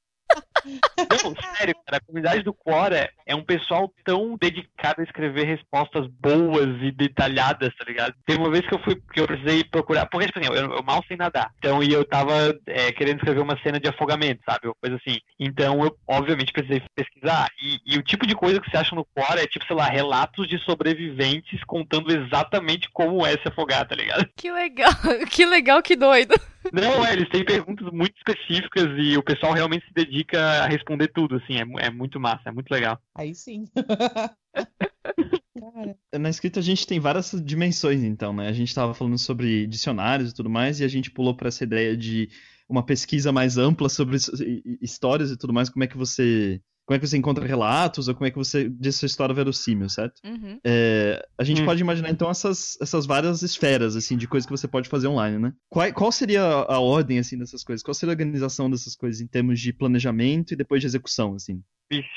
Não, 0.67 1.35
sério, 1.57 1.75
cara, 1.87 1.99
a 1.99 2.01
comunidade 2.01 2.43
do 2.43 2.53
Quora 2.53 3.11
é 3.25 3.35
um 3.35 3.43
pessoal 3.43 3.93
tão 4.05 4.37
dedicado 4.37 5.01
a 5.01 5.05
escrever 5.05 5.45
respostas 5.45 6.07
boas 6.21 6.83
e 6.83 6.91
detalhadas, 6.91 7.75
tá 7.77 7.85
ligado? 7.87 8.15
Teve 8.27 8.39
uma 8.39 8.51
vez 8.51 8.67
que 8.67 8.75
eu 8.75 8.83
fui, 8.83 9.01
que 9.13 9.21
eu 9.21 9.27
precisei 9.27 9.65
procurar, 9.65 10.07
porque, 10.07 10.27
tipo 10.27 10.39
assim, 10.39 10.49
eu, 10.49 10.77
eu 10.77 10.83
mal 10.83 11.05
sei 11.07 11.17
nadar. 11.17 11.51
Então, 11.59 11.83
e 11.83 11.93
eu 11.93 12.05
tava 12.05 12.33
é, 12.67 12.93
querendo 12.93 13.19
escrever 13.19 13.41
uma 13.41 13.59
cena 13.63 13.81
de 13.81 13.89
afogamento, 13.89 14.43
sabe? 14.49 14.67
Uma 14.67 14.75
coisa 14.81 14.97
assim. 14.97 15.19
Então, 15.39 15.85
eu, 15.85 15.97
obviamente, 16.07 16.53
precisei 16.53 16.83
pesquisar. 16.95 17.49
E, 17.63 17.95
e 17.95 17.99
o 17.99 18.03
tipo 18.03 18.27
de 18.27 18.35
coisa 18.35 18.61
que 18.61 18.71
você 18.71 18.77
acha 18.77 18.95
no 18.95 19.05
Quora 19.05 19.43
é, 19.43 19.47
tipo, 19.47 19.67
sei 19.67 19.77
lá, 19.77 19.87
relatos 19.87 20.49
de 20.49 20.59
sobreviventes 20.59 21.63
contando 21.65 22.13
exatamente 22.13 22.89
como 22.93 23.25
é 23.25 23.33
se 23.33 23.49
afogar, 23.49 23.87
tá 23.87 23.95
ligado? 23.95 24.29
Que 24.37 24.51
legal, 24.51 24.93
que 25.31 25.47
legal, 25.47 25.83
que 25.83 25.97
doido. 25.97 26.35
Não, 26.73 27.05
é, 27.05 27.13
eles 27.13 27.29
têm 27.29 27.45
perguntas 27.45 27.91
muito 27.93 28.15
específicas 28.17 28.87
e 28.99 29.17
o 29.17 29.23
pessoal 29.23 29.53
realmente 29.53 29.87
se 29.87 29.93
dedica 29.93 30.41
a 30.41 30.67
responder 30.67 31.09
tudo, 31.09 31.37
assim, 31.37 31.57
é, 31.57 31.87
é 31.87 31.91
muito 31.91 32.19
massa, 32.21 32.49
é 32.49 32.53
muito 32.53 32.71
legal. 32.71 33.01
Aí 33.15 33.35
sim. 33.35 33.65
Cara. 35.59 35.97
Na 36.19 36.29
escrita 36.29 36.61
a 36.61 36.63
gente 36.63 36.87
tem 36.87 37.01
várias 37.01 37.31
dimensões, 37.45 38.03
então, 38.03 38.33
né? 38.33 38.49
A 38.49 38.53
gente 38.53 38.69
estava 38.69 38.95
falando 38.95 39.19
sobre 39.19 39.67
dicionários 39.67 40.31
e 40.31 40.35
tudo 40.35 40.51
mais, 40.51 40.81
e 40.81 40.85
a 40.85 40.89
gente 40.89 41.11
pulou 41.11 41.35
para 41.35 41.49
essa 41.49 41.65
ideia 41.65 41.97
de 41.97 42.29
uma 42.69 42.85
pesquisa 42.85 43.33
mais 43.33 43.57
ampla 43.57 43.89
sobre 43.89 44.17
histórias 44.81 45.31
e 45.31 45.37
tudo 45.37 45.53
mais, 45.53 45.71
como 45.71 45.85
é 45.85 45.87
que 45.87 45.97
você 45.97 46.61
como 46.87 46.97
é 46.97 47.01
que 47.01 47.07
você 47.07 47.17
encontra 47.17 47.45
relatos, 47.45 48.07
ou 48.07 48.15
como 48.15 48.27
é 48.27 48.31
que 48.31 48.39
você 48.39 48.69
diz 48.69 48.95
sua 48.95 49.07
história 49.07 49.35
verossímil, 49.35 49.89
certo? 49.89 50.21
Uhum. 50.25 50.61
É, 50.65 51.21
a 51.37 51.43
gente 51.43 51.61
uhum. 51.61 51.67
pode 51.67 51.81
imaginar, 51.81 52.11
então, 52.11 52.31
essas, 52.31 52.79
essas 52.81 53.05
várias 53.05 53.43
esferas, 53.43 53.97
assim, 53.97 54.17
de 54.17 54.29
coisas 54.29 54.47
que 54.47 54.57
você 54.57 54.69
pode 54.69 54.89
fazer 54.89 55.09
online, 55.09 55.37
né? 55.37 55.53
Qual, 55.69 55.93
qual 55.93 56.13
seria 56.13 56.43
a 56.43 56.79
ordem, 56.79 57.19
assim, 57.19 57.37
dessas 57.37 57.65
coisas? 57.65 57.83
Qual 57.83 57.93
seria 57.93 58.13
a 58.13 58.15
organização 58.15 58.71
dessas 58.71 58.95
coisas 58.95 59.21
em 59.21 59.27
termos 59.27 59.61
de 59.61 59.73
planejamento 59.73 60.53
e 60.53 60.57
depois 60.57 60.81
de 60.81 60.87
execução, 60.87 61.35
assim? 61.35 61.61
Vixe, 61.91 62.09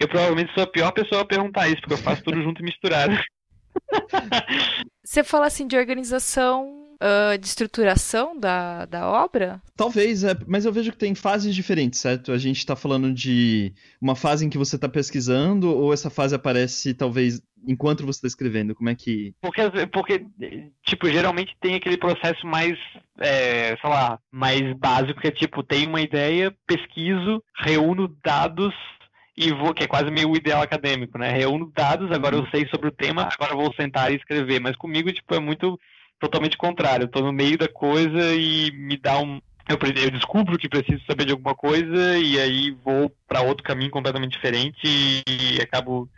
eu 0.00 0.08
provavelmente 0.08 0.54
sou 0.54 0.62
a 0.62 0.66
pior 0.66 0.90
pessoa 0.92 1.20
a 1.20 1.26
perguntar 1.26 1.68
isso, 1.68 1.82
porque 1.82 1.92
eu 1.92 1.98
faço 1.98 2.24
tudo 2.24 2.42
junto 2.42 2.62
e 2.62 2.64
misturado. 2.64 3.14
Você 5.04 5.22
fala, 5.22 5.46
assim, 5.46 5.66
de 5.66 5.76
organização 5.76 6.87
uh, 7.00 7.38
de 7.38 7.46
estruturação 7.46 8.38
da, 8.38 8.84
da 8.84 9.08
obra? 9.08 9.60
Talvez, 9.76 10.24
é, 10.24 10.36
mas 10.46 10.64
eu 10.64 10.72
vejo 10.72 10.92
que 10.92 10.98
tem 10.98 11.14
fases 11.14 11.54
diferentes, 11.54 12.00
certo? 12.00 12.32
A 12.32 12.38
gente 12.38 12.58
está 12.58 12.76
falando 12.76 13.12
de 13.12 13.72
uma 14.00 14.14
fase 14.14 14.44
em 14.44 14.50
que 14.50 14.58
você 14.58 14.76
está 14.76 14.88
pesquisando, 14.88 15.74
ou 15.74 15.92
essa 15.92 16.10
fase 16.10 16.34
aparece, 16.34 16.94
talvez, 16.94 17.40
enquanto 17.66 18.04
você 18.04 18.18
está 18.18 18.28
escrevendo? 18.28 18.74
Como 18.74 18.88
é 18.88 18.94
que. 18.94 19.34
Porque, 19.40 19.62
porque, 19.92 20.26
tipo, 20.84 21.08
geralmente 21.08 21.56
tem 21.60 21.74
aquele 21.74 21.96
processo 21.96 22.46
mais, 22.46 22.78
é, 23.18 23.76
sei 23.76 23.90
lá, 23.90 24.18
mais 24.30 24.72
básico, 24.76 25.20
que 25.20 25.28
é 25.28 25.32
tipo, 25.32 25.62
tem 25.62 25.86
uma 25.86 26.00
ideia, 26.00 26.54
pesquiso, 26.66 27.42
reúno 27.56 28.08
dados 28.22 28.74
e 29.36 29.52
vou, 29.52 29.72
que 29.72 29.84
é 29.84 29.86
quase 29.86 30.10
meio 30.10 30.30
o 30.30 30.36
ideal 30.36 30.60
acadêmico, 30.60 31.16
né? 31.16 31.30
Reúno 31.30 31.70
dados, 31.72 32.10
agora 32.10 32.34
eu 32.34 32.44
sei 32.48 32.66
sobre 32.68 32.88
o 32.88 32.92
tema, 32.92 33.28
agora 33.32 33.54
vou 33.54 33.72
sentar 33.74 34.10
e 34.10 34.16
escrever. 34.16 34.60
Mas 34.60 34.74
comigo, 34.74 35.12
tipo, 35.12 35.32
é 35.32 35.38
muito 35.38 35.78
totalmente 36.18 36.56
contrário. 36.56 37.04
Eu 37.04 37.08
tô 37.08 37.20
no 37.20 37.32
meio 37.32 37.58
da 37.58 37.68
coisa 37.68 38.34
e 38.34 38.70
me 38.72 38.96
dá 38.96 39.18
um. 39.20 39.40
Eu, 39.68 39.78
eu 40.02 40.10
descubro 40.10 40.58
que 40.58 40.68
preciso 40.68 41.04
saber 41.06 41.26
de 41.26 41.32
alguma 41.32 41.54
coisa 41.54 42.18
e 42.18 42.40
aí 42.40 42.70
vou 42.84 43.12
para 43.26 43.42
outro 43.42 43.62
caminho 43.62 43.90
completamente 43.90 44.32
diferente 44.32 44.80
e, 44.84 45.60
acabo. 45.60 46.08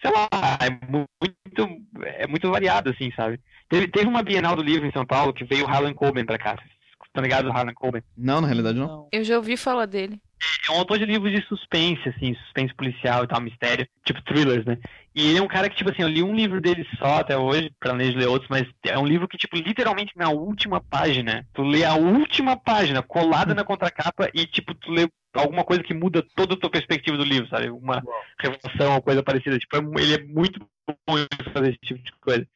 Sei 0.00 0.10
lá, 0.10 0.28
é 0.60 0.70
muito, 0.90 1.82
é 2.02 2.26
muito 2.26 2.50
variado, 2.50 2.90
assim, 2.90 3.10
sabe? 3.16 3.40
Teve, 3.68 3.88
teve 3.88 4.06
uma 4.06 4.22
Bienal 4.22 4.54
do 4.54 4.62
Livro 4.62 4.86
em 4.86 4.92
São 4.92 5.06
Paulo 5.06 5.32
que 5.32 5.44
veio 5.44 5.64
o 5.64 5.68
Harlan 5.68 5.94
Coben 5.94 6.24
pra 6.24 6.38
cá. 6.38 6.56
Tá 7.16 7.22
ligado, 7.22 7.50
Harlan 7.50 7.72
Coben? 7.72 8.02
Não, 8.14 8.42
na 8.42 8.46
realidade 8.46 8.78
não. 8.78 9.08
Eu 9.10 9.24
já 9.24 9.38
ouvi 9.38 9.56
falar 9.56 9.86
dele. 9.86 10.20
É 10.68 10.72
um 10.72 10.76
autor 10.76 10.98
de 10.98 11.06
livros 11.06 11.32
de 11.32 11.40
suspense, 11.46 12.06
assim, 12.10 12.34
suspense 12.34 12.74
policial 12.74 13.24
e 13.24 13.26
tal, 13.26 13.40
mistério, 13.40 13.88
tipo 14.04 14.22
thrillers, 14.22 14.66
né? 14.66 14.76
E 15.14 15.28
ele 15.28 15.38
é 15.38 15.42
um 15.42 15.48
cara 15.48 15.70
que, 15.70 15.76
tipo 15.76 15.90
assim, 15.90 16.02
eu 16.02 16.08
li 16.08 16.22
um 16.22 16.36
livro 16.36 16.60
dele 16.60 16.86
só 16.98 17.20
até 17.20 17.34
hoje, 17.38 17.72
planejo 17.80 18.18
ler 18.18 18.28
outros, 18.28 18.50
mas 18.50 18.68
é 18.84 18.98
um 18.98 19.06
livro 19.06 19.26
que, 19.26 19.38
tipo, 19.38 19.56
literalmente 19.56 20.12
na 20.14 20.28
última 20.28 20.78
página, 20.78 21.46
tu 21.54 21.62
lê 21.62 21.84
a 21.84 21.94
última 21.94 22.54
página 22.54 23.02
colada 23.02 23.54
na 23.54 23.64
contracapa 23.64 24.28
e, 24.34 24.46
tipo, 24.46 24.74
tu 24.74 24.92
lê 24.92 25.08
alguma 25.32 25.64
coisa 25.64 25.82
que 25.82 25.94
muda 25.94 26.22
toda 26.34 26.52
a 26.52 26.58
tua 26.58 26.68
perspectiva 26.68 27.16
do 27.16 27.24
livro, 27.24 27.48
sabe? 27.48 27.70
Uma 27.70 28.02
revelação 28.38 28.94
ou 28.94 29.00
coisa 29.00 29.22
parecida. 29.22 29.58
Tipo, 29.58 29.76
é, 29.76 30.02
ele 30.02 30.14
é 30.16 30.22
muito 30.22 30.60
bom 30.86 31.18
em 31.18 31.52
fazer 31.54 31.70
esse 31.70 31.78
tipo 31.78 32.02
de 32.02 32.12
coisa. 32.20 32.46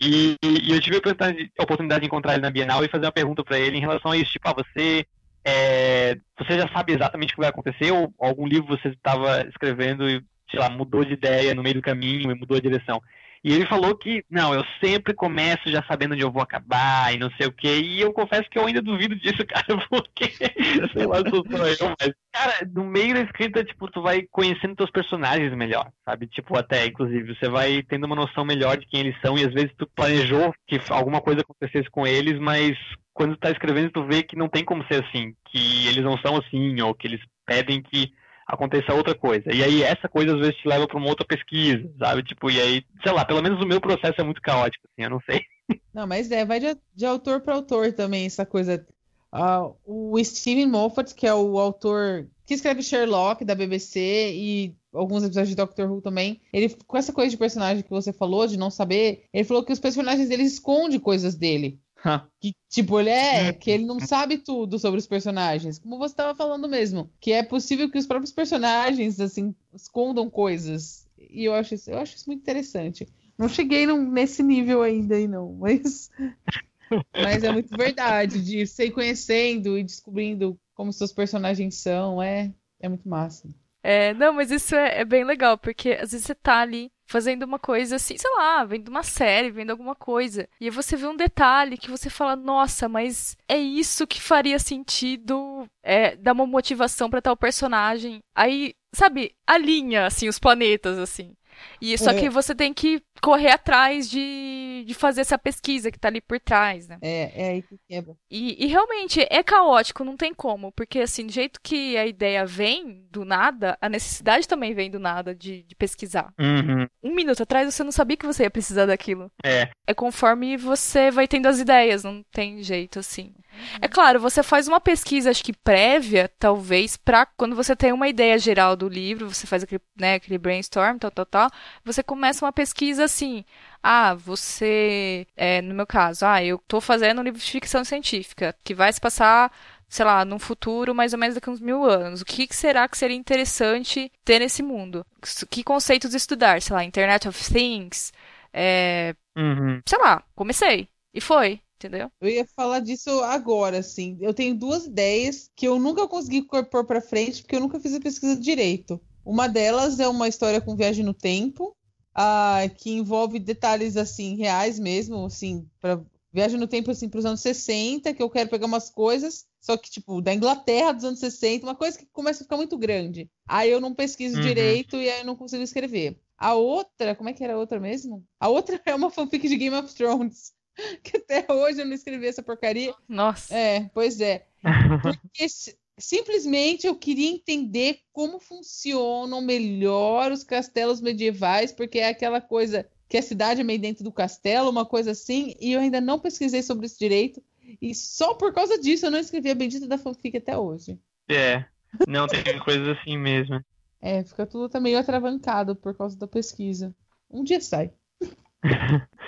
E, 0.00 0.36
e 0.42 0.72
eu 0.72 0.80
tive 0.80 0.96
a 0.96 1.62
oportunidade 1.62 2.00
de 2.00 2.06
encontrar 2.06 2.34
ele 2.34 2.42
na 2.42 2.50
Bienal 2.50 2.84
e 2.84 2.88
fazer 2.88 3.06
uma 3.06 3.12
pergunta 3.12 3.44
para 3.44 3.58
ele 3.58 3.76
em 3.76 3.80
relação 3.80 4.10
a 4.10 4.16
isso. 4.16 4.32
Tipo, 4.32 4.48
ah, 4.48 4.54
você 4.54 5.06
é, 5.44 6.16
você 6.38 6.58
já 6.58 6.68
sabe 6.72 6.92
exatamente 6.92 7.32
o 7.32 7.34
que 7.34 7.40
vai 7.40 7.50
acontecer 7.50 7.90
ou 7.90 8.12
algum 8.18 8.46
livro 8.46 8.76
você 8.76 8.88
estava 8.88 9.42
escrevendo 9.48 10.08
e, 10.08 10.22
sei 10.50 10.60
lá, 10.60 10.70
mudou 10.70 11.04
de 11.04 11.14
ideia 11.14 11.54
no 11.54 11.62
meio 11.62 11.76
do 11.76 11.82
caminho 11.82 12.30
e 12.30 12.34
mudou 12.34 12.56
a 12.56 12.60
direção? 12.60 13.02
E 13.44 13.52
ele 13.52 13.66
falou 13.66 13.96
que, 13.96 14.24
não, 14.30 14.54
eu 14.54 14.64
sempre 14.82 15.12
começo 15.12 15.68
já 15.68 15.82
sabendo 15.82 16.12
onde 16.12 16.22
eu 16.22 16.30
vou 16.30 16.42
acabar 16.42 17.12
e 17.12 17.18
não 17.18 17.28
sei 17.32 17.48
o 17.48 17.52
quê. 17.52 17.80
E 17.80 18.00
eu 18.00 18.12
confesso 18.12 18.48
que 18.48 18.56
eu 18.56 18.64
ainda 18.64 18.80
duvido 18.80 19.16
disso, 19.16 19.44
cara, 19.46 19.84
porque, 19.90 20.28
sei 20.28 21.06
lá, 21.06 21.18
sou 21.28 21.44
só 21.50 21.66
eu, 21.66 21.94
mas, 22.00 22.14
cara, 22.32 22.70
no 22.72 22.84
meio 22.84 23.14
da 23.14 23.22
escrita, 23.22 23.64
tipo, 23.64 23.90
tu 23.90 24.00
vai 24.00 24.22
conhecendo 24.30 24.76
teus 24.76 24.90
personagens 24.90 25.52
melhor, 25.56 25.90
sabe? 26.04 26.28
Tipo, 26.28 26.56
até, 26.56 26.86
inclusive, 26.86 27.34
você 27.34 27.48
vai 27.48 27.82
tendo 27.82 28.04
uma 28.04 28.14
noção 28.14 28.44
melhor 28.44 28.76
de 28.76 28.86
quem 28.86 29.00
eles 29.00 29.20
são 29.20 29.36
e 29.36 29.44
às 29.44 29.52
vezes 29.52 29.72
tu 29.76 29.88
planejou 29.88 30.54
que 30.66 30.80
alguma 30.88 31.20
coisa 31.20 31.40
acontecesse 31.40 31.90
com 31.90 32.06
eles, 32.06 32.38
mas 32.38 32.78
quando 33.12 33.34
tu 33.34 33.40
tá 33.40 33.50
escrevendo, 33.50 33.90
tu 33.90 34.04
vê 34.04 34.22
que 34.22 34.36
não 34.36 34.48
tem 34.48 34.64
como 34.64 34.84
ser 34.86 35.04
assim, 35.04 35.34
que 35.46 35.88
eles 35.88 36.04
não 36.04 36.16
são 36.18 36.36
assim, 36.36 36.80
ou 36.80 36.94
que 36.94 37.08
eles 37.08 37.20
pedem 37.44 37.82
que 37.82 38.12
aconteça 38.46 38.94
outra 38.94 39.14
coisa. 39.14 39.52
E 39.52 39.62
aí 39.62 39.82
essa 39.82 40.08
coisa 40.08 40.34
às 40.34 40.40
vezes 40.40 40.56
te 40.56 40.68
leva 40.68 40.86
para 40.86 40.98
uma 40.98 41.08
outra 41.08 41.26
pesquisa, 41.26 41.90
sabe? 41.98 42.22
Tipo, 42.22 42.50
e 42.50 42.60
aí, 42.60 42.84
sei 43.02 43.12
lá, 43.12 43.24
pelo 43.24 43.42
menos 43.42 43.62
o 43.62 43.66
meu 43.66 43.80
processo 43.80 44.20
é 44.20 44.24
muito 44.24 44.40
caótico, 44.40 44.86
assim, 44.86 45.04
eu 45.04 45.10
não 45.10 45.20
sei. 45.20 45.40
Não, 45.94 46.06
mas 46.06 46.30
é, 46.30 46.44
vai 46.44 46.58
de, 46.58 46.76
de 46.94 47.06
autor 47.06 47.40
para 47.40 47.54
autor 47.54 47.92
também, 47.92 48.26
essa 48.26 48.44
coisa. 48.44 48.84
Uh, 49.32 49.74
o 49.86 50.22
Steven 50.22 50.66
Moffat, 50.66 51.14
que 51.14 51.26
é 51.26 51.32
o 51.32 51.58
autor 51.58 52.26
que 52.44 52.52
escreve 52.52 52.82
Sherlock 52.82 53.44
da 53.44 53.54
BBC 53.54 54.32
e 54.34 54.74
alguns 54.92 55.22
episódios 55.22 55.48
de 55.50 55.56
Doctor 55.56 55.90
Who 55.90 56.02
também, 56.02 56.40
ele 56.52 56.76
com 56.86 56.98
essa 56.98 57.12
coisa 57.12 57.30
de 57.30 57.36
personagem 57.38 57.82
que 57.82 57.90
você 57.90 58.12
falou, 58.12 58.46
de 58.46 58.58
não 58.58 58.70
saber, 58.70 59.24
ele 59.32 59.44
falou 59.44 59.64
que 59.64 59.72
os 59.72 59.78
personagens 59.78 60.28
dele 60.28 60.42
escondem 60.42 61.00
coisas 61.00 61.34
dele. 61.34 61.78
Que, 62.40 62.52
tipo, 62.68 62.98
ele 62.98 63.10
é, 63.10 63.52
que 63.52 63.70
ele 63.70 63.84
não 63.84 64.00
sabe 64.00 64.38
tudo 64.38 64.78
sobre 64.78 64.98
os 64.98 65.06
personagens. 65.06 65.78
Como 65.78 65.98
você 65.98 66.12
estava 66.12 66.34
falando 66.34 66.68
mesmo. 66.68 67.10
Que 67.20 67.32
é 67.32 67.42
possível 67.42 67.90
que 67.90 67.98
os 67.98 68.06
próprios 68.06 68.32
personagens, 68.32 69.20
assim, 69.20 69.54
escondam 69.72 70.28
coisas. 70.28 71.08
E 71.16 71.44
eu 71.44 71.54
acho 71.54 71.74
isso, 71.74 71.90
eu 71.90 71.98
acho 71.98 72.16
isso 72.16 72.28
muito 72.28 72.40
interessante. 72.40 73.06
Não 73.38 73.48
cheguei 73.48 73.86
num, 73.86 74.10
nesse 74.10 74.42
nível 74.42 74.82
ainda, 74.82 75.14
aí 75.14 75.28
não, 75.28 75.52
mas. 75.54 76.10
mas 77.14 77.44
é 77.44 77.52
muito 77.52 77.76
verdade, 77.76 78.42
de 78.42 78.66
ser 78.66 78.90
conhecendo 78.90 79.78
e 79.78 79.84
descobrindo 79.84 80.58
como 80.74 80.92
seus 80.92 81.12
personagens 81.12 81.76
são. 81.76 82.20
É, 82.20 82.52
é 82.80 82.88
muito 82.88 83.08
massa. 83.08 83.48
É, 83.82 84.14
não, 84.14 84.32
mas 84.32 84.50
isso 84.50 84.76
é, 84.76 85.00
é, 85.00 85.04
bem 85.04 85.24
legal, 85.24 85.58
porque 85.58 85.90
às 85.90 86.12
vezes 86.12 86.26
você 86.26 86.34
tá 86.34 86.60
ali 86.60 86.91
fazendo 87.06 87.42
uma 87.42 87.58
coisa 87.58 87.96
assim, 87.96 88.16
sei 88.16 88.30
lá, 88.36 88.64
vendo 88.64 88.88
uma 88.88 89.02
série, 89.02 89.50
vendo 89.50 89.70
alguma 89.70 89.94
coisa, 89.94 90.48
e 90.60 90.64
aí 90.64 90.70
você 90.70 90.96
vê 90.96 91.06
um 91.06 91.16
detalhe 91.16 91.76
que 91.76 91.90
você 91.90 92.08
fala, 92.08 92.34
nossa, 92.36 92.88
mas 92.88 93.36
é 93.48 93.58
isso 93.58 94.06
que 94.06 94.20
faria 94.20 94.58
sentido 94.58 95.66
é, 95.82 96.16
dar 96.16 96.32
uma 96.32 96.46
motivação 96.46 97.10
para 97.10 97.22
tal 97.22 97.36
personagem. 97.36 98.20
Aí, 98.34 98.74
sabe, 98.92 99.34
alinha, 99.46 100.06
assim, 100.06 100.28
os 100.28 100.38
planetas, 100.38 100.98
assim. 100.98 101.34
E 101.80 101.96
só 101.98 102.10
é. 102.10 102.20
que 102.20 102.28
você 102.28 102.54
tem 102.54 102.72
que 102.72 103.02
correr 103.20 103.50
atrás 103.50 104.10
de, 104.10 104.84
de 104.86 104.94
fazer 104.94 105.20
essa 105.20 105.38
pesquisa 105.38 105.90
que 105.90 105.98
tá 105.98 106.08
ali 106.08 106.20
por 106.20 106.40
trás, 106.40 106.88
né? 106.88 106.98
É, 107.00 107.32
é 107.34 107.48
aí 107.50 107.62
que 107.62 107.78
quebra. 107.88 108.16
E, 108.30 108.64
e 108.64 108.66
realmente 108.66 109.26
é 109.30 109.42
caótico, 109.42 110.04
não 110.04 110.16
tem 110.16 110.34
como, 110.34 110.72
porque 110.72 111.00
assim, 111.00 111.26
do 111.26 111.32
jeito 111.32 111.60
que 111.62 111.96
a 111.96 112.06
ideia 112.06 112.44
vem 112.44 113.06
do 113.10 113.24
nada, 113.24 113.76
a 113.80 113.88
necessidade 113.88 114.48
também 114.48 114.74
vem 114.74 114.90
do 114.90 114.98
nada 114.98 115.34
de, 115.34 115.62
de 115.62 115.74
pesquisar. 115.76 116.32
Uhum. 116.38 116.86
Um 117.02 117.14
minuto 117.14 117.42
atrás 117.42 117.72
você 117.72 117.84
não 117.84 117.92
sabia 117.92 118.16
que 118.16 118.26
você 118.26 118.44
ia 118.44 118.50
precisar 118.50 118.86
daquilo. 118.86 119.30
É. 119.44 119.70
É 119.86 119.94
conforme 119.94 120.56
você 120.56 121.10
vai 121.10 121.28
tendo 121.28 121.46
as 121.46 121.58
ideias, 121.58 122.04
não 122.04 122.22
tem 122.32 122.62
jeito 122.62 122.98
assim. 122.98 123.34
É 123.80 123.88
claro, 123.88 124.20
você 124.20 124.42
faz 124.42 124.68
uma 124.68 124.80
pesquisa, 124.80 125.30
acho 125.30 125.44
que 125.44 125.52
prévia, 125.52 126.30
talvez, 126.38 126.96
para 126.96 127.26
quando 127.26 127.54
você 127.56 127.74
tem 127.76 127.92
uma 127.92 128.08
ideia 128.08 128.38
geral 128.38 128.76
do 128.76 128.88
livro, 128.88 129.32
você 129.32 129.46
faz 129.46 129.62
aquele, 129.62 129.80
né, 129.98 130.14
aquele 130.14 130.38
brainstorm, 130.38 130.98
tal, 130.98 131.10
tal, 131.10 131.26
tal, 131.26 131.50
você 131.84 132.02
começa 132.02 132.44
uma 132.44 132.52
pesquisa 132.52 133.04
assim. 133.04 133.44
Ah, 133.82 134.14
você, 134.14 135.26
é, 135.36 135.60
no 135.60 135.74
meu 135.74 135.86
caso, 135.86 136.24
ah, 136.24 136.42
eu 136.42 136.58
tô 136.68 136.80
fazendo 136.80 137.20
um 137.20 137.24
livro 137.24 137.40
de 137.40 137.50
ficção 137.50 137.84
científica 137.84 138.54
que 138.64 138.74
vai 138.74 138.92
se 138.92 139.00
passar 139.00 139.50
sei 139.92 140.06
lá, 140.06 140.24
num 140.24 140.38
futuro 140.38 140.94
mais 140.94 141.12
ou 141.12 141.18
menos 141.18 141.34
daqui 141.34 141.50
a 141.50 141.52
uns 141.52 141.60
mil 141.60 141.84
anos. 141.84 142.22
O 142.22 142.24
que 142.24 142.48
será 142.50 142.88
que 142.88 142.96
seria 142.96 143.14
interessante 143.14 144.10
ter 144.24 144.38
nesse 144.38 144.62
mundo? 144.62 145.04
Que 145.50 145.62
conceitos 145.62 146.14
estudar? 146.14 146.62
Sei 146.62 146.74
lá, 146.74 146.82
Internet 146.82 147.28
of 147.28 147.52
Things, 147.52 148.10
é... 148.54 149.14
uhum. 149.36 149.82
sei 149.86 149.98
lá, 149.98 150.22
comecei. 150.34 150.88
E 151.12 151.20
foi 151.20 151.60
entendeu? 151.86 152.10
Eu 152.20 152.28
ia 152.28 152.46
falar 152.46 152.80
disso 152.80 153.10
agora, 153.22 153.78
assim. 153.78 154.16
Eu 154.20 154.32
tenho 154.32 154.54
duas 154.54 154.86
ideias 154.86 155.50
que 155.56 155.66
eu 155.66 155.78
nunca 155.78 156.06
consegui 156.08 156.42
pôr 156.42 156.84
pra 156.86 157.00
frente, 157.00 157.42
porque 157.42 157.56
eu 157.56 157.60
nunca 157.60 157.80
fiz 157.80 157.94
a 157.94 158.00
pesquisa 158.00 158.36
direito. 158.36 159.00
Uma 159.24 159.48
delas 159.48 159.98
é 160.00 160.08
uma 160.08 160.28
história 160.28 160.60
com 160.60 160.76
viagem 160.76 161.04
no 161.04 161.14
tempo, 161.14 161.76
ah, 162.14 162.60
que 162.76 162.90
envolve 162.90 163.38
detalhes 163.38 163.96
assim 163.96 164.36
reais 164.36 164.78
mesmo, 164.78 165.24
assim, 165.26 165.68
para 165.80 166.04
viagem 166.32 166.58
no 166.58 166.66
tempo 166.66 166.90
assim 166.90 167.08
para 167.08 167.18
os 167.18 167.24
anos 167.26 167.40
60, 167.40 168.14
que 168.14 168.22
eu 168.22 168.30
quero 168.30 168.48
pegar 168.50 168.66
umas 168.66 168.88
coisas, 168.90 169.46
só 169.60 169.76
que 169.76 169.90
tipo 169.90 170.20
da 170.22 170.32
Inglaterra 170.34 170.92
dos 170.92 171.04
anos 171.04 171.18
60, 171.20 171.66
uma 171.66 171.74
coisa 171.74 171.98
que 171.98 172.06
começa 172.06 172.42
a 172.42 172.44
ficar 172.44 172.56
muito 172.56 172.78
grande. 172.78 173.30
Aí 173.46 173.70
eu 173.70 173.80
não 173.80 173.94
pesquiso 173.94 174.36
Uhum. 174.36 174.40
direito 174.40 174.96
e 174.96 175.10
aí 175.10 175.20
eu 175.20 175.26
não 175.26 175.36
consigo 175.36 175.62
escrever. 175.62 176.18
A 176.38 176.54
outra, 176.54 177.14
como 177.14 177.28
é 177.28 177.32
que 177.32 177.44
era 177.44 177.54
a 177.54 177.58
outra 177.58 177.78
mesmo? 177.78 178.24
A 178.40 178.48
outra 178.48 178.80
é 178.86 178.94
uma 178.94 179.10
fanfic 179.10 179.46
de 179.48 179.56
Game 179.56 179.76
of 179.76 179.94
Thrones, 179.94 180.52
que 181.02 181.18
até 181.18 181.46
hoje 181.52 181.80
eu 181.80 181.86
não 181.86 181.92
escrevi 181.92 182.26
essa 182.26 182.42
porcaria. 182.42 182.94
Nossa. 183.08 183.54
É, 183.54 183.90
pois 183.94 184.20
é. 184.20 184.46
Porque 185.02 185.48
si- 185.48 185.76
simplesmente 185.98 186.86
eu 186.86 186.96
queria 186.96 187.30
entender 187.30 188.00
como 188.12 188.38
funcionam 188.38 189.40
melhor 189.40 190.32
os 190.32 190.42
castelos 190.44 191.00
medievais, 191.00 191.72
porque 191.72 191.98
é 191.98 192.08
aquela 192.08 192.40
coisa 192.40 192.88
que 193.08 193.16
a 193.18 193.22
cidade 193.22 193.60
é 193.60 193.64
meio 193.64 193.78
dentro 193.78 194.02
do 194.02 194.10
castelo, 194.10 194.70
uma 194.70 194.86
coisa 194.86 195.10
assim, 195.10 195.54
e 195.60 195.72
eu 195.72 195.80
ainda 195.80 196.00
não 196.00 196.18
pesquisei 196.18 196.62
sobre 196.62 196.86
isso 196.86 196.98
direito. 196.98 197.42
E 197.80 197.94
só 197.94 198.34
por 198.34 198.52
causa 198.52 198.78
disso 198.78 199.06
eu 199.06 199.10
não 199.10 199.18
escrevi 199.18 199.50
a 199.50 199.54
bendita 199.54 199.86
da 199.86 199.98
fanfic 199.98 200.36
até 200.36 200.56
hoje. 200.56 200.98
É. 201.28 201.64
Não, 202.08 202.26
tem 202.26 202.42
coisas 202.64 202.88
assim 202.88 203.18
mesmo. 203.18 203.62
É, 204.00 204.24
fica 204.24 204.46
tudo 204.46 204.68
tá 204.68 204.80
meio 204.80 204.98
atravancado 204.98 205.76
por 205.76 205.96
causa 205.96 206.18
da 206.18 206.26
pesquisa. 206.26 206.94
Um 207.30 207.44
dia 207.44 207.60
sai. 207.60 207.92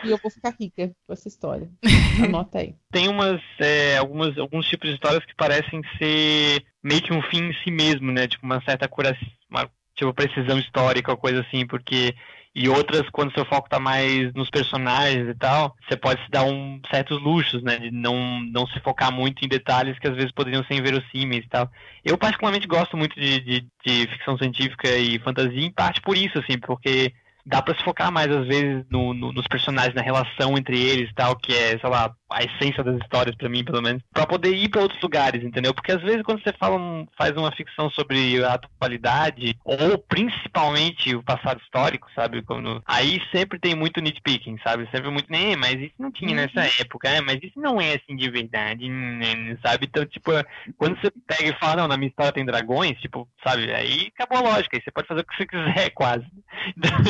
E 0.05 0.11
eu 0.11 0.19
vou 0.19 0.31
ficar 0.31 0.55
rica 0.59 0.93
com 1.07 1.13
essa 1.13 1.29
história. 1.29 1.69
Anota 2.23 2.59
aí. 2.59 2.75
Tem 2.91 3.09
umas, 3.09 3.41
é, 3.59 3.97
algumas, 3.97 4.37
alguns 4.39 4.67
tipos 4.69 4.89
de 4.89 4.95
histórias 4.95 5.25
que 5.25 5.35
parecem 5.35 5.83
ser 5.99 6.65
meio 6.83 7.03
que 7.03 7.13
um 7.13 7.23
fim 7.23 7.49
em 7.49 7.55
si 7.63 7.71
mesmo, 7.71 8.13
né? 8.13 8.29
Tipo, 8.29 8.45
uma 8.45 8.63
certa 8.63 8.87
cura, 8.87 9.17
uma, 9.51 9.69
tipo, 9.95 10.13
precisão 10.13 10.59
histórica 10.59 11.11
ou 11.11 11.17
coisa 11.17 11.41
assim, 11.41 11.67
porque. 11.67 12.15
E 12.57 12.69
outras, 12.69 13.03
quando 13.11 13.35
seu 13.35 13.45
foco 13.45 13.69
tá 13.69 13.81
mais 13.81 14.33
nos 14.33 14.49
personagens 14.49 15.29
e 15.29 15.35
tal, 15.35 15.75
você 15.89 15.97
pode 15.97 16.23
se 16.23 16.31
dar 16.31 16.45
um 16.45 16.81
certos 16.89 17.21
luxos, 17.21 17.61
né? 17.65 17.81
De 17.81 17.91
não, 17.91 18.41
não 18.45 18.65
se 18.69 18.79
focar 18.79 19.11
muito 19.11 19.45
em 19.45 19.49
detalhes 19.49 19.99
que 19.99 20.07
às 20.07 20.15
vezes 20.15 20.31
poderiam 20.31 20.63
ser 20.63 20.75
inverossímeis 20.75 21.45
e 21.45 21.49
tal. 21.49 21.69
Eu 22.05 22.17
particularmente 22.17 22.69
gosto 22.69 22.97
muito 22.97 23.19
de, 23.19 23.41
de, 23.41 23.67
de 23.85 24.07
ficção 24.07 24.39
científica 24.39 24.89
e 24.97 25.19
fantasia, 25.19 25.67
em 25.67 25.73
parte 25.73 26.01
por 26.01 26.17
isso, 26.17 26.39
assim, 26.39 26.57
porque 26.57 27.13
dá 27.47 27.61
pra 27.63 27.75
se 27.75 27.83
focar 27.85 28.11
mais 28.13 28.31
às 28.31 28.47
vezes 28.47 28.85
no, 28.91 29.13
no- 29.15 29.33
nos 29.33 29.47
personagens, 29.47 29.95
na 29.95 30.03
relação 30.03 30.57
entre 30.57 30.81
eles 30.81 31.11
e 31.11 31.15
tal, 31.15 31.37
que 31.37 31.53
é, 31.53 31.79
sei 31.79 31.91
lá, 31.91 32.13
a 32.31 32.43
essência 32.43 32.83
das 32.83 32.97
histórias 33.01 33.37
pra 33.37 33.49
mim, 33.49 33.65
pelo 33.65 33.83
menos, 33.83 34.03
Pra 34.13 34.27
poder 34.27 34.55
ir 34.55 34.69
pra 34.69 34.83
outros 34.83 35.01
lugares, 35.03 35.43
entendeu? 35.45 35.73
Porque 35.75 35.93
às 35.93 36.03
vezes 36.03 36.23
quando 36.23 36.43
você 36.43 36.53
fala 36.59 36.77
um- 36.77 37.07
faz 37.17 37.33
uma 37.37 37.53
ficção 37.53 37.91
sobre 37.91 38.43
a 38.45 38.55
atualidade 38.55 39.57
ou 39.65 39.99
principalmente 39.99 41.15
o 41.15 41.23
passado 41.23 41.61
histórico, 41.63 42.09
sabe? 42.15 42.43
Quando, 42.43 42.83
aí 42.87 43.21
sempre 43.33 43.59
tem 43.59 43.75
muito 43.75 44.01
nitpicking, 44.01 44.59
sabe? 44.63 44.89
Sempre 44.91 45.11
muito, 45.11 45.31
né, 45.31 45.55
mas 45.57 45.75
isso 45.81 45.95
não 45.99 46.11
tinha 46.11 46.35
nessa 46.35 46.61
época, 46.81 47.09
é, 47.09 47.21
mas 47.21 47.39
isso 47.43 47.59
não 47.61 47.81
é 47.81 47.95
assim 47.95 48.17
de 48.17 48.31
verdade, 48.31 48.89
né, 48.89 49.57
sabe? 49.65 49.87
Então, 49.87 50.05
tipo, 50.07 50.31
quando 50.77 50.99
você 51.01 51.11
pega 51.27 51.49
e 51.51 51.59
fala, 51.59 51.77
não, 51.83 51.89
na 51.89 51.97
minha 51.97 52.09
história 52.09 52.33
tem 52.33 52.45
dragões, 52.45 52.99
tipo, 53.01 53.29
sabe? 53.47 53.73
Aí 53.73 54.11
acabou 54.19 54.39
a 54.39 54.53
lógica, 54.55 54.77
aí 54.77 54.83
você 54.83 54.91
pode 54.91 55.07
fazer 55.09 55.21
o 55.21 55.25
que 55.25 55.37
você 55.37 55.47
quiser, 55.47 55.91
quase. 55.95 56.27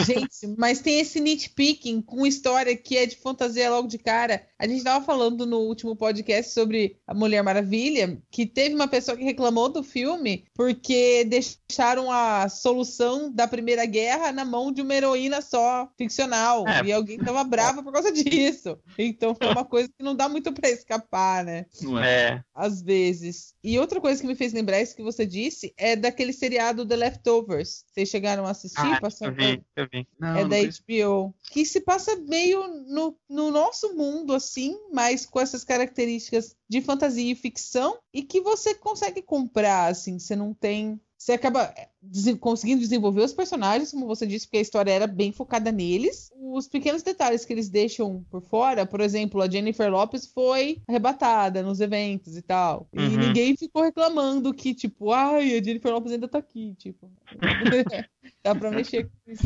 Gente, 0.04 0.23
mas 0.56 0.80
tem 0.80 1.00
esse 1.00 1.20
nitpicking 1.20 2.00
com 2.00 2.26
história 2.26 2.76
que 2.76 2.96
é 2.96 3.06
de 3.06 3.16
fantasia 3.16 3.70
logo 3.70 3.88
de 3.88 3.98
cara. 3.98 4.46
A 4.58 4.66
gente 4.66 4.82
tava 4.82 5.04
falando 5.04 5.46
no 5.46 5.58
último 5.58 5.94
podcast 5.94 6.52
sobre 6.52 6.96
a 7.06 7.14
Mulher 7.14 7.42
Maravilha, 7.42 8.20
que 8.30 8.46
teve 8.46 8.74
uma 8.74 8.88
pessoa 8.88 9.16
que 9.16 9.24
reclamou 9.24 9.68
do 9.68 9.82
filme 9.82 10.44
porque 10.54 11.24
deixaram 11.24 12.10
a 12.10 12.48
solução 12.48 13.30
da 13.30 13.46
Primeira 13.46 13.84
Guerra 13.86 14.32
na 14.32 14.44
mão 14.44 14.72
de 14.72 14.82
uma 14.82 14.94
heroína 14.94 15.40
só, 15.40 15.88
ficcional. 15.96 16.66
É. 16.66 16.84
E 16.84 16.92
alguém 16.92 17.18
tava 17.18 17.44
brava 17.44 17.82
por 17.82 17.92
causa 17.92 18.10
disso. 18.10 18.78
Então 18.98 19.34
foi 19.34 19.48
uma 19.48 19.64
coisa 19.64 19.88
que 19.88 20.02
não 20.02 20.14
dá 20.14 20.28
muito 20.28 20.52
pra 20.52 20.70
escapar, 20.70 21.44
né? 21.44 21.66
Não 21.82 21.98
é? 21.98 22.14
É. 22.14 22.44
Às 22.54 22.80
vezes. 22.82 23.54
E 23.62 23.78
outra 23.78 24.00
coisa 24.00 24.20
que 24.20 24.26
me 24.26 24.34
fez 24.34 24.52
lembrar 24.52 24.80
isso 24.80 24.94
que 24.94 25.02
você 25.02 25.26
disse 25.26 25.74
é 25.76 25.96
daquele 25.96 26.32
seriado 26.32 26.86
The 26.86 26.96
Leftovers. 26.96 27.84
Vocês 27.86 28.08
chegaram 28.08 28.46
a 28.46 28.50
assistir? 28.50 28.80
Ah, 28.80 29.00
eu 29.20 29.34
vi, 29.34 29.62
eu 29.76 29.88
vi. 29.90 30.06
Não, 30.18 30.36
é 30.36 30.44
da. 30.44 30.56
HBO. 30.56 31.34
Que 31.50 31.64
se 31.64 31.80
passa 31.80 32.16
meio 32.16 32.66
no, 32.86 33.16
no 33.28 33.50
nosso 33.50 33.94
mundo, 33.94 34.32
assim, 34.34 34.78
mas 34.92 35.24
com 35.26 35.40
essas 35.40 35.64
características 35.64 36.56
de 36.68 36.80
fantasia 36.80 37.32
e 37.32 37.34
ficção, 37.36 37.98
e 38.12 38.22
que 38.22 38.40
você 38.40 38.74
consegue 38.74 39.22
comprar, 39.22 39.86
assim, 39.90 40.18
você 40.18 40.34
não 40.36 40.52
tem. 40.54 41.00
Você 41.16 41.32
acaba 41.32 41.72
desen- 42.02 42.36
conseguindo 42.36 42.80
desenvolver 42.82 43.22
os 43.22 43.32
personagens, 43.32 43.90
como 43.92 44.06
você 44.06 44.26
disse, 44.26 44.46
porque 44.46 44.58
a 44.58 44.62
história 44.62 44.90
era 44.92 45.06
bem 45.06 45.32
focada 45.32 45.72
neles. 45.72 46.30
Os 46.36 46.68
pequenos 46.68 47.02
detalhes 47.02 47.46
que 47.46 47.52
eles 47.52 47.70
deixam 47.70 48.22
por 48.30 48.42
fora, 48.42 48.84
por 48.84 49.00
exemplo, 49.00 49.40
a 49.40 49.48
Jennifer 49.48 49.90
Lopez 49.90 50.26
foi 50.26 50.82
arrebatada 50.86 51.62
nos 51.62 51.80
eventos 51.80 52.36
e 52.36 52.42
tal. 52.42 52.86
E 52.92 52.98
Uhum. 52.98 53.16
ninguém 53.16 53.56
ficou 53.56 53.82
reclamando 53.82 54.52
que, 54.52 54.74
tipo, 54.74 55.12
ai, 55.12 55.56
a 55.56 55.62
Jennifer 55.62 55.92
Lopez 55.92 56.12
ainda 56.12 56.28
tá 56.28 56.38
aqui, 56.38 56.74
tipo. 56.76 57.10
Dá 58.44 58.54
pra 58.54 58.70
mexer 58.70 59.04
com 59.04 59.32
isso. 59.32 59.42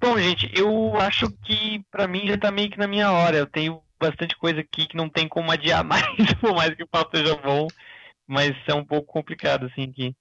Bom, 0.00 0.16
gente, 0.18 0.50
eu 0.54 0.96
acho 1.00 1.30
que 1.44 1.82
pra 1.90 2.06
mim 2.06 2.26
já 2.26 2.38
tá 2.38 2.50
meio 2.50 2.70
que 2.70 2.78
na 2.78 2.86
minha 2.86 3.10
hora. 3.10 3.36
Eu 3.36 3.46
tenho 3.46 3.82
bastante 4.00 4.36
coisa 4.36 4.60
aqui 4.60 4.86
que 4.86 4.96
não 4.96 5.08
tem 5.08 5.28
como 5.28 5.50
adiar 5.50 5.82
mais, 5.84 6.04
por 6.40 6.54
mais 6.54 6.74
que 6.74 6.84
o 6.84 6.88
papo 6.88 7.16
seja 7.16 7.36
bom. 7.36 7.66
Mas 8.26 8.54
é 8.66 8.74
um 8.74 8.84
pouco 8.84 9.12
complicado, 9.12 9.66
assim, 9.66 9.84
aqui. 9.84 10.14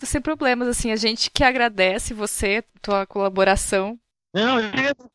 Sem 0.00 0.20
problemas, 0.20 0.68
assim, 0.68 0.90
a 0.90 0.96
gente 0.96 1.30
que 1.30 1.44
agradece 1.44 2.12
você, 2.12 2.62
tua 2.80 3.06
colaboração. 3.06 3.98
Não, 4.34 4.58
eu 4.58 4.64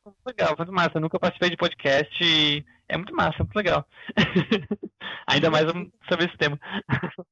muito 0.05 0.17
legal, 0.25 0.55
muito 0.57 0.71
massa. 0.71 0.91
Eu 0.95 1.01
nunca 1.01 1.19
participei 1.19 1.49
de 1.49 1.57
podcast 1.57 2.23
e 2.23 2.63
é 2.89 2.97
muito 2.97 3.15
massa, 3.15 3.37
muito 3.39 3.55
legal. 3.55 3.87
Ainda 5.27 5.49
mais 5.49 5.65
sobre 6.07 6.25
esse 6.25 6.37
tema. 6.37 6.59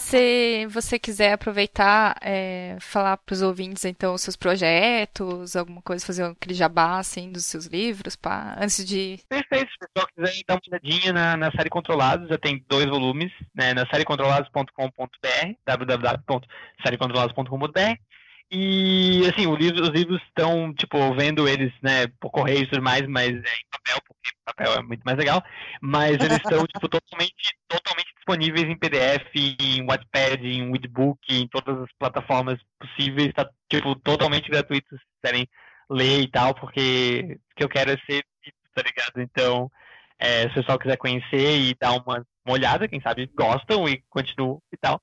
Se 0.00 0.66
você 0.66 0.98
quiser 0.98 1.32
aproveitar, 1.32 2.16
é, 2.20 2.76
falar 2.80 3.16
para 3.16 3.32
os 3.32 3.40
ouvintes, 3.42 3.84
então, 3.84 4.14
os 4.14 4.22
seus 4.22 4.36
projetos, 4.36 5.56
alguma 5.56 5.82
coisa, 5.82 6.04
fazer 6.04 6.24
aquele 6.24 6.54
jabá, 6.54 6.98
assim, 6.98 7.30
dos 7.32 7.44
seus 7.44 7.66
livros, 7.66 8.16
pá, 8.16 8.56
antes 8.60 8.84
de... 8.84 9.20
Perfeito, 9.28 9.70
se 9.70 9.76
o 9.76 9.88
pessoal 9.88 10.08
quiser 10.14 10.42
dar 10.46 10.54
uma 10.54 10.60
olhadinha 10.68 11.12
na, 11.12 11.36
na 11.36 11.50
série 11.52 11.70
Controlados, 11.70 12.28
já 12.28 12.38
tem 12.38 12.64
dois 12.68 12.86
volumes, 12.86 13.32
né, 13.54 13.72
na 13.74 13.86
sériecontrolados.com.br, 13.86 15.54
www.sériecontrolados.com.br, 15.66 17.98
e, 18.54 19.26
assim, 19.28 19.52
livro- 19.56 19.82
os 19.82 19.88
livros 19.90 20.20
estão, 20.22 20.72
tipo, 20.74 20.96
vendo 21.14 21.48
eles, 21.48 21.72
né, 21.82 22.06
por 22.20 22.30
correio 22.30 22.62
e 22.62 22.66
tudo 22.68 22.82
mais, 22.82 23.02
mas 23.08 23.28
é 23.30 23.32
em 23.36 23.66
papel, 23.70 23.98
porque 24.06 24.30
papel 24.44 24.74
é 24.74 24.82
muito 24.82 25.02
mais 25.04 25.18
legal, 25.18 25.42
mas 25.82 26.12
eles 26.20 26.38
estão, 26.38 26.64
tipo, 26.68 26.88
totalmente, 26.88 27.56
totalmente 27.68 28.14
disponíveis 28.14 28.64
em 28.64 28.78
PDF, 28.78 29.56
em 29.60 29.84
Wattpad, 29.86 30.46
em 30.46 30.68
Woodbook, 30.68 31.18
em 31.30 31.48
todas 31.48 31.82
as 31.82 31.92
plataformas 31.98 32.58
possíveis, 32.78 33.32
tá, 33.34 33.48
tipo, 33.68 33.94
totalmente 33.96 34.50
gratuito, 34.50 34.96
se 34.96 35.02
quiserem 35.22 35.48
ler 35.90 36.20
e 36.22 36.30
tal, 36.30 36.54
porque 36.54 37.38
o 37.52 37.56
que 37.56 37.64
eu 37.64 37.68
quero 37.68 37.90
é 37.90 37.96
ser 38.06 38.24
tá 38.74 38.82
ligado? 38.82 39.20
Então, 39.20 39.70
é, 40.18 40.42
se 40.42 40.48
o 40.48 40.54
pessoal 40.54 40.78
quiser 40.78 40.96
conhecer 40.96 41.60
e 41.60 41.74
dar 41.80 41.92
uma, 41.92 42.26
uma 42.44 42.54
olhada, 42.54 42.88
quem 42.88 43.00
sabe 43.00 43.30
gostam 43.34 43.88
e 43.88 44.02
continuam 44.10 44.60
e 44.72 44.76
tal. 44.76 45.00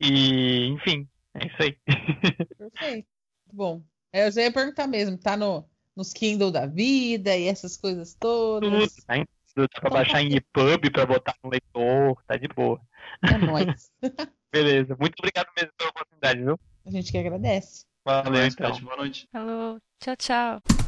E, 0.00 0.68
enfim, 0.68 1.06
é 1.34 1.46
isso 1.46 1.62
aí. 1.62 1.76
Perfeito. 2.58 3.08
Bom, 3.52 3.82
é, 4.12 4.26
eu 4.26 4.32
já 4.32 4.42
ia 4.42 4.52
perguntar 4.52 4.86
mesmo, 4.86 5.18
tá 5.18 5.36
no, 5.36 5.68
nos 5.96 6.12
Kindle 6.12 6.50
da 6.50 6.66
vida 6.66 7.36
e 7.36 7.46
essas 7.46 7.76
coisas 7.76 8.14
Tudo, 8.14 8.60
todas. 8.60 8.94
tá 9.06 9.16
em 9.16 9.26
tudo, 9.54 9.68
dá 9.74 9.80
pra 9.80 9.90
baixar 9.90 10.22
em 10.22 10.36
EPUB, 10.36 10.90
pra 10.90 11.06
botar 11.06 11.34
no 11.42 11.50
leitor, 11.50 12.22
tá 12.26 12.36
de 12.36 12.48
boa. 12.48 12.80
É 13.22 13.38
nóis. 13.38 13.90
Beleza, 14.52 14.96
muito 14.98 15.14
obrigado 15.18 15.48
mesmo 15.56 15.72
pela 15.76 15.90
oportunidade, 15.90 16.42
viu? 16.42 16.58
A 16.86 16.90
gente 16.90 17.12
que 17.12 17.18
agradece. 17.18 17.84
Valeu, 18.04 18.32
Mas, 18.32 18.54
então. 18.54 18.80
Boa 18.80 18.96
noite. 18.96 19.28
Alô, 19.32 19.80
tchau, 20.00 20.16
tchau. 20.16 20.79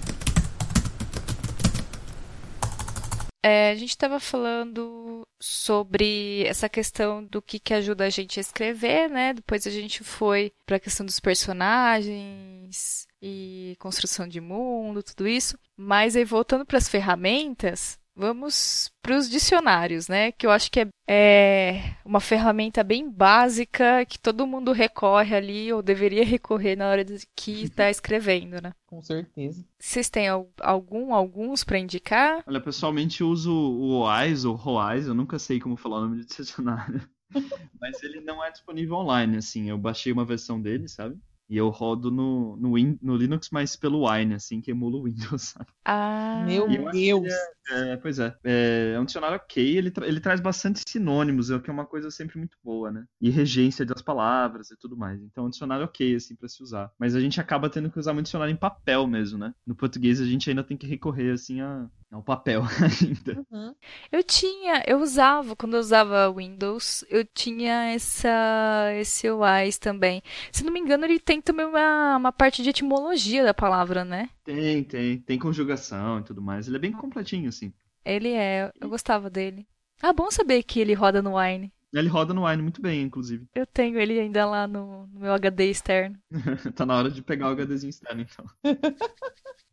É, 3.44 3.70
a 3.70 3.74
gente 3.74 3.90
estava 3.90 4.20
falando 4.20 5.26
sobre 5.40 6.44
essa 6.46 6.68
questão 6.68 7.24
do 7.24 7.42
que, 7.42 7.58
que 7.58 7.74
ajuda 7.74 8.04
a 8.04 8.10
gente 8.10 8.38
a 8.38 8.40
escrever, 8.40 9.10
né? 9.10 9.34
Depois 9.34 9.66
a 9.66 9.70
gente 9.70 10.04
foi 10.04 10.52
para 10.64 10.76
a 10.76 10.80
questão 10.80 11.04
dos 11.04 11.18
personagens 11.18 13.04
e 13.20 13.74
construção 13.80 14.28
de 14.28 14.40
mundo, 14.40 15.02
tudo 15.02 15.26
isso. 15.26 15.58
Mas 15.76 16.14
aí 16.14 16.24
voltando 16.24 16.64
para 16.64 16.78
as 16.78 16.88
ferramentas, 16.88 17.98
Vamos 18.14 18.92
para 19.00 19.16
os 19.16 19.28
dicionários, 19.28 20.06
né? 20.06 20.32
Que 20.32 20.46
eu 20.46 20.50
acho 20.50 20.70
que 20.70 20.80
é, 20.80 20.88
é, 21.08 21.96
uma 22.04 22.20
ferramenta 22.20 22.84
bem 22.84 23.10
básica 23.10 24.04
que 24.04 24.18
todo 24.18 24.46
mundo 24.46 24.72
recorre 24.72 25.34
ali, 25.34 25.72
ou 25.72 25.82
deveria 25.82 26.24
recorrer 26.24 26.76
na 26.76 26.88
hora 26.88 27.04
de 27.04 27.26
que 27.34 27.64
está 27.64 27.88
escrevendo, 27.90 28.60
né? 28.60 28.72
Com 28.86 29.02
certeza. 29.02 29.64
Vocês 29.78 30.10
têm 30.10 30.28
algum, 30.28 31.14
alguns 31.14 31.64
para 31.64 31.78
indicar? 31.78 32.42
Olha, 32.46 32.60
pessoalmente 32.60 33.22
eu 33.22 33.28
uso 33.28 33.52
o 33.52 34.00
OAIS 34.00 34.44
ou 34.44 34.54
ROAIS, 34.54 35.06
eu 35.06 35.14
nunca 35.14 35.38
sei 35.38 35.58
como 35.58 35.76
falar 35.76 35.98
o 35.98 36.02
nome 36.02 36.18
do 36.18 36.26
dicionário. 36.26 37.00
Mas 37.80 38.02
ele 38.02 38.20
não 38.20 38.44
é 38.44 38.50
disponível 38.50 38.96
online, 38.96 39.38
assim. 39.38 39.70
Eu 39.70 39.78
baixei 39.78 40.12
uma 40.12 40.24
versão 40.24 40.60
dele, 40.60 40.86
sabe? 40.86 41.18
E 41.52 41.56
eu 41.58 41.68
rodo 41.68 42.10
no, 42.10 42.56
no, 42.56 42.76
Win, 42.76 42.98
no 43.02 43.14
Linux, 43.14 43.50
mas 43.52 43.76
pelo 43.76 44.08
Wine, 44.08 44.32
assim, 44.32 44.62
que 44.62 44.70
emula 44.70 44.96
o 44.96 45.02
Windows, 45.02 45.42
sabe? 45.52 45.66
Ah, 45.84 46.42
meu 46.46 46.66
Deus! 46.90 47.30
É, 47.70 47.92
é, 47.92 47.96
pois 47.98 48.18
é, 48.18 48.34
é, 48.42 48.92
é. 48.96 48.98
um 48.98 49.04
dicionário 49.04 49.36
ok, 49.36 49.62
ele, 49.76 49.90
tra 49.90 50.08
ele 50.08 50.18
traz 50.18 50.40
bastante 50.40 50.80
sinônimos, 50.88 51.50
o 51.50 51.60
que 51.60 51.68
é 51.68 51.72
uma 51.72 51.84
coisa 51.84 52.10
sempre 52.10 52.38
muito 52.38 52.56
boa, 52.64 52.90
né? 52.90 53.04
E 53.20 53.28
regência 53.28 53.84
das 53.84 54.00
palavras 54.00 54.70
e 54.70 54.78
tudo 54.78 54.96
mais. 54.96 55.22
Então, 55.22 55.44
é 55.44 55.46
um 55.46 55.50
dicionário 55.50 55.84
ok, 55.84 56.14
assim, 56.14 56.34
para 56.34 56.48
se 56.48 56.62
usar. 56.62 56.90
Mas 56.98 57.14
a 57.14 57.20
gente 57.20 57.38
acaba 57.38 57.68
tendo 57.68 57.90
que 57.90 57.98
usar 57.98 58.14
muito 58.14 58.24
dicionário 58.24 58.54
em 58.54 58.56
papel 58.56 59.06
mesmo, 59.06 59.36
né? 59.36 59.54
No 59.66 59.74
português 59.74 60.22
a 60.22 60.24
gente 60.24 60.48
ainda 60.48 60.64
tem 60.64 60.78
que 60.78 60.86
recorrer, 60.86 61.32
assim, 61.32 61.60
a, 61.60 61.86
ao 62.12 62.22
papel 62.22 62.62
ainda. 62.78 63.44
Uhum. 63.50 63.74
Eu 64.10 64.22
tinha, 64.22 64.82
eu 64.86 65.00
usava, 65.00 65.56
quando 65.56 65.74
eu 65.74 65.80
usava 65.80 66.30
Windows, 66.30 67.04
eu 67.08 67.24
tinha 67.24 67.92
essa, 67.92 68.90
esse 68.98 69.30
OIS 69.30 69.78
também. 69.78 70.22
Se 70.52 70.62
não 70.62 70.72
me 70.72 70.78
engano, 70.78 71.04
ele 71.06 71.18
tem 71.18 71.40
também 71.40 71.64
uma, 71.64 72.16
uma 72.16 72.32
parte 72.32 72.62
de 72.62 72.70
etimologia 72.70 73.44
da 73.44 73.54
palavra, 73.54 74.04
né? 74.04 74.28
Tem, 74.44 74.84
tem. 74.84 75.18
Tem 75.18 75.38
conjugação 75.38 76.20
e 76.20 76.22
tudo 76.22 76.42
mais. 76.42 76.68
Ele 76.68 76.76
é 76.76 76.80
bem 76.80 76.92
completinho, 76.92 77.48
assim. 77.48 77.72
Ele 78.04 78.30
é, 78.30 78.70
eu 78.80 78.88
gostava 78.88 79.30
dele. 79.30 79.66
Ah, 80.02 80.12
bom 80.12 80.30
saber 80.30 80.62
que 80.64 80.80
ele 80.80 80.94
roda 80.94 81.22
no 81.22 81.38
Wine. 81.38 81.72
Ele 81.92 82.08
roda 82.08 82.34
no 82.34 82.46
Wine 82.46 82.62
muito 82.62 82.80
bem, 82.80 83.02
inclusive. 83.02 83.46
Eu 83.54 83.66
tenho 83.66 83.98
ele 83.98 84.18
ainda 84.18 84.46
lá 84.46 84.66
no, 84.66 85.06
no 85.06 85.20
meu 85.20 85.32
HD 85.32 85.70
externo. 85.70 86.18
tá 86.74 86.84
na 86.84 86.96
hora 86.96 87.10
de 87.10 87.22
pegar 87.22 87.50
o 87.50 87.54
HDzinho 87.54 87.90
externo, 87.90 88.22
então. 88.22 88.44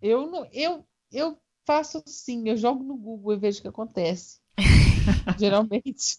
eu 0.02 0.30
não, 0.30 0.48
eu, 0.52 0.86
eu 1.12 1.38
faço 1.70 2.02
sim, 2.08 2.50
eu 2.50 2.58
jogo 2.58 2.84
no 2.84 2.98
Google 2.98 3.34
e 3.34 3.38
vejo 3.38 3.60
o 3.60 3.62
que 3.62 3.68
acontece. 3.68 4.40
Geralmente. 5.38 6.18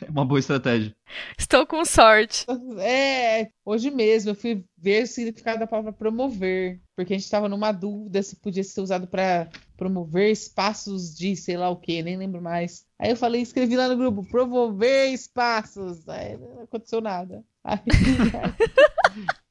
É 0.00 0.08
uma 0.08 0.24
boa 0.24 0.38
estratégia. 0.38 0.94
Estou 1.36 1.66
com 1.66 1.84
sorte. 1.84 2.46
É, 2.78 3.50
hoje 3.64 3.90
mesmo 3.90 4.30
eu 4.30 4.34
fui 4.36 4.64
ver 4.78 5.02
o 5.02 5.06
significado 5.08 5.58
da 5.58 5.66
palavra 5.66 5.92
promover, 5.92 6.80
porque 6.94 7.12
a 7.12 7.16
gente 7.16 7.24
estava 7.24 7.48
numa 7.48 7.72
dúvida 7.72 8.22
se 8.22 8.36
podia 8.36 8.62
ser 8.62 8.80
usado 8.82 9.08
para 9.08 9.48
promover 9.76 10.30
espaços 10.30 11.12
de 11.16 11.34
sei 11.34 11.56
lá 11.56 11.68
o 11.68 11.76
que, 11.76 12.00
nem 12.00 12.16
lembro 12.16 12.40
mais. 12.40 12.86
Aí 13.00 13.10
eu 13.10 13.16
falei, 13.16 13.42
escrevi 13.42 13.76
lá 13.76 13.88
no 13.88 13.96
grupo, 13.96 14.24
promover 14.30 15.12
espaços. 15.12 16.08
Aí 16.08 16.36
não 16.36 16.62
aconteceu 16.62 17.00
nada. 17.00 17.42
Aí, 17.64 17.80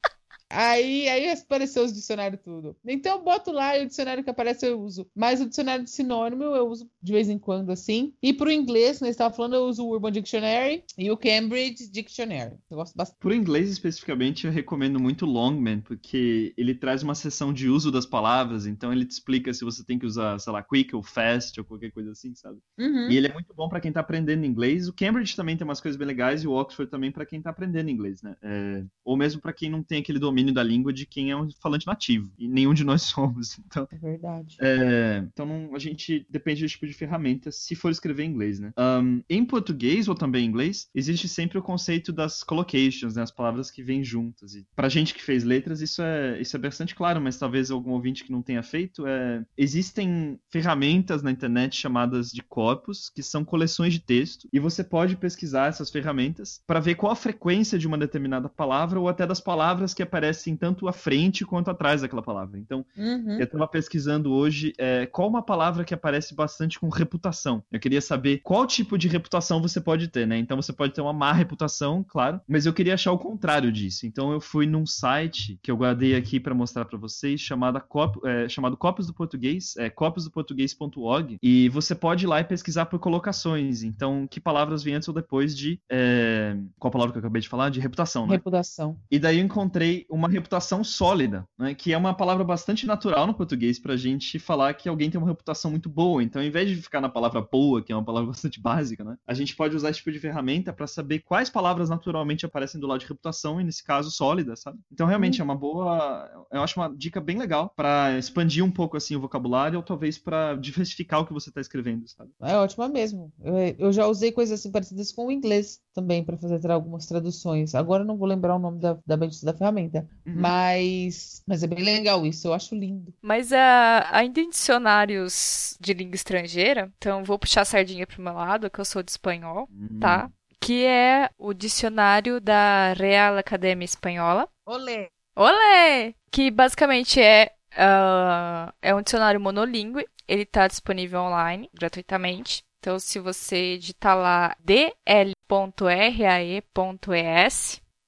Aí, 0.56 1.08
aí 1.10 1.30
apareceu 1.32 1.84
os 1.84 1.93
dicionários 1.93 2.41
tudo. 2.41 2.76
Então 2.86 3.18
eu 3.18 3.24
boto 3.24 3.51
lá 3.51 3.78
e 3.78 3.84
o 3.84 3.88
dicionário 3.88 4.24
que 4.24 4.30
aparece 4.30 4.66
eu 4.66 4.82
uso. 4.82 5.08
Mas 5.14 5.41
o 5.41 5.47
dicionário 5.47 5.84
de 5.84 5.89
sinônimo 5.89 6.43
eu 6.43 6.68
uso 6.68 6.89
de 7.01 7.12
vez 7.12 7.30
em 7.30 7.38
quando, 7.38 7.72
assim. 7.72 8.14
E 8.22 8.34
pro 8.34 8.51
inglês, 8.51 9.01
né, 9.01 9.10
estava 9.10 9.34
falando, 9.34 9.56
eu 9.56 9.66
uso 9.66 9.86
o 9.86 9.91
Urban 9.91 10.12
Dictionary 10.12 10.84
e 10.97 11.12
o 11.12 11.18
Cambridge 11.18 11.89
Dictionary. 11.91 12.56
Eu 12.70 12.78
gosto 12.78 12.95
bastante. 12.95 13.20
Pro 13.20 13.34
inglês, 13.34 13.70
especificamente, 13.70 14.45
eu 14.47 14.51
recomendo 14.51 14.99
muito 14.99 15.26
Longman, 15.26 15.82
porque 15.82 16.53
ele 16.58 16.74
traz 16.74 17.03
uma 17.03 17.16
seção 17.16 17.53
de 17.53 17.68
uso 17.68 17.91
das 17.91 18.06
palavras, 18.06 18.66
então 18.66 18.93
ele 18.93 19.06
te 19.06 19.12
explica 19.12 19.53
se 19.53 19.66
você 19.66 19.84
tem 19.84 19.99
que 19.99 20.06
usar, 20.06 20.39
sei 20.39 20.53
lá, 20.53 20.64
quick 20.64 20.95
ou 20.95 21.03
fast 21.03 21.60
ou 21.60 21.66
qualquer 21.66 21.91
coisa 21.91 22.12
assim, 22.12 22.34
sabe? 22.34 22.60
Uhum. 22.80 23.10
E 23.10 23.18
ele 23.18 23.28
é 23.28 23.34
muito 23.34 23.53
bom 23.53 23.68
para 23.68 23.80
quem 23.80 23.91
tá 23.91 23.99
aprendendo 23.99 24.45
inglês. 24.45 24.88
O 24.88 24.93
Cambridge 24.93 25.36
também 25.36 25.58
tem 25.58 25.66
umas 25.66 25.82
coisas 25.82 25.97
bem 25.97 26.08
legais 26.08 26.43
e 26.43 26.47
o 26.47 26.53
Oxford 26.53 26.89
também 26.89 27.12
para 27.12 27.26
quem 27.26 27.41
tá 27.41 27.49
aprendendo 27.49 27.89
inglês, 27.89 28.22
né? 28.22 28.36
É... 28.41 28.84
Ou 29.03 29.18
mesmo 29.18 29.41
para 29.41 29.53
quem 29.53 29.70
não 29.70 29.84
tem 29.84 29.99
aquele 29.99 30.20
domínio 30.20 30.45
domínio 30.46 30.54
da 30.54 30.64
língua 30.64 30.93
de 30.93 31.06
quem 31.06 31.32
é 31.32 31.36
um 31.36 31.50
falante 31.60 31.88
nativo. 31.88 32.32
E 32.38 32.48
nenhum 32.48 32.74
de 32.74 32.84
nós 32.84 33.02
somos. 33.04 33.58
Então, 33.66 33.88
é 33.91 33.98
verdade. 33.98 34.58
É, 34.62 35.24
então 35.34 35.46
não, 35.46 35.76
a 35.76 35.80
gente 35.80 36.26
depende 36.30 36.64
do 36.64 36.70
tipo 36.70 36.86
de 36.86 36.93
ferramenta 36.93 37.52
se 37.52 37.76
for 37.76 37.89
escrever 37.89 38.24
em 38.24 38.30
inglês, 38.30 38.60
né? 38.60 38.72
Um, 38.78 39.22
em 39.30 39.43
português 39.43 40.08
ou 40.08 40.16
também 40.16 40.46
em 40.46 40.48
inglês, 40.48 40.89
existe 40.93 41.28
sempre 41.28 41.58
o 41.58 41.64
conceito 41.64 42.14
das 42.14 42.43
collocations, 42.43 43.16
né? 43.16 43.24
As 43.24 43.32
palavras 43.32 43.72
que 43.72 43.82
vêm 43.82 44.04
juntas. 44.04 44.56
E 44.56 44.66
pra 44.76 44.89
gente 44.89 45.14
que 45.14 45.24
fez 45.24 45.43
letras, 45.43 45.82
isso 45.82 46.02
é, 46.02 46.39
isso 46.39 46.56
é 46.56 46.60
bastante 46.60 46.93
claro, 46.93 47.20
mas 47.20 47.38
talvez 47.38 47.72
algum 47.72 47.91
ouvinte 47.91 48.24
que 48.24 48.32
não 48.32 48.41
tenha 48.41 48.62
feito, 48.62 49.06
é... 49.08 49.43
existem 49.58 50.39
ferramentas 50.50 51.24
na 51.24 51.32
internet 51.32 51.76
chamadas 51.76 52.32
de 52.32 52.43
corpus, 52.43 53.10
que 53.10 53.24
são 53.24 53.43
coleções 53.43 53.93
de 53.93 54.00
texto, 54.00 54.48
e 54.52 54.60
você 54.60 54.84
pode 54.84 55.16
pesquisar 55.16 55.68
essas 55.68 55.89
ferramentas 55.89 56.62
para 56.68 56.80
ver 56.80 56.96
qual 56.96 57.12
a 57.12 57.16
frequência 57.16 57.78
de 57.80 57.88
uma 57.88 57.98
determinada 57.98 58.50
palavra 58.50 59.00
ou 59.00 59.08
até 59.08 59.26
das 59.26 59.39
palavras 59.39 59.93
que 59.93 60.04
aparecem 60.04 60.35
aparecem 60.36 60.56
tanto 60.56 60.88
à 60.88 60.94
frente 60.94 61.46
quanto 61.46 61.72
atrás 61.72 62.02
daquela 62.02 62.22
palavra. 62.22 62.60
Então, 62.60 62.86
uhum. 62.98 63.38
eu 63.40 63.46
estava 63.46 63.68
pesquisando 63.68 64.32
hoje 64.32 64.74
é, 64.78 65.06
qual 65.06 65.30
uma 65.30 65.42
palavra 65.42 65.86
que 65.86 65.94
aparece 65.94 66.36
bastante 66.36 66.80
com 66.80 66.90
reputação. 66.90 67.64
Eu 67.72 67.80
queria 67.80 68.02
saber 68.02 68.42
qual 68.44 68.68
tipo 68.68 68.98
de 68.98 69.08
reputação 69.08 69.62
você 69.62 69.80
pode 69.80 70.10
ter, 70.10 70.28
né? 70.28 70.38
Então, 70.38 70.62
você 70.62 70.74
pode 70.74 70.94
ter 70.94 71.02
uma 71.02 71.14
má 71.14 71.32
reputação, 71.32 72.06
claro, 72.08 72.42
mas 72.48 72.66
eu 72.66 72.74
queria 72.74 72.96
achar 72.96 73.12
o 73.12 73.18
contrário 73.18 73.72
disso. 73.72 74.06
Então, 74.06 74.32
eu 74.32 74.42
fui 74.42 74.66
num 74.66 74.86
site 74.86 75.58
que 75.64 75.72
eu 75.72 75.78
guardei 75.78 76.16
aqui 76.16 76.40
para 76.40 76.54
mostrar 76.54 76.86
para 76.86 76.98
vocês, 76.98 77.40
chamado, 77.40 77.80
Cop, 77.88 78.20
é, 78.28 78.50
chamado 78.50 78.76
Copios 78.76 79.08
do 79.08 79.14
Português, 79.14 79.76
é 79.78 79.90
copiosdoportuguês.org, 79.90 81.38
e 81.42 81.70
você 81.70 81.96
pode 81.96 82.26
ir 82.26 82.28
lá 82.28 82.42
e 82.42 82.44
pesquisar 82.44 82.86
por 82.86 83.00
colocações. 83.00 83.84
Então, 83.84 84.28
que 84.30 84.40
palavras 84.40 84.84
vêm 84.84 84.96
antes 84.96 85.08
ou 85.08 85.14
depois 85.14 85.56
de. 85.56 85.80
É, 85.90 86.58
qual 86.78 86.92
palavra 86.92 87.14
que 87.14 87.18
eu 87.18 87.22
acabei 87.22 87.42
de 87.42 87.50
falar? 87.50 87.70
De 87.70 87.80
reputação, 87.80 88.26
né? 88.28 88.34
Reputação. 88.34 88.98
E 89.10 89.20
daí 89.20 89.40
eu 89.40 89.46
encontrei 89.46 90.06
uma 90.10 90.24
reputação 90.30 90.84
sólida, 90.84 91.47
né? 91.57 91.73
que 91.73 91.93
é 91.93 91.97
uma 91.97 92.13
palavra 92.13 92.43
bastante 92.43 92.86
natural 92.86 93.28
no 93.28 93.34
português 93.34 93.80
para 93.80 93.93
a 93.93 93.97
gente 93.97 94.39
falar 94.39 94.73
que 94.73 94.89
alguém 94.89 95.09
tem 95.09 95.19
uma 95.19 95.28
reputação 95.28 95.71
muito 95.71 95.89
boa. 95.89 96.23
Então, 96.23 96.41
ao 96.41 96.47
invés 96.47 96.69
de 96.69 96.76
ficar 96.82 97.01
na 97.01 97.09
palavra 97.09 97.41
boa, 97.41 97.82
que 97.82 97.91
é 97.91 97.95
uma 97.95 98.03
palavra 98.03 98.30
bastante 98.32 98.61
básica, 98.61 99.03
né? 99.03 99.17
a 99.28 99.34
gente 99.34 99.55
pode 99.55 99.76
usar 99.76 99.89
esse 99.89 99.99
tipo 99.99 100.11
de 100.11 100.19
ferramenta 100.19 100.71
para 100.73 100.88
saber 100.88 101.19
quais 101.19 101.49
palavras 101.49 101.89
naturalmente 101.89 102.45
aparecem 102.45 102.80
do 102.80 102.88
lado 102.88 102.99
de 102.99 103.07
reputação, 103.07 103.59
e 103.59 103.63
nesse 103.63 103.84
caso, 103.84 104.11
sólida, 104.11 104.55
sabe? 104.55 104.80
Então, 104.91 105.07
realmente, 105.07 105.41
é 105.41 105.43
uma 105.43 105.55
boa. 105.55 106.30
Eu 106.51 106.61
acho 106.61 106.80
uma 106.80 106.93
dica 106.95 107.19
bem 107.19 107.38
legal 107.38 107.71
para 107.76 108.17
expandir 108.17 108.63
um 108.63 108.71
pouco 108.71 108.97
assim 108.97 109.15
o 109.15 109.21
vocabulário, 109.21 109.78
ou 109.78 109.84
talvez 109.84 110.17
para 110.17 110.55
diversificar 110.55 111.21
o 111.21 111.26
que 111.26 111.34
você 111.34 111.49
está 111.49 111.61
escrevendo, 111.61 112.07
sabe? 112.07 112.32
É 112.41 112.55
ótima 112.55 112.88
mesmo. 112.88 113.32
Eu, 113.43 113.55
eu 113.78 113.93
já 113.93 114.07
usei 114.07 114.32
coisas 114.32 114.59
assim 114.59 114.71
parecidas 114.71 115.11
com 115.11 115.28
o 115.28 115.32
inglês 115.32 115.82
também 115.93 116.23
para 116.23 116.38
fazer 116.38 116.71
algumas 116.71 117.05
traduções. 117.05 117.73
Agora 117.73 118.03
eu 118.03 118.07
não 118.07 118.17
vou 118.17 118.28
lembrar 118.28 118.55
o 118.55 118.59
nome 118.59 118.80
da, 118.80 118.97
da, 119.05 119.15
da 119.15 119.53
ferramenta. 119.53 120.05
Uhum. 120.26 120.34
Mas, 120.36 121.43
mas 121.47 121.64
é 121.64 121.68
bem 121.68 121.84
legal 121.84 122.26
isso, 122.26 122.47
eu 122.47 122.53
acho 122.53 122.76
lindo. 122.76 123.14
Mas 123.22 123.51
uh, 123.51 124.06
ainda 124.12 124.39
em 124.39 124.49
dicionários 124.49 125.78
de 125.80 125.93
língua 125.93 126.16
estrangeira, 126.16 126.91
então 126.97 127.24
vou 127.24 127.38
puxar 127.38 127.62
a 127.62 127.66
sardinha 127.66 128.08
pro 128.08 128.22
meu 128.22 128.34
lado, 128.34 128.70
que 128.70 128.80
eu 128.80 128.86
sou 128.86 129.03
de 129.03 129.12
espanhol, 129.12 129.70
uhum. 129.72 129.99
tá? 129.99 130.30
Que 130.60 130.86
é 130.86 131.30
o 131.38 131.53
dicionário 131.53 132.41
da 132.41 132.93
Real 132.93 133.38
Academia 133.38 133.86
Espanhola. 133.86 134.47
Olê! 134.66 135.08
Olê! 135.36 136.16
Que 136.32 136.49
basicamente 136.49 137.22
é, 137.22 137.51
uh, 137.74 138.74
é 138.82 138.95
um 138.95 139.01
dicionário 139.01 139.39
monolíngue. 139.39 140.06
Ele 140.28 140.41
está 140.41 140.68
disponível 140.68 141.20
online, 141.20 141.70
gratuitamente. 141.74 142.64
Então, 142.80 142.99
se 142.99 143.20
você 143.20 143.78
digitar 143.78 144.16
lá 144.16 144.56
dl.rae.es, 144.60 144.95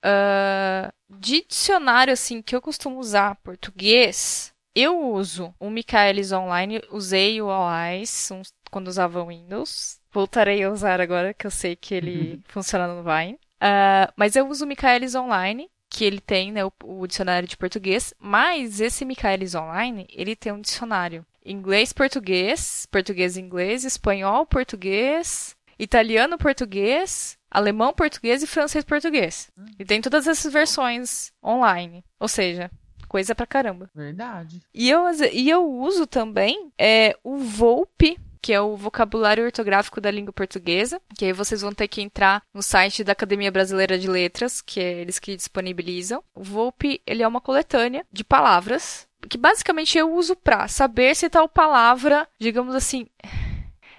Uh, 0.07 0.91
de 1.09 1.45
dicionário, 1.47 2.13
assim, 2.13 2.41
que 2.41 2.55
eu 2.55 2.61
costumo 2.61 2.99
usar 2.99 3.35
português, 3.43 4.53
eu 4.73 4.99
uso 5.11 5.53
o 5.59 5.69
Michaelis 5.69 6.31
Online, 6.31 6.81
usei 6.91 7.41
o 7.41 7.47
OIS 7.47 8.29
quando 8.69 8.87
usava 8.87 9.25
Windows. 9.25 9.99
Voltarei 10.11 10.63
a 10.63 10.71
usar 10.71 11.01
agora, 11.01 11.33
que 11.33 11.47
eu 11.47 11.51
sei 11.51 11.75
que 11.75 11.95
ele 11.95 12.33
uhum. 12.33 12.41
funciona 12.47 12.87
no 12.87 13.03
Vine. 13.03 13.39
Uh, 13.55 14.11
mas 14.15 14.35
eu 14.35 14.47
uso 14.47 14.65
o 14.65 14.67
Michaelis 14.67 15.15
Online, 15.15 15.69
que 15.89 16.05
ele 16.05 16.19
tem 16.19 16.51
né, 16.51 16.63
o, 16.63 16.71
o, 16.83 17.07
dicionário 17.07 17.47
de 17.47 17.57
português, 17.57 18.13
mas 18.19 18.79
esse 18.79 19.03
Michaelis 19.03 19.55
Online, 19.55 20.05
ele 20.11 20.35
tem 20.35 20.51
um 20.51 20.61
dicionário 20.61 21.25
inglês-português, 21.45 22.85
português-inglês, 22.91 23.85
espanhol-português, 23.85 25.55
italiano-português, 25.79 27.36
alemão, 27.57 27.93
português 27.93 28.43
e 28.43 28.47
francês, 28.47 28.85
português. 28.85 29.49
Hum. 29.57 29.65
E 29.79 29.85
tem 29.85 30.01
todas 30.01 30.27
essas 30.27 30.51
versões 30.51 31.31
online. 31.43 32.03
Ou 32.19 32.27
seja, 32.27 32.69
coisa 33.07 33.33
pra 33.33 33.47
caramba. 33.47 33.89
Verdade. 33.93 34.61
E 34.73 34.89
eu, 34.89 35.03
e 35.31 35.49
eu 35.49 35.69
uso 35.69 36.05
também 36.05 36.71
é, 36.77 37.15
o 37.23 37.37
VOLP, 37.37 38.17
que 38.41 38.53
é 38.53 38.61
o 38.61 38.77
vocabulário 38.77 39.43
ortográfico 39.43 39.99
da 39.99 40.11
língua 40.11 40.31
portuguesa, 40.31 41.01
que 41.17 41.25
aí 41.25 41.33
vocês 41.33 41.61
vão 41.61 41.73
ter 41.73 41.87
que 41.87 42.01
entrar 42.01 42.41
no 42.53 42.61
site 42.61 43.03
da 43.03 43.11
Academia 43.11 43.51
Brasileira 43.51 43.97
de 43.97 44.07
Letras, 44.07 44.61
que 44.61 44.79
é 44.79 45.01
eles 45.01 45.19
que 45.19 45.35
disponibilizam. 45.35 46.23
O 46.35 46.43
VOLP, 46.43 47.01
ele 47.05 47.23
é 47.23 47.27
uma 47.27 47.41
coletânea 47.41 48.05
de 48.11 48.23
palavras 48.23 49.07
que 49.27 49.37
basicamente 49.37 49.97
eu 49.97 50.13
uso 50.13 50.35
pra 50.35 50.67
saber 50.67 51.15
se 51.15 51.29
tal 51.29 51.49
palavra, 51.49 52.27
digamos 52.39 52.75
assim, 52.75 53.07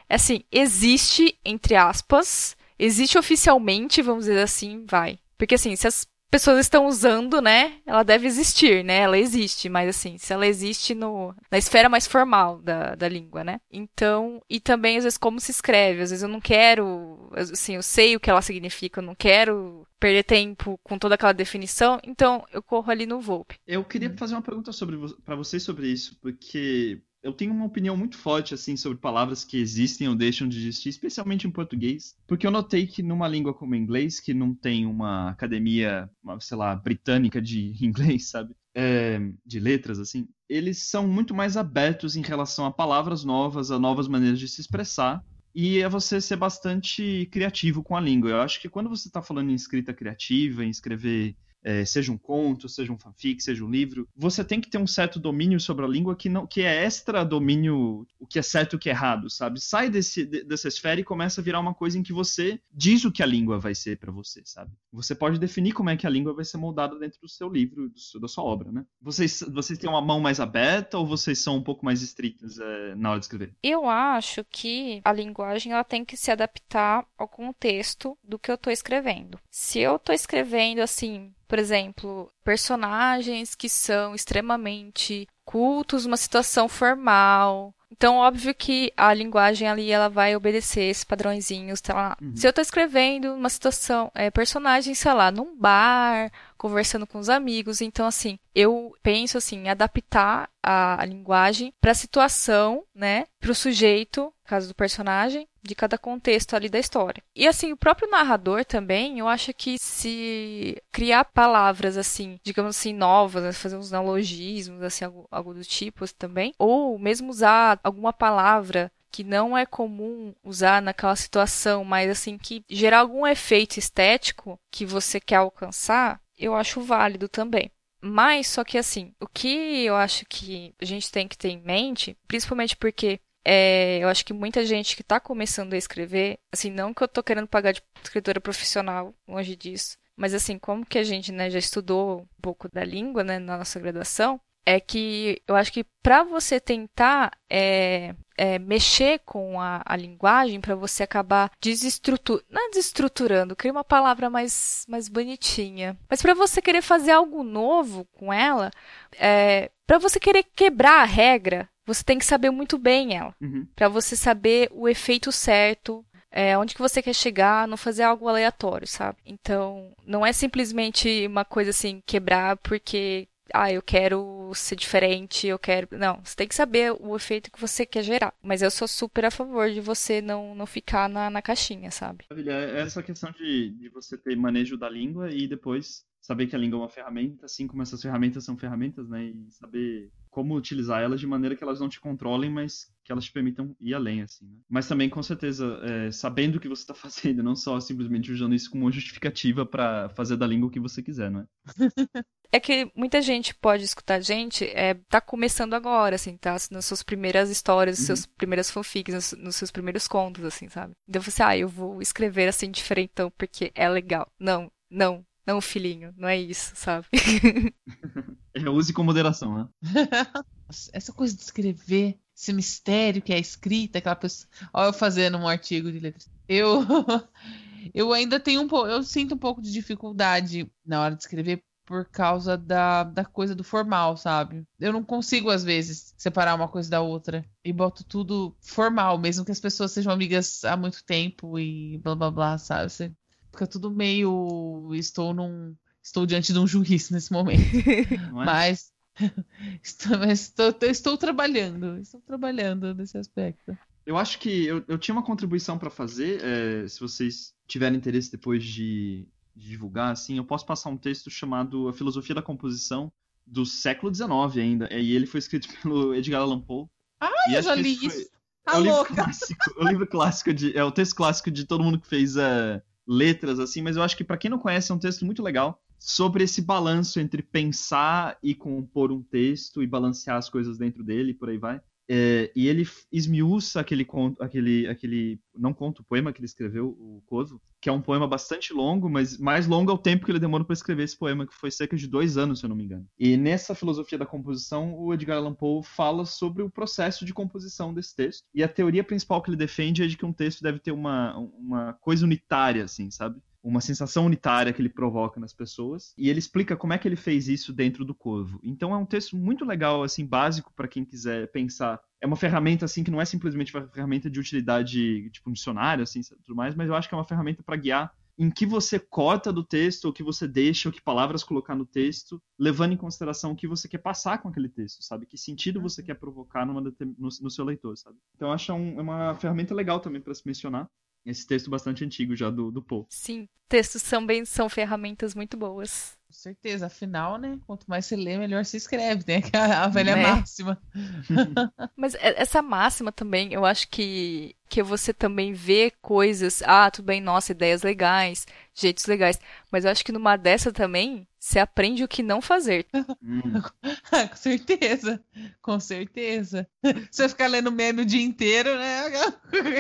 É 0.08 0.14
assim, 0.14 0.42
existe, 0.50 1.38
entre 1.44 1.76
aspas, 1.76 2.56
existe 2.78 3.18
oficialmente, 3.18 4.02
vamos 4.02 4.24
dizer 4.24 4.40
assim, 4.40 4.84
vai. 4.86 5.18
Porque 5.36 5.54
assim, 5.54 5.74
se 5.76 5.86
as 5.86 6.06
pessoas 6.30 6.60
estão 6.60 6.86
usando, 6.86 7.40
né? 7.40 7.78
Ela 7.86 8.02
deve 8.02 8.26
existir, 8.26 8.84
né? 8.84 8.98
Ela 8.98 9.18
existe, 9.18 9.68
mas 9.68 9.88
assim, 9.88 10.18
se 10.18 10.32
ela 10.32 10.46
existe 10.46 10.94
no, 10.94 11.34
na 11.50 11.58
esfera 11.58 11.88
mais 11.88 12.06
formal 12.06 12.60
da, 12.60 12.94
da 12.94 13.08
língua, 13.08 13.42
né? 13.42 13.60
Então, 13.70 14.40
e 14.48 14.60
também 14.60 14.98
às 14.98 15.04
vezes 15.04 15.18
como 15.18 15.40
se 15.40 15.50
escreve, 15.50 16.02
às 16.02 16.10
vezes 16.10 16.22
eu 16.22 16.28
não 16.28 16.40
quero, 16.40 17.30
assim, 17.32 17.76
eu 17.76 17.82
sei 17.82 18.14
o 18.14 18.20
que 18.20 18.30
ela 18.30 18.42
significa, 18.42 19.00
eu 19.00 19.04
não 19.04 19.14
quero 19.14 19.86
perder 19.98 20.22
tempo 20.22 20.78
com 20.82 20.98
toda 20.98 21.14
aquela 21.14 21.32
definição, 21.32 21.98
então 22.04 22.44
eu 22.52 22.62
corro 22.62 22.90
ali 22.90 23.06
no 23.06 23.20
Volpe. 23.20 23.56
Eu 23.66 23.84
queria 23.84 24.14
fazer 24.16 24.34
uma 24.34 24.42
pergunta 24.42 24.72
sobre 24.72 24.96
para 25.24 25.34
vocês 25.34 25.62
sobre 25.62 25.88
isso, 25.88 26.16
porque 26.20 27.00
eu 27.22 27.32
tenho 27.32 27.52
uma 27.52 27.64
opinião 27.64 27.96
muito 27.96 28.16
forte 28.16 28.54
assim 28.54 28.76
sobre 28.76 28.98
palavras 28.98 29.44
que 29.44 29.58
existem 29.58 30.08
ou 30.08 30.14
deixam 30.14 30.48
de 30.48 30.58
existir, 30.58 30.88
especialmente 30.88 31.46
em 31.46 31.50
português, 31.50 32.16
porque 32.26 32.46
eu 32.46 32.50
notei 32.50 32.86
que 32.86 33.02
numa 33.02 33.28
língua 33.28 33.52
como 33.52 33.74
inglês, 33.74 34.20
que 34.20 34.32
não 34.32 34.54
tem 34.54 34.86
uma 34.86 35.30
academia, 35.30 36.08
uma, 36.22 36.40
sei 36.40 36.56
lá, 36.56 36.74
britânica 36.76 37.40
de 37.40 37.74
inglês, 37.84 38.30
sabe? 38.30 38.54
É, 38.74 39.20
de 39.44 39.58
letras, 39.58 39.98
assim, 39.98 40.28
eles 40.48 40.88
são 40.88 41.08
muito 41.08 41.34
mais 41.34 41.56
abertos 41.56 42.14
em 42.14 42.22
relação 42.22 42.64
a 42.64 42.70
palavras 42.70 43.24
novas, 43.24 43.72
a 43.72 43.78
novas 43.78 44.06
maneiras 44.06 44.38
de 44.38 44.46
se 44.46 44.60
expressar, 44.60 45.24
e 45.52 45.78
é 45.80 45.88
você 45.88 46.20
ser 46.20 46.36
bastante 46.36 47.28
criativo 47.32 47.82
com 47.82 47.96
a 47.96 48.00
língua. 48.00 48.30
Eu 48.30 48.40
acho 48.40 48.60
que 48.60 48.68
quando 48.68 48.88
você 48.88 49.08
está 49.08 49.20
falando 49.20 49.50
em 49.50 49.54
escrita 49.54 49.92
criativa, 49.92 50.64
em 50.64 50.70
escrever 50.70 51.34
é, 51.62 51.84
seja 51.84 52.12
um 52.12 52.18
conto, 52.18 52.68
seja 52.68 52.92
um 52.92 52.98
fanfic, 52.98 53.42
seja 53.42 53.64
um 53.64 53.70
livro, 53.70 54.08
você 54.16 54.44
tem 54.44 54.60
que 54.60 54.70
ter 54.70 54.78
um 54.78 54.86
certo 54.86 55.18
domínio 55.18 55.58
sobre 55.60 55.84
a 55.84 55.88
língua 55.88 56.16
que 56.16 56.28
não 56.28 56.46
que 56.46 56.62
é 56.62 56.84
extra 56.84 57.24
domínio 57.24 58.06
o 58.18 58.26
que 58.26 58.38
é 58.38 58.42
certo 58.42 58.74
e 58.74 58.76
o 58.76 58.78
que 58.78 58.88
é 58.88 58.92
errado, 58.92 59.28
sabe? 59.30 59.60
Sai 59.60 59.90
desse, 59.90 60.24
dessa 60.24 60.68
esfera 60.68 61.00
e 61.00 61.04
começa 61.04 61.40
a 61.40 61.44
virar 61.44 61.60
uma 61.60 61.74
coisa 61.74 61.98
em 61.98 62.02
que 62.02 62.12
você 62.12 62.60
diz 62.72 63.04
o 63.04 63.12
que 63.12 63.22
a 63.22 63.26
língua 63.26 63.58
vai 63.58 63.74
ser 63.74 63.98
para 63.98 64.12
você, 64.12 64.42
sabe? 64.44 64.72
Você 64.92 65.14
pode 65.14 65.38
definir 65.38 65.72
como 65.72 65.90
é 65.90 65.96
que 65.96 66.06
a 66.06 66.10
língua 66.10 66.34
vai 66.34 66.44
ser 66.44 66.56
moldada 66.56 66.98
dentro 66.98 67.20
do 67.20 67.28
seu 67.28 67.48
livro, 67.48 67.88
do, 67.88 68.20
da 68.20 68.28
sua 68.28 68.44
obra, 68.44 68.72
né? 68.72 68.84
Vocês, 69.00 69.44
vocês 69.52 69.78
têm 69.78 69.88
uma 69.88 70.00
mão 70.00 70.20
mais 70.20 70.40
aberta 70.40 70.98
ou 70.98 71.06
vocês 71.06 71.38
são 71.38 71.56
um 71.56 71.62
pouco 71.62 71.84
mais 71.84 72.02
estritas 72.02 72.58
é, 72.58 72.94
na 72.94 73.10
hora 73.10 73.18
de 73.18 73.24
escrever? 73.26 73.54
Eu 73.62 73.88
acho 73.88 74.44
que 74.50 75.00
a 75.04 75.12
linguagem 75.12 75.72
ela 75.72 75.84
tem 75.84 76.04
que 76.04 76.16
se 76.16 76.30
adaptar 76.30 77.06
ao 77.16 77.28
contexto 77.28 78.16
do 78.22 78.38
que 78.38 78.50
eu 78.50 78.54
estou 78.54 78.72
escrevendo. 78.72 79.38
Se 79.50 79.78
eu 79.78 79.96
estou 79.96 80.14
escrevendo 80.14 80.80
assim 80.80 81.32
por 81.48 81.58
exemplo, 81.58 82.30
personagens 82.44 83.54
que 83.54 83.70
são 83.70 84.14
extremamente 84.14 85.26
cultos, 85.46 86.04
uma 86.04 86.18
situação 86.18 86.68
formal. 86.68 87.74
Então, 87.90 88.16
óbvio 88.16 88.54
que 88.54 88.92
a 88.96 89.12
linguagem 89.12 89.66
ali 89.66 89.90
ela 89.90 90.08
vai 90.08 90.36
obedecer 90.36 90.82
esses 90.82 91.04
padrõezinhos. 91.04 91.80
Tá 91.80 92.16
uhum. 92.20 92.36
Se 92.36 92.46
eu 92.46 92.50
estou 92.50 92.62
escrevendo 92.62 93.34
uma 93.34 93.48
situação, 93.48 94.10
é, 94.14 94.30
personagem, 94.30 94.94
sei 94.94 95.12
lá, 95.12 95.30
num 95.30 95.56
bar, 95.56 96.30
conversando 96.58 97.06
com 97.06 97.18
os 97.18 97.28
amigos, 97.30 97.80
então 97.80 98.06
assim, 98.06 98.38
eu 98.54 98.94
penso 99.02 99.38
assim, 99.38 99.58
em 99.58 99.68
adaptar 99.68 100.50
a, 100.62 101.00
a 101.00 101.04
linguagem 101.06 101.72
para 101.80 101.92
a 101.92 101.94
situação, 101.94 102.84
né, 102.94 103.24
para 103.40 103.52
o 103.52 103.54
sujeito, 103.54 104.24
no 104.24 104.32
caso 104.44 104.68
do 104.68 104.74
personagem, 104.74 105.46
de 105.62 105.74
cada 105.74 105.96
contexto 105.96 106.54
ali 106.54 106.68
da 106.68 106.78
história. 106.78 107.22
E 107.34 107.46
assim, 107.46 107.72
o 107.72 107.76
próprio 107.76 108.10
narrador 108.10 108.64
também, 108.64 109.18
eu 109.18 109.28
acho 109.28 109.52
que 109.54 109.78
se 109.78 110.82
criar 110.90 111.24
palavras 111.24 111.96
assim, 111.96 112.38
digamos 112.42 112.76
assim, 112.76 112.92
novas, 112.92 113.42
né, 113.44 113.52
fazer 113.52 113.76
uns 113.76 113.90
neologismos, 113.90 114.82
assim, 114.82 115.04
algo, 115.04 115.28
algo 115.30 115.54
do 115.54 115.64
tipo 115.64 116.12
também, 116.14 116.52
ou 116.58 116.98
mesmo 116.98 117.30
usar 117.30 117.78
alguma 117.82 118.12
palavra 118.12 118.90
que 119.10 119.24
não 119.24 119.56
é 119.56 119.64
comum 119.64 120.34
usar 120.44 120.82
naquela 120.82 121.16
situação, 121.16 121.84
mas 121.84 122.10
assim 122.10 122.36
que 122.36 122.62
gerar 122.68 123.00
algum 123.00 123.26
efeito 123.26 123.78
estético 123.78 124.58
que 124.70 124.84
você 124.84 125.18
quer 125.18 125.36
alcançar, 125.36 126.20
eu 126.38 126.54
acho 126.54 126.80
válido 126.80 127.28
também. 127.28 127.70
Mas 128.00 128.46
só 128.46 128.62
que 128.64 128.78
assim, 128.78 129.12
o 129.20 129.26
que 129.26 129.84
eu 129.84 129.96
acho 129.96 130.24
que 130.26 130.74
a 130.80 130.84
gente 130.84 131.10
tem 131.10 131.26
que 131.26 131.36
ter 131.36 131.48
em 131.48 131.60
mente, 131.60 132.16
principalmente 132.28 132.76
porque 132.76 133.20
é, 133.44 133.98
eu 133.98 134.08
acho 134.08 134.24
que 134.24 134.32
muita 134.32 134.64
gente 134.64 134.94
que 134.94 135.02
está 135.02 135.18
começando 135.18 135.72
a 135.72 135.76
escrever, 135.76 136.38
assim, 136.52 136.70
não 136.70 136.94
que 136.94 137.02
eu 137.02 137.08
tô 137.08 137.22
querendo 137.22 137.48
pagar 137.48 137.72
de 137.72 137.82
escritora 138.02 138.40
profissional, 138.40 139.14
longe 139.26 139.56
disso, 139.56 139.96
mas 140.16 140.34
assim, 140.34 140.58
como 140.58 140.84
que 140.84 140.98
a 140.98 141.02
gente, 141.02 141.32
né, 141.32 141.48
já 141.50 141.58
estudou 141.58 142.20
um 142.22 142.40
pouco 142.42 142.68
da 142.68 142.84
língua, 142.84 143.24
né, 143.24 143.38
na 143.38 143.58
nossa 143.58 143.80
graduação, 143.80 144.40
é 144.66 144.78
que 144.78 145.40
eu 145.48 145.56
acho 145.56 145.72
que 145.72 145.84
para 146.02 146.22
você 146.24 146.60
tentar 146.60 147.32
é, 147.48 148.14
é, 148.38 148.58
mexer 148.58 149.20
com 149.24 149.60
a, 149.60 149.82
a 149.84 149.96
linguagem, 149.96 150.60
para 150.60 150.76
você 150.76 151.02
acabar 151.02 151.50
desestruturando, 151.60 152.46
não 152.48 152.66
é 152.66 152.70
desestruturando, 152.70 153.56
cria 153.56 153.72
uma 153.72 153.84
palavra 153.84 154.30
mais, 154.30 154.86
mais 154.88 155.08
bonitinha, 155.08 155.98
mas 156.08 156.22
para 156.22 156.34
você 156.34 156.62
querer 156.62 156.80
fazer 156.80 157.10
algo 157.10 157.42
novo 157.42 158.06
com 158.12 158.32
ela, 158.32 158.70
é, 159.18 159.70
para 159.86 159.98
você 159.98 160.20
querer 160.20 160.44
quebrar 160.54 161.02
a 161.02 161.04
regra, 161.04 161.68
você 161.84 162.04
tem 162.04 162.18
que 162.18 162.24
saber 162.24 162.50
muito 162.50 162.78
bem 162.78 163.16
ela. 163.16 163.34
Uhum. 163.40 163.66
para 163.74 163.88
você 163.88 164.14
saber 164.14 164.68
o 164.72 164.88
efeito 164.88 165.32
certo, 165.32 166.04
é, 166.30 166.56
onde 166.56 166.74
que 166.74 166.80
você 166.80 167.02
quer 167.02 167.14
chegar, 167.14 167.66
não 167.66 167.76
fazer 167.76 168.02
algo 168.02 168.28
aleatório, 168.28 168.86
sabe? 168.86 169.18
Então, 169.24 169.92
não 170.06 170.24
é 170.24 170.32
simplesmente 170.32 171.26
uma 171.26 171.44
coisa 171.44 171.70
assim, 171.70 172.02
quebrar 172.06 172.56
porque, 172.58 173.26
ah, 173.52 173.72
eu 173.72 173.82
quero 173.82 174.50
ser 174.54 174.76
diferente, 174.76 175.46
eu 175.46 175.58
quero. 175.58 175.88
Não, 175.92 176.20
você 176.22 176.36
tem 176.36 176.48
que 176.48 176.54
saber 176.54 176.92
o 176.92 177.16
efeito 177.16 177.50
que 177.50 177.60
você 177.60 177.84
quer 177.86 178.02
gerar. 178.02 178.34
Mas 178.42 178.62
eu 178.62 178.70
sou 178.70 178.88
super 178.88 179.24
a 179.24 179.30
favor 179.30 179.70
de 179.70 179.80
você 179.80 180.20
não, 180.20 180.54
não 180.54 180.66
ficar 180.66 181.08
na, 181.08 181.30
na 181.30 181.42
caixinha, 181.42 181.90
sabe? 181.90 182.24
Maravilha, 182.30 182.52
é 182.52 182.80
essa 182.80 183.02
questão 183.02 183.30
de, 183.32 183.70
de 183.70 183.88
você 183.88 184.16
ter 184.16 184.36
manejo 184.36 184.76
da 184.76 184.88
língua 184.88 185.30
e 185.30 185.46
depois 185.46 186.06
saber 186.20 186.46
que 186.46 186.56
a 186.56 186.58
língua 186.58 186.78
é 186.78 186.82
uma 186.82 186.88
ferramenta, 186.88 187.46
assim 187.46 187.66
como 187.66 187.82
essas 187.82 188.02
ferramentas 188.02 188.44
são 188.44 188.56
ferramentas, 188.56 189.08
né? 189.08 189.24
E 189.24 189.50
saber 189.50 190.10
como 190.30 190.54
utilizar 190.54 191.02
elas 191.02 191.20
de 191.20 191.26
maneira 191.26 191.56
que 191.56 191.62
elas 191.62 191.80
não 191.80 191.88
te 191.88 192.00
controlem, 192.00 192.50
mas 192.50 192.92
que 193.04 193.12
elas 193.12 193.24
te 193.24 193.32
permitam 193.32 193.74
ir 193.80 193.94
além, 193.94 194.22
assim, 194.22 194.46
né? 194.46 194.58
Mas 194.68 194.86
também, 194.86 195.08
com 195.08 195.22
certeza, 195.22 195.80
é, 195.82 196.10
sabendo 196.10 196.56
o 196.56 196.60
que 196.60 196.68
você 196.68 196.82
está 196.82 196.92
fazendo, 196.94 197.42
não 197.42 197.56
só 197.56 197.80
simplesmente 197.80 198.30
usando 198.30 198.54
isso 198.54 198.70
como 198.70 198.84
uma 198.84 198.92
justificativa 198.92 199.64
para 199.64 200.10
fazer 200.10 200.36
da 200.36 200.46
língua 200.46 200.68
o 200.68 200.70
que 200.70 200.78
você 200.78 201.02
quiser, 201.02 201.30
não 201.30 201.40
é? 201.40 201.46
é 202.52 202.60
que 202.60 202.90
muita 202.94 203.22
gente 203.22 203.54
pode 203.54 203.84
escutar 203.84 204.16
a 204.16 204.20
gente, 204.20 204.64
é, 204.64 204.94
tá 205.08 205.20
começando 205.20 205.74
agora, 205.74 206.16
assim, 206.16 206.36
tá? 206.36 206.56
Nas 206.70 206.84
suas 206.84 207.02
primeiras 207.02 207.50
histórias, 207.50 207.98
nas 207.98 208.08
uhum. 208.08 208.16
suas 208.16 208.26
primeiras 208.26 208.70
fanfics, 208.70 209.14
nos, 209.14 209.32
nos, 209.32 209.56
seus 209.56 209.70
primeiros 209.70 210.06
contos, 210.06 210.44
assim, 210.44 210.68
sabe? 210.68 210.92
Então 211.08 211.22
você, 211.22 211.42
ah, 211.42 211.56
eu 211.56 211.68
vou 211.68 212.02
escrever 212.02 212.48
assim 212.48 212.70
diferentão 212.70 213.30
porque 213.36 213.72
é 213.74 213.88
legal. 213.88 214.30
Não, 214.38 214.70
não, 214.90 215.24
não, 215.46 215.62
filhinho, 215.62 216.12
não 216.14 216.28
é 216.28 216.38
isso, 216.38 216.72
sabe? 216.74 217.06
É, 218.64 218.70
use 218.70 218.92
com 218.92 219.02
moderação, 219.02 219.56
né? 219.56 219.68
Essa 220.92 221.12
coisa 221.12 221.34
de 221.34 221.42
escrever, 221.42 222.18
esse 222.36 222.52
mistério 222.52 223.22
que 223.22 223.32
é 223.32 223.38
escrita, 223.38 223.98
aquela 223.98 224.14
pessoa. 224.14 224.48
Olha 224.72 224.88
eu 224.88 224.92
fazendo 224.92 225.38
um 225.38 225.48
artigo 225.48 225.90
de 225.90 225.98
letras. 225.98 226.28
Eu, 226.46 226.84
eu 227.94 228.12
ainda 228.12 228.38
tenho 228.38 228.60
um 228.60 228.68
pouco. 228.68 228.86
Eu 228.86 229.02
sinto 229.02 229.34
um 229.34 229.38
pouco 229.38 229.62
de 229.62 229.72
dificuldade 229.72 230.70
na 230.84 231.00
hora 231.00 231.14
de 231.14 231.22
escrever 231.22 231.62
por 231.86 232.04
causa 232.04 232.54
da, 232.54 233.02
da 233.02 233.24
coisa 233.24 233.54
do 233.54 233.64
formal, 233.64 234.14
sabe? 234.14 234.62
Eu 234.78 234.92
não 234.92 235.02
consigo, 235.02 235.48
às 235.48 235.64
vezes, 235.64 236.12
separar 236.18 236.54
uma 236.54 236.68
coisa 236.68 236.90
da 236.90 237.00
outra. 237.00 237.42
E 237.64 237.72
boto 237.72 238.04
tudo 238.04 238.54
formal, 238.60 239.16
mesmo 239.16 239.42
que 239.42 239.52
as 239.52 239.60
pessoas 239.60 239.92
sejam 239.92 240.12
amigas 240.12 240.64
há 240.64 240.76
muito 240.76 241.02
tempo 241.02 241.58
e 241.58 241.96
blá 241.98 242.14
blá 242.14 242.30
blá, 242.30 242.58
sabe? 242.58 242.90
Você 242.90 243.12
Fica 243.50 243.66
tudo 243.66 243.90
meio. 243.90 244.90
Estou 244.94 245.34
num. 245.34 245.74
Estou 246.08 246.24
diante 246.24 246.54
de 246.54 246.58
um 246.58 246.66
juiz 246.66 247.10
nesse 247.10 247.30
momento. 247.30 247.60
É? 248.08 248.30
Mas. 248.32 248.90
estou, 249.82 250.24
estou, 250.24 250.74
estou 250.88 251.18
trabalhando. 251.18 251.98
Estou 251.98 252.20
trabalhando 252.22 252.94
nesse 252.94 253.18
aspecto. 253.18 253.76
Eu 254.06 254.16
acho 254.16 254.38
que 254.38 254.64
eu, 254.64 254.82
eu 254.88 254.96
tinha 254.96 255.14
uma 255.14 255.22
contribuição 255.22 255.76
para 255.76 255.90
fazer. 255.90 256.40
É, 256.42 256.88
se 256.88 256.98
vocês 256.98 257.52
tiverem 257.66 257.98
interesse 257.98 258.30
depois 258.30 258.64
de, 258.64 259.28
de, 259.54 259.68
divulgar, 259.68 260.12
assim, 260.12 260.38
eu 260.38 260.44
posso 260.44 260.64
passar 260.64 260.88
um 260.88 260.96
texto 260.96 261.30
chamado 261.30 261.88
A 261.88 261.92
Filosofia 261.92 262.34
da 262.34 262.42
Composição, 262.42 263.12
do 263.46 263.66
século 263.66 264.14
XIX 264.14 264.30
ainda. 264.56 264.88
E 264.90 265.14
ele 265.14 265.26
foi 265.26 265.38
escrito 265.38 265.68
pelo 265.82 266.14
Edgar 266.14 266.40
Allan 266.40 266.60
Poe. 266.60 266.86
Ah, 267.20 267.30
eu 267.52 267.60
já 267.60 267.74
li 267.74 267.98
isso. 268.02 268.30
Tá 268.64 268.76
é 268.76 268.78
o 268.78 268.82
livro 268.82 269.04
clássico, 269.04 269.74
o 269.76 269.84
livro 269.84 270.06
clássico 270.06 270.54
de, 270.54 270.76
é 270.76 270.84
o 270.84 270.92
texto 270.92 271.14
clássico 271.14 271.50
de 271.50 271.64
todo 271.64 271.84
mundo 271.84 272.00
que 272.00 272.06
fez 272.06 272.36
uh, 272.36 272.80
letras, 273.06 273.58
assim, 273.58 273.82
mas 273.82 273.96
eu 273.96 274.02
acho 274.02 274.16
que 274.16 274.24
para 274.24 274.36
quem 274.36 274.50
não 274.50 274.58
conhece 274.58 274.92
é 274.92 274.94
um 274.94 274.98
texto 274.98 275.24
muito 275.24 275.42
legal 275.42 275.82
sobre 275.98 276.44
esse 276.44 276.62
balanço 276.62 277.20
entre 277.20 277.42
pensar 277.42 278.38
e 278.42 278.54
compor 278.54 279.10
um 279.10 279.22
texto 279.22 279.82
e 279.82 279.86
balancear 279.86 280.36
as 280.36 280.48
coisas 280.48 280.78
dentro 280.78 281.02
dele 281.02 281.34
por 281.34 281.48
aí 281.48 281.58
vai. 281.58 281.80
É, 282.10 282.50
e 282.56 282.66
ele 282.66 282.88
esmiuça 283.12 283.80
aquele 283.80 284.02
conto, 284.02 284.42
aquele, 284.42 284.86
aquele, 284.86 285.38
não 285.54 285.74
conto, 285.74 286.02
poema 286.02 286.32
que 286.32 286.40
ele 286.40 286.46
escreveu, 286.46 286.88
o 286.98 287.22
Coso, 287.26 287.60
que 287.82 287.88
é 287.90 287.92
um 287.92 288.00
poema 288.00 288.26
bastante 288.26 288.72
longo, 288.72 289.10
mas 289.10 289.36
mais 289.36 289.66
longo 289.66 289.90
é 289.90 289.94
o 289.94 289.98
tempo 289.98 290.24
que 290.24 290.32
ele 290.32 290.38
demorou 290.38 290.66
para 290.66 290.72
escrever 290.72 291.02
esse 291.02 291.18
poema, 291.18 291.46
que 291.46 291.54
foi 291.54 291.70
cerca 291.70 291.96
de 291.96 292.06
dois 292.06 292.38
anos, 292.38 292.60
se 292.60 292.64
eu 292.64 292.68
não 292.70 292.76
me 292.76 292.84
engano. 292.84 293.06
E 293.18 293.36
nessa 293.36 293.74
filosofia 293.74 294.16
da 294.16 294.24
composição, 294.24 294.98
o 294.98 295.12
Edgar 295.12 295.36
Allan 295.36 295.54
Poe 295.54 295.84
fala 295.84 296.24
sobre 296.24 296.62
o 296.62 296.70
processo 296.70 297.26
de 297.26 297.34
composição 297.34 297.92
desse 297.92 298.16
texto. 298.16 298.42
E 298.54 298.62
a 298.62 298.68
teoria 298.68 299.04
principal 299.04 299.42
que 299.42 299.50
ele 299.50 299.56
defende 299.56 300.02
é 300.02 300.06
de 300.06 300.16
que 300.16 300.24
um 300.24 300.32
texto 300.32 300.62
deve 300.62 300.78
ter 300.78 300.92
uma, 300.92 301.36
uma 301.36 301.92
coisa 301.92 302.24
unitária, 302.24 302.84
assim, 302.84 303.10
sabe? 303.10 303.38
Uma 303.68 303.80
sensação 303.80 304.26
unitária 304.26 304.72
que 304.72 304.80
ele 304.80 304.88
provoca 304.88 305.38
nas 305.38 305.52
pessoas, 305.52 306.14
e 306.16 306.28
ele 306.28 306.38
explica 306.38 306.76
como 306.76 306.92
é 306.92 306.98
que 306.98 307.06
ele 307.06 307.16
fez 307.16 307.48
isso 307.48 307.72
dentro 307.72 308.04
do 308.04 308.14
Corvo. 308.14 308.58
Então 308.62 308.94
é 308.94 308.96
um 308.96 309.06
texto 309.06 309.36
muito 309.36 309.64
legal, 309.64 310.02
assim, 310.02 310.24
básico 310.24 310.72
para 310.74 310.88
quem 310.88 311.04
quiser 311.04 311.50
pensar. 311.50 312.00
É 312.20 312.26
uma 312.26 312.36
ferramenta 312.36 312.84
assim 312.84 313.04
que 313.04 313.10
não 313.10 313.20
é 313.20 313.24
simplesmente 313.24 313.76
uma 313.76 313.86
ferramenta 313.88 314.30
de 314.30 314.40
utilidade, 314.40 315.30
tipo 315.30 315.50
um 315.50 315.52
dicionário 315.52 316.02
assim, 316.02 316.20
tudo 316.44 316.56
mais, 316.56 316.74
mas 316.74 316.88
eu 316.88 316.94
acho 316.94 317.08
que 317.08 317.14
é 317.14 317.18
uma 317.18 317.24
ferramenta 317.24 317.62
para 317.62 317.76
guiar 317.76 318.12
em 318.38 318.50
que 318.50 318.64
você 318.64 319.00
corta 319.00 319.52
do 319.52 319.64
texto, 319.64 320.08
o 320.08 320.12
que 320.12 320.22
você 320.22 320.46
deixa, 320.46 320.88
o 320.88 320.92
que 320.92 321.02
palavras 321.02 321.42
colocar 321.42 321.74
no 321.74 321.84
texto, 321.84 322.40
levando 322.56 322.92
em 322.92 322.96
consideração 322.96 323.50
o 323.50 323.56
que 323.56 323.66
você 323.66 323.88
quer 323.88 323.98
passar 323.98 324.38
com 324.38 324.48
aquele 324.48 324.68
texto, 324.68 325.02
sabe? 325.02 325.26
Que 325.26 325.36
sentido 325.36 325.80
você 325.80 326.04
quer 326.04 326.14
provocar 326.14 326.64
numa, 326.64 326.80
no, 326.80 326.94
no 327.18 327.50
seu 327.50 327.64
leitor, 327.64 327.98
sabe? 327.98 328.16
Então 328.36 328.48
eu 328.48 328.54
acho 328.54 328.72
um, 328.72 328.98
é 328.98 329.02
uma 329.02 329.34
ferramenta 329.34 329.74
legal 329.74 329.98
também 329.98 330.22
para 330.22 330.32
se 330.32 330.46
mencionar 330.46 330.88
esse 331.24 331.46
texto 331.46 331.70
bastante 331.70 332.04
antigo 332.04 332.34
já 332.34 332.50
do, 332.50 332.70
do 332.70 332.82
Poe. 332.82 333.06
Sim, 333.08 333.48
textos 333.68 334.02
também 334.02 334.44
são 334.44 334.68
ferramentas 334.68 335.34
muito 335.34 335.56
boas. 335.56 336.17
Com 336.28 336.34
certeza, 336.34 336.86
afinal, 336.86 337.38
né? 337.38 337.58
Quanto 337.66 337.86
mais 337.88 338.04
você 338.04 338.14
lê, 338.14 338.36
melhor 338.36 338.62
se 338.62 338.76
escreve, 338.76 339.24
né? 339.26 339.40
Que 339.40 339.56
é 339.56 339.60
a 339.60 339.88
velha 339.88 340.10
é. 340.10 340.22
máxima. 340.22 340.78
Mas 341.96 342.14
essa 342.20 342.60
máxima 342.60 343.10
também, 343.10 343.54
eu 343.54 343.64
acho 343.64 343.88
que, 343.88 344.54
que 344.68 344.82
você 344.82 345.14
também 345.14 345.54
vê 345.54 345.90
coisas, 346.02 346.62
ah, 346.66 346.90
tudo 346.90 347.06
bem, 347.06 347.22
nossa, 347.22 347.52
ideias 347.52 347.82
legais, 347.82 348.46
jeitos 348.74 349.06
legais. 349.06 349.40
Mas 349.72 349.86
eu 349.86 349.90
acho 349.90 350.04
que 350.04 350.12
numa 350.12 350.36
dessa 350.36 350.70
também, 350.70 351.26
você 351.38 351.60
aprende 351.60 352.04
o 352.04 352.08
que 352.08 352.22
não 352.22 352.42
fazer. 352.42 352.86
Hum. 353.22 353.62
com 353.82 354.36
certeza, 354.36 355.22
com 355.60 355.80
certeza. 355.80 356.68
Você 357.10 357.28
ficar 357.28 357.46
lendo 357.46 357.72
meme 357.72 358.02
o 358.02 358.06
dia 358.06 358.22
inteiro, 358.22 358.76
né? 358.78 359.02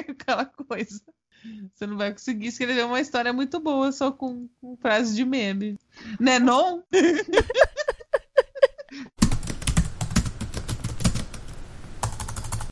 Aquela 0.08 0.44
coisa. 0.46 1.00
Você 1.74 1.86
não 1.86 1.96
vai 1.96 2.12
conseguir 2.12 2.48
escrever 2.48 2.84
uma 2.84 3.00
história 3.00 3.32
muito 3.32 3.60
boa 3.60 3.92
só 3.92 4.10
com, 4.10 4.48
com 4.60 4.76
frase 4.76 5.14
de 5.14 5.24
meme. 5.24 5.78
Né 6.20 6.38
não? 6.38 6.84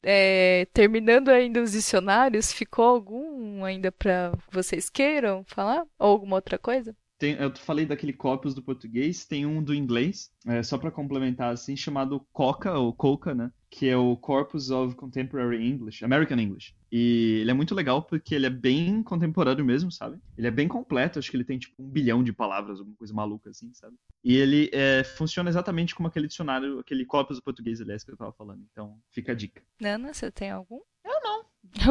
É, 0.09 0.69
terminando 0.73 1.31
ainda 1.31 1.61
os 1.61 1.73
dicionários, 1.73 2.53
ficou 2.53 2.85
algum 2.85 3.65
ainda 3.65 3.91
para 3.91 4.33
vocês 4.53 4.89
queiram 4.89 5.43
falar? 5.49 5.85
Ou 5.99 6.11
alguma 6.13 6.37
outra 6.37 6.57
coisa? 6.57 6.95
Tem, 7.19 7.33
eu 7.35 7.53
falei 7.57 7.85
daquele 7.85 8.13
Copios 8.13 8.55
do 8.55 8.63
português, 8.63 9.25
tem 9.25 9.45
um 9.45 9.61
do 9.61 9.75
inglês, 9.75 10.31
é, 10.47 10.63
só 10.63 10.79
para 10.79 10.93
complementar 10.93 11.53
assim, 11.53 11.75
chamado 11.75 12.25
COCA, 12.33 12.79
ou 12.79 12.93
COCA, 12.93 13.35
né? 13.35 13.51
Que 13.69 13.89
é 13.89 13.97
o 13.97 14.17
Corpus 14.17 14.71
of 14.71 14.95
Contemporary 14.95 15.67
English, 15.67 16.05
American 16.05 16.39
English. 16.39 16.73
E 16.99 17.41
ele 17.43 17.51
é 17.51 17.55
muito 17.55 17.75
legal 17.75 18.03
porque 18.03 18.35
ele 18.35 18.47
é 18.47 18.51
bem 18.51 19.03
contemporâneo 19.03 19.63
mesmo, 19.63 19.93
sabe? 19.93 20.19
Ele 20.35 20.47
é 20.47 20.51
bem 20.51 20.67
completo, 20.67 21.19
acho 21.19 21.31
que 21.31 21.37
ele 21.37 21.45
tem 21.45 21.59
tipo 21.59 21.75
um 21.79 21.87
bilhão 21.87 22.25
de 22.25 22.33
palavras, 22.33 22.79
alguma 22.79 22.97
coisa 22.97 23.13
maluca 23.13 23.51
assim, 23.51 23.71
sabe? 23.75 23.95
E 24.25 24.35
ele 24.35 24.71
é, 24.73 25.05
funciona 25.05 25.51
exatamente 25.51 25.95
como 25.95 26.09
aquele 26.09 26.27
dicionário, 26.27 26.79
aquele 26.79 27.05
Corpus 27.05 27.37
do 27.37 27.43
português, 27.43 27.83
aliás, 27.83 28.03
que 28.03 28.13
eu 28.13 28.17
tava 28.17 28.33
falando. 28.33 28.67
Então, 28.73 28.99
fica 29.11 29.33
a 29.33 29.35
dica. 29.35 29.63
Nana, 29.79 30.15
você 30.15 30.31
tem 30.31 30.51
algum? 30.51 30.81
Eu 31.05 31.21
não. 31.23 31.45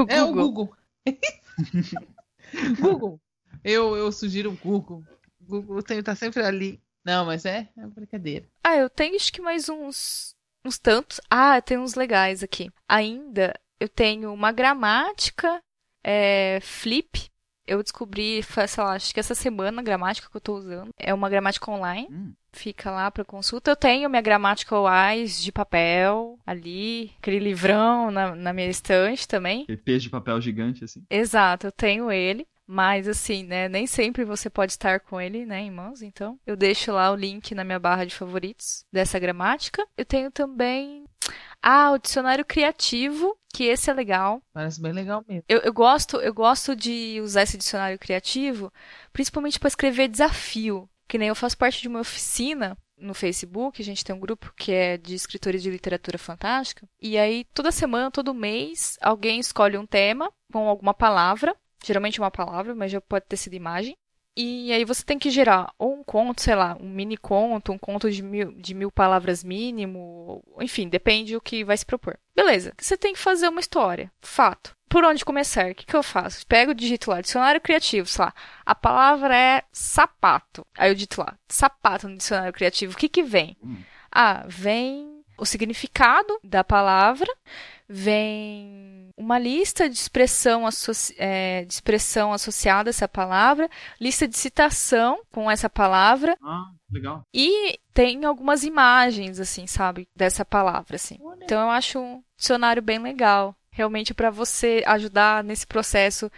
É 0.10 0.24
o 0.24 0.34
Google. 0.34 0.76
É 1.06 1.12
o 1.12 1.14
Google. 1.14 1.98
Google. 2.82 3.22
Eu, 3.64 3.96
eu 3.96 4.12
sugiro 4.12 4.54
o 4.54 4.58
Google. 4.58 5.04
Google 5.40 5.84
tem, 5.84 6.02
tá 6.02 6.16
sempre 6.16 6.42
ali. 6.42 6.82
Não, 7.04 7.28
mas 7.28 7.46
é, 7.46 7.70
é 7.78 7.86
brincadeira. 7.86 8.50
Ah, 8.64 8.76
eu 8.76 8.90
tenho 8.90 9.16
acho 9.16 9.32
que 9.32 9.40
mais 9.40 9.70
uns, 9.70 10.36
uns 10.66 10.80
tantos. 10.80 11.22
Ah, 11.30 11.62
tem 11.62 11.78
uns 11.78 11.94
legais 11.94 12.42
aqui. 12.42 12.72
Ainda 12.90 13.54
eu 13.80 13.90
tenho 13.90 14.34
uma 14.34 14.52
gramática 14.52 15.62
é, 16.04 16.60
flip. 16.62 17.30
Eu 17.68 17.82
descobri, 17.82 18.44
sei 18.44 18.84
lá, 18.84 18.94
acho 18.94 19.12
que 19.12 19.20
essa 19.20 19.34
semana 19.34 19.82
a 19.82 19.84
gramática 19.84 20.30
que 20.30 20.38
eu 20.38 20.42
tô 20.42 20.56
usando 20.56 20.92
é 20.98 21.14
uma 21.14 21.30
gramática 21.30 21.72
online. 21.72 22.08
Hum. 22.12 22.34
Fica 22.54 22.92
lá 22.92 23.10
para 23.10 23.26
consulta. 23.26 23.72
Eu 23.72 23.76
tenho 23.76 24.10
minha 24.10 24.22
gramática 24.22 24.76
Wise 24.80 25.44
de 25.44 25.52
papel 25.52 26.40
ali, 26.46 27.12
aquele 27.18 27.40
livrão 27.40 28.12
na, 28.12 28.36
na 28.36 28.54
minha 28.54 28.70
estante 28.70 29.28
também. 29.28 29.64
Aquele 29.64 29.78
peixe 29.78 30.04
de 30.04 30.10
papel 30.12 30.40
gigante, 30.40 30.84
assim. 30.84 31.04
Exato, 31.10 31.68
eu 31.68 31.72
tenho 31.72 32.12
ele. 32.12 32.48
Mas 32.68 33.08
assim, 33.08 33.44
né, 33.44 33.70
nem 33.70 33.86
sempre 33.86 34.26
você 34.26 34.50
pode 34.50 34.72
estar 34.72 35.00
com 35.00 35.22
ele, 35.22 35.46
né, 35.46 35.60
em 35.60 35.70
mãos, 35.70 36.02
então 36.02 36.40
eu 36.48 36.56
deixo 36.56 36.92
lá 36.92 37.12
o 37.12 37.16
link 37.16 37.54
na 37.54 37.64
minha 37.64 37.78
barra 37.78 38.06
de 38.06 38.16
favoritos 38.16 38.86
dessa 38.92 39.20
gramática. 39.20 39.86
Eu 39.96 40.04
tenho 40.04 40.32
também 40.32 41.06
ah, 41.62 41.92
o 41.92 42.00
dicionário 42.00 42.44
criativo, 42.44 43.38
que 43.56 43.64
esse 43.64 43.90
é 43.90 43.94
legal. 43.94 44.42
Parece 44.54 44.82
bem 44.82 44.92
legal 44.92 45.24
mesmo. 45.28 45.44
Eu, 45.48 45.60
eu 45.60 45.74
gosto, 45.74 46.18
eu 46.18 46.34
gosto 46.34 46.76
de 46.76 47.20
usar 47.22 47.44
esse 47.44 47.58
dicionário 47.58 47.98
criativo, 47.98 48.72
principalmente 49.14 49.60
para 49.60 49.68
escrever 49.68 50.08
desafio. 50.08 50.90
Que 51.08 51.18
nem 51.18 51.28
eu 51.28 51.36
faço 51.36 51.58
parte 51.58 51.82
de 51.82 51.88
uma 51.88 52.00
oficina 52.00 52.78
no 52.98 53.14
Facebook, 53.14 53.82
a 53.82 53.86
gente 53.86 54.04
tem 54.04 54.16
um 54.16 54.20
grupo 54.20 54.54
que 54.58 54.72
é 54.72 54.98
de 54.98 55.14
escritores 55.14 55.62
de 55.62 55.70
literatura 55.70 56.18
fantástica. 56.18 56.88
E 57.02 57.18
aí, 57.18 57.46
toda 57.54 57.72
semana, 57.72 58.10
todo 58.10 58.34
mês, 58.34 58.98
alguém 59.02 59.40
escolhe 59.40 59.78
um 59.78 59.86
tema 59.86 60.32
com 60.52 60.68
alguma 60.68 60.94
palavra 60.94 61.56
geralmente 61.86 62.20
uma 62.20 62.32
palavra, 62.32 62.74
mas 62.74 62.92
já 62.92 63.00
pode 63.00 63.26
ter 63.28 63.38
sido 63.38 63.54
imagem. 63.54 63.96
E 64.36 64.74
aí 64.74 64.84
você 64.84 65.04
tem 65.04 65.18
que 65.18 65.30
gerar 65.30 65.74
ou 65.80 65.94
um 65.94 66.04
conto, 66.04 66.42
sei 66.42 66.56
lá, 66.56 66.76
um 66.80 66.90
mini 66.90 67.16
conto, 67.16 67.72
um 67.72 67.78
conto 67.78 68.12
de 68.12 68.22
mil, 68.22 68.52
de 68.54 68.74
mil 68.74 68.92
palavras 68.92 69.44
mínimo, 69.44 70.44
enfim, 70.60 70.90
depende 70.90 71.34
do 71.34 71.42
que 71.42 71.64
vai 71.64 71.78
se 71.78 71.86
propor. 71.86 72.20
Beleza, 72.36 72.74
você 72.78 72.98
tem 72.98 73.14
que 73.14 73.20
fazer 73.20 73.48
uma 73.48 73.62
história, 73.62 74.12
fato. 74.20 74.76
Por 74.90 75.04
onde 75.04 75.26
começar? 75.26 75.72
O 75.72 75.76
que, 75.76 75.86
que 75.86 75.96
eu 75.96 76.04
faço? 76.04 76.46
Pego 76.46 76.72
o 76.72 76.76
digito 76.76 77.10
lá, 77.10 77.22
dicionário 77.22 77.62
criativo, 77.62 78.08
sei 78.08 78.26
lá, 78.26 78.34
a 78.66 78.76
palavra 78.76 79.36
é 79.36 79.64
sapato. 79.72 80.66
Aí 80.78 80.92
eu 80.92 80.96
digito 80.96 81.22
lá, 81.22 81.38
sapato 81.48 82.08
no 82.08 82.18
dicionário 82.18 82.54
criativo, 82.54 82.94
o 82.94 82.98
que 82.98 83.10
que 83.10 83.24
vem? 83.24 83.58
Hum. 83.64 83.78
Ah, 84.12 84.44
vem 84.48 85.24
o 85.38 85.46
significado 85.46 86.40
da 86.44 86.64
palavra, 86.64 87.32
vem 87.88 89.10
uma 89.18 89.40
lista 89.40 89.90
de 89.90 89.96
expressão, 89.96 90.66
associ... 90.66 91.16
é, 91.18 91.66
de 91.66 91.74
expressão 91.74 92.34
associada 92.34 92.90
a 92.90 92.92
essa 92.92 93.08
palavra, 93.08 93.70
lista 94.00 94.28
de 94.28 94.38
citação 94.38 95.22
com 95.32 95.50
essa 95.50 95.70
palavra. 95.70 96.38
Ah, 96.42 96.72
legal. 96.92 97.24
E 97.34 97.80
tem 97.94 98.26
algumas 98.26 98.64
imagens, 98.64 99.40
assim, 99.40 99.68
sabe, 99.68 100.08
dessa 100.16 100.44
palavra, 100.44 100.96
assim. 100.96 101.18
Então 101.42 101.62
eu 101.62 101.70
acho 101.70 102.00
um 102.00 102.24
dicionário 102.38 102.82
bem 102.82 103.00
legal, 103.00 103.56
realmente 103.70 104.14
para 104.14 104.30
você 104.30 104.84
ajudar 104.86 105.44
nesse 105.44 105.66
processo 105.66 106.30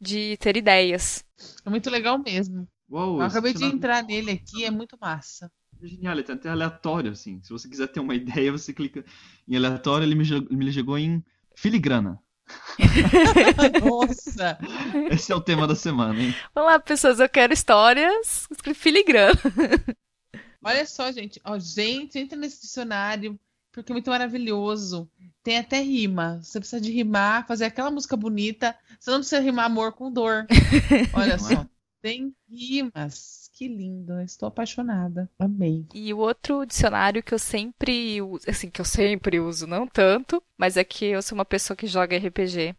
de 0.00 0.36
ter 0.38 0.56
ideias. 0.56 1.24
É 1.64 1.70
muito 1.70 1.88
legal 1.90 2.18
mesmo. 2.18 2.68
Uou, 2.90 3.20
eu 3.20 3.26
acabei 3.26 3.52
de 3.52 3.64
entrar 3.64 4.02
nele 4.02 4.30
aqui, 4.32 4.64
é 4.64 4.70
muito 4.70 4.96
massa. 4.98 5.50
É 5.80 5.86
genial, 5.86 6.14
ele 6.14 6.24
é 6.28 6.32
até 6.32 6.48
aleatório, 6.48 7.12
assim. 7.12 7.40
Se 7.42 7.50
você 7.50 7.68
quiser 7.68 7.86
ter 7.88 8.00
uma 8.00 8.14
ideia, 8.14 8.50
você 8.50 8.72
clica 8.72 9.04
em 9.46 9.56
aleatório, 9.56 10.04
ele 10.04 10.14
me, 10.14 10.24
jogou, 10.24 10.56
me 10.56 10.70
jogou 10.72 10.98
em 10.98 11.24
filigrana. 11.54 12.20
Nossa! 13.84 14.58
Esse 15.10 15.30
é 15.30 15.36
o 15.36 15.40
tema 15.40 15.66
da 15.66 15.74
semana, 15.74 16.20
hein? 16.20 16.34
Olá, 16.54 16.80
pessoas, 16.80 17.20
eu 17.20 17.28
quero 17.28 17.52
histórias 17.52 18.48
filigrana. 18.74 19.38
Olha 20.64 20.84
só, 20.84 21.12
gente. 21.12 21.40
Ó, 21.44 21.58
gente, 21.58 22.18
entra 22.18 22.36
nesse 22.36 22.62
dicionário, 22.62 23.38
porque 23.70 23.92
é 23.92 23.94
muito 23.94 24.10
maravilhoso. 24.10 25.08
Tem 25.44 25.58
até 25.58 25.80
rima. 25.80 26.40
Você 26.42 26.58
precisa 26.58 26.80
de 26.80 26.90
rimar, 26.90 27.46
fazer 27.46 27.66
aquela 27.66 27.90
música 27.90 28.16
bonita. 28.16 28.76
Você 28.98 29.10
não 29.10 29.18
precisa 29.18 29.40
rimar 29.40 29.66
amor 29.66 29.92
com 29.92 30.10
dor. 30.10 30.46
Olha 31.14 31.36
não 31.36 31.44
só. 31.44 31.52
É? 31.52 31.66
Tem 32.02 32.34
rimas 32.50 33.37
que 33.58 33.66
lindo, 33.66 34.20
estou 34.20 34.46
apaixonada. 34.46 35.28
Amei. 35.36 35.84
E 35.92 36.14
o 36.14 36.18
outro 36.18 36.64
dicionário 36.64 37.24
que 37.24 37.34
eu 37.34 37.40
sempre 37.40 38.22
uso, 38.22 38.48
assim, 38.48 38.70
que 38.70 38.80
eu 38.80 38.84
sempre 38.84 39.40
uso, 39.40 39.66
não 39.66 39.84
tanto, 39.84 40.40
mas 40.56 40.76
é 40.76 40.84
que 40.84 41.06
eu 41.06 41.20
sou 41.20 41.36
uma 41.36 41.44
pessoa 41.44 41.76
que 41.76 41.88
joga 41.88 42.16
RPG. 42.16 42.76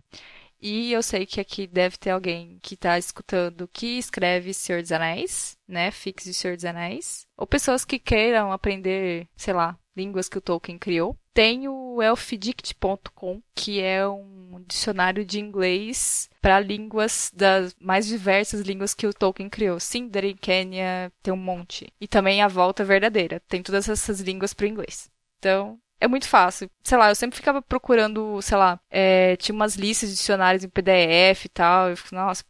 E 0.62 0.94
eu 0.94 1.04
sei 1.04 1.26
que 1.26 1.42
aqui 1.42 1.68
deve 1.68 1.98
ter 1.98 2.12
alguém 2.12 2.60
que 2.62 2.76
está 2.76 2.98
escutando 2.98 3.68
que 3.68 3.98
escreve 3.98 4.54
Senhor 4.54 4.82
dos 4.82 4.92
Anéis, 4.92 5.58
né? 5.68 5.92
Fix 5.92 6.24
de 6.24 6.34
Senhor 6.34 6.56
dos 6.56 6.66
Anéis. 6.66 7.26
Ou 7.38 7.46
pessoas 7.46 7.84
que 7.84 8.00
queiram 8.00 8.52
aprender, 8.52 9.28
sei 9.36 9.54
lá, 9.54 9.78
línguas 9.96 10.30
que 10.30 10.38
o 10.38 10.42
Tolkien 10.42 10.78
criou. 10.78 11.18
Tem 11.40 11.70
o 11.70 12.04
elfidict.com, 12.04 13.42
que 13.56 13.80
é 13.80 14.06
um 14.06 14.62
dicionário 14.68 15.24
de 15.24 15.40
inglês 15.40 16.30
para 16.42 16.60
línguas 16.60 17.32
das 17.34 17.74
mais 17.80 18.06
diversas 18.06 18.60
línguas 18.60 18.94
que 18.94 19.08
o 19.08 19.14
Tolkien 19.14 19.48
criou. 19.48 19.80
Sindarin, 19.80 20.36
Quenya, 20.36 21.10
tem 21.24 21.34
um 21.34 21.38
monte. 21.38 21.94
E 21.98 22.10
também 22.10 22.42
a 22.42 22.50
volta 22.50 22.84
verdadeira. 22.84 23.42
Tem 23.48 23.64
todas 23.64 23.88
essas 23.88 24.20
línguas 24.20 24.54
para 24.54 24.68
inglês. 24.68 25.10
Então, 25.38 25.80
é 25.98 26.10
muito 26.10 26.28
fácil. 26.28 26.70
Sei 26.84 26.98
lá, 26.98 27.08
eu 27.08 27.16
sempre 27.16 27.38
ficava 27.38 27.62
procurando, 27.62 28.42
sei 28.42 28.58
lá, 28.58 28.78
é, 28.90 29.38
tinha 29.38 29.56
umas 29.56 29.76
listas 29.78 30.10
de 30.10 30.18
dicionários 30.18 30.66
em 30.66 30.70
PDF 30.70 31.46
e 31.46 31.50
tal. 31.54 31.90
Eu 31.90 31.96
fico, 31.96 32.16
nossa, 32.16 32.44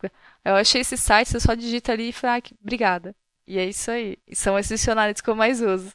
eu 0.44 0.56
achei 0.56 0.82
esse 0.82 0.98
site, 0.98 1.30
você 1.30 1.40
só 1.40 1.54
digita 1.54 1.92
ali 1.92 2.10
e 2.10 2.12
fala, 2.12 2.38
ah, 2.38 2.42
que, 2.42 2.56
obrigada. 2.60 3.16
E 3.46 3.60
é 3.60 3.66
isso 3.66 3.92
aí. 3.92 4.18
São 4.34 4.58
esses 4.58 4.80
dicionários 4.80 5.22
que 5.22 5.30
eu 5.30 5.36
mais 5.36 5.62
uso. 5.62 5.92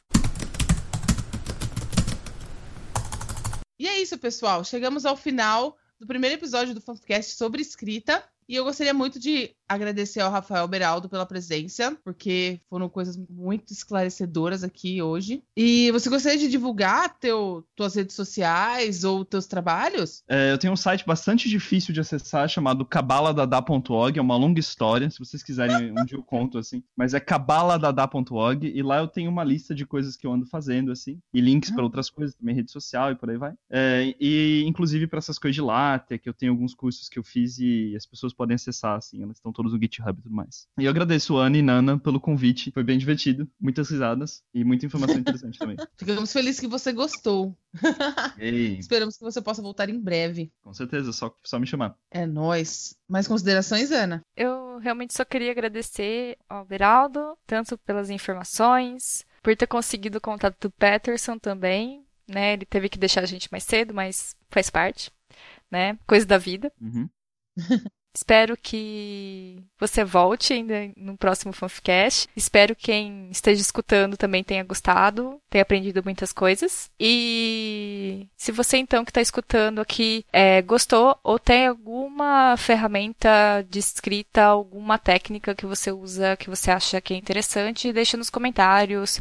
E 3.77 3.89
é 3.89 3.94
isso, 4.05 4.19
pessoal. 4.19 4.63
Chegamos 4.63 5.03
ao 5.03 5.17
final 5.17 5.75
do 5.99 6.05
primeiro 6.05 6.35
episódio 6.35 6.75
do 6.75 6.81
Fanficast 6.81 7.35
sobre 7.35 7.61
escrita. 7.61 8.23
E 8.47 8.55
eu 8.55 8.63
gostaria 8.63 8.93
muito 8.93 9.19
de 9.19 9.55
agradecer 9.67 10.19
ao 10.19 10.31
Rafael 10.31 10.67
Beraldo 10.67 11.09
pela 11.09 11.25
presença, 11.25 11.97
porque 12.03 12.59
foram 12.69 12.87
coisas 12.87 13.17
muito 13.29 13.71
esclarecedoras 13.73 14.63
aqui 14.63 15.01
hoje. 15.01 15.43
E 15.55 15.91
você 15.91 16.09
gostaria 16.09 16.37
de 16.37 16.47
divulgar 16.47 17.17
teu, 17.19 17.65
tuas 17.75 17.95
redes 17.95 18.15
sociais 18.15 19.03
ou 19.03 19.25
teus 19.25 19.47
trabalhos? 19.47 20.23
É, 20.27 20.51
eu 20.51 20.57
tenho 20.57 20.73
um 20.73 20.77
site 20.77 21.05
bastante 21.05 21.49
difícil 21.49 21.93
de 21.93 21.99
acessar 21.99 22.47
chamado 22.47 22.85
cabaladada.org, 22.85 24.17
é 24.17 24.21
uma 24.21 24.37
longa 24.37 24.59
história, 24.59 25.09
se 25.09 25.19
vocês 25.19 25.41
quiserem 25.41 25.91
um 25.91 26.05
dia 26.05 26.17
eu 26.17 26.23
conto 26.23 26.57
assim, 26.57 26.83
mas 26.95 27.13
é 27.13 27.19
cabaladada.org 27.19 28.67
e 28.67 28.81
lá 28.81 28.99
eu 28.99 29.07
tenho 29.07 29.29
uma 29.29 29.43
lista 29.43 29.73
de 29.73 29.85
coisas 29.85 30.15
que 30.15 30.25
eu 30.25 30.31
ando 30.31 30.45
fazendo 30.45 30.91
assim, 30.91 31.19
e 31.33 31.41
links 31.41 31.71
para 31.71 31.83
outras 31.83 32.09
coisas, 32.09 32.35
também 32.35 32.55
rede 32.55 32.71
social 32.71 33.11
e 33.11 33.15
por 33.15 33.29
aí 33.29 33.37
vai. 33.37 33.53
É, 33.69 34.15
e 34.19 34.63
inclusive 34.65 35.07
para 35.07 35.19
essas 35.19 35.39
coisas 35.39 35.55
de 35.55 35.61
látex, 35.61 36.23
que 36.23 36.29
eu 36.29 36.33
tenho 36.33 36.51
alguns 36.51 36.73
cursos 36.73 37.09
que 37.09 37.19
eu 37.19 37.23
fiz 37.23 37.57
e 37.59 37.95
as 37.95 38.05
pessoas 38.05 38.33
podem 38.33 38.55
acessar 38.55 38.97
assim, 38.97 39.21
elas 39.21 39.37
estão 39.37 39.51
todos 39.55 39.73
no 39.73 39.79
GitHub 39.79 40.19
e 40.19 40.21
tudo 40.21 40.35
mais. 40.35 40.67
E 40.77 40.85
eu 40.85 40.89
agradeço 40.89 41.37
Ana 41.37 41.57
e 41.57 41.61
Nana 41.61 41.97
pelo 41.97 42.19
convite. 42.19 42.71
Foi 42.71 42.83
bem 42.83 42.97
divertido, 42.97 43.49
muitas 43.59 43.89
risadas 43.89 44.43
e 44.53 44.63
muita 44.63 44.85
informação 44.85 45.17
interessante 45.17 45.57
também. 45.57 45.77
Ficamos 45.97 46.31
felizes 46.31 46.59
que 46.59 46.67
você 46.67 46.91
gostou. 46.91 47.57
Esperamos 48.79 49.17
que 49.17 49.23
você 49.23 49.41
possa 49.41 49.61
voltar 49.61 49.89
em 49.89 49.99
breve. 49.99 50.51
Com 50.61 50.73
certeza, 50.73 51.11
só, 51.11 51.33
só 51.43 51.59
me 51.59 51.65
chamar. 51.65 51.95
É 52.11 52.25
nós. 52.25 52.95
Mais 53.07 53.27
considerações, 53.27 53.91
Ana? 53.91 54.21
Eu 54.35 54.77
realmente 54.79 55.13
só 55.13 55.23
queria 55.23 55.51
agradecer 55.51 56.37
ao 56.49 56.65
Beraldo, 56.65 57.37
tanto 57.47 57.77
pelas 57.77 58.09
informações, 58.09 59.25
por 59.41 59.55
ter 59.55 59.67
conseguido 59.67 60.17
o 60.17 60.21
contato 60.21 60.67
do 60.67 60.71
Peterson 60.71 61.37
também, 61.37 62.03
né? 62.27 62.53
Ele 62.53 62.65
teve 62.65 62.89
que 62.89 62.99
deixar 62.99 63.23
a 63.23 63.27
gente 63.27 63.51
mais 63.51 63.63
cedo, 63.63 63.93
mas 63.93 64.35
faz 64.49 64.69
parte, 64.69 65.11
né? 65.71 65.97
Coisa 66.07 66.25
da 66.25 66.37
vida. 66.37 66.71
Uhum. 66.81 67.09
Espero 68.15 68.55
que 68.55 69.61
você 69.77 70.05
volte 70.05 70.53
ainda 70.53 70.89
no 70.95 71.17
próximo 71.17 71.51
Fanficast. 71.51 72.29
Espero 72.35 72.73
que 72.73 72.85
quem 72.85 73.29
esteja 73.31 73.59
escutando 73.59 74.15
também 74.15 74.43
tenha 74.43 74.63
gostado, 74.63 75.41
tenha 75.49 75.63
aprendido 75.63 76.03
muitas 76.03 76.31
coisas. 76.31 76.89
E 76.99 78.27
se 78.37 78.51
você 78.51 78.77
então 78.77 79.03
que 79.03 79.09
está 79.09 79.21
escutando 79.21 79.81
aqui 79.81 80.23
é, 80.31 80.61
gostou 80.61 81.17
ou 81.23 81.39
tem 81.39 81.67
alguma 81.67 82.55
ferramenta 82.57 83.65
de 83.69 83.79
escrita, 83.79 84.43
alguma 84.43 84.97
técnica 84.99 85.55
que 85.55 85.65
você 85.65 85.91
usa 85.91 86.37
que 86.37 86.49
você 86.49 86.69
acha 86.71 87.01
que 87.01 87.13
é 87.13 87.17
interessante, 87.17 87.91
deixa 87.91 88.15
nos 88.15 88.29
comentários 88.29 89.19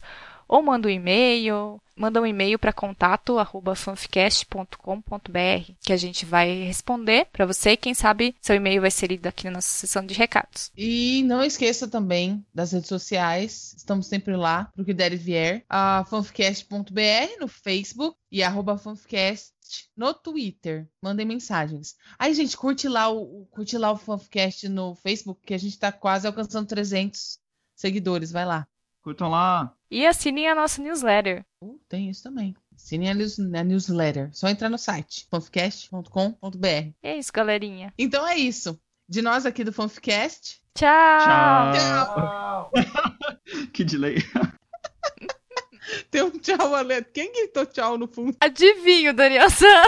ou 0.55 0.63
manda 0.63 0.87
um 0.87 0.91
e-mail, 0.91 1.83
manda 1.97 2.23
um 2.23 2.27
e-mail 2.27 2.57
para 2.61 2.73
contato@fanficast.com.br, 2.73 5.73
que 5.81 5.93
a 5.93 5.97
gente 5.97 6.25
vai 6.25 6.63
responder 6.63 7.27
para 7.33 7.45
você 7.45 7.73
e 7.73 7.77
quem 7.77 7.93
sabe 7.93 8.37
seu 8.41 8.55
e-mail 8.55 8.81
vai 8.81 8.93
ser 8.93 9.09
lido 9.09 9.27
aqui 9.27 9.47
na 9.47 9.51
nossa 9.51 9.67
sessão 9.67 10.07
de 10.07 10.15
recados. 10.15 10.71
E 10.77 11.25
não 11.25 11.43
esqueça 11.43 11.89
também 11.89 12.47
das 12.55 12.71
redes 12.71 12.89
sociais, 12.89 13.75
estamos 13.77 14.07
sempre 14.07 14.37
lá 14.37 14.71
pro 14.77 14.85
que 14.85 14.95
der 14.95 15.13
e 15.13 15.17
vier, 15.17 15.65
a 15.69 16.05
fanficast.br 16.09 17.41
no 17.41 17.49
Facebook 17.49 18.17
e 18.31 18.45
arroba 18.45 18.79
fanficast 18.79 19.53
no 19.97 20.15
Twitter. 20.15 20.89
Mandem 21.03 21.27
mensagens. 21.27 21.97
Aí, 22.17 22.33
gente, 22.33 22.57
curte 22.57 22.87
lá 22.87 23.09
o 23.09 23.45
curte 23.51 23.77
lá 23.77 23.91
o 23.91 23.97
Fanficast 23.97 24.69
no 24.69 24.95
Facebook, 24.95 25.45
que 25.45 25.55
a 25.55 25.59
gente 25.59 25.77
tá 25.77 25.91
quase 25.91 26.29
alcançando 26.29 26.69
300 26.69 27.41
seguidores, 27.75 28.31
vai 28.31 28.45
lá. 28.45 28.69
Curtam 29.05 29.29
lá. 29.29 29.71
E 29.95 30.05
assinem 30.09 30.49
a 30.49 30.57
nossa 30.57 30.83
newsletter. 30.83 31.47
Uh, 31.63 31.79
tem 31.89 32.11
isso 32.11 32.25
também. 32.25 32.53
Assinem 32.75 33.11
a, 33.11 33.15
news, 33.15 33.39
a 33.39 33.63
newsletter. 33.63 34.29
Só 34.33 34.49
entrar 34.49 34.69
no 34.69 34.77
site, 34.77 35.25
fanficast.com.br. 35.31 36.91
É 37.01 37.17
isso, 37.17 37.33
galerinha. 37.33 37.95
Então 37.97 38.27
é 38.27 38.37
isso. 38.37 38.77
De 39.09 39.23
nós 39.23 39.47
aqui 39.47 39.63
do 39.63 39.73
Fanficast. 39.73 40.61
Tchau! 40.75 41.73
Tchau! 41.73 42.73
que 43.73 43.85
delay. 43.85 44.17
Tem 46.11 46.23
um 46.23 46.31
tchau, 46.41 46.75
Ale. 46.75 47.05
Quem 47.05 47.33
gritou 47.33 47.65
tchau 47.65 47.97
no 47.97 48.09
fundo? 48.09 48.37
Adivinho, 48.41 49.15
Daniel 49.15 49.49
San. 49.49 49.83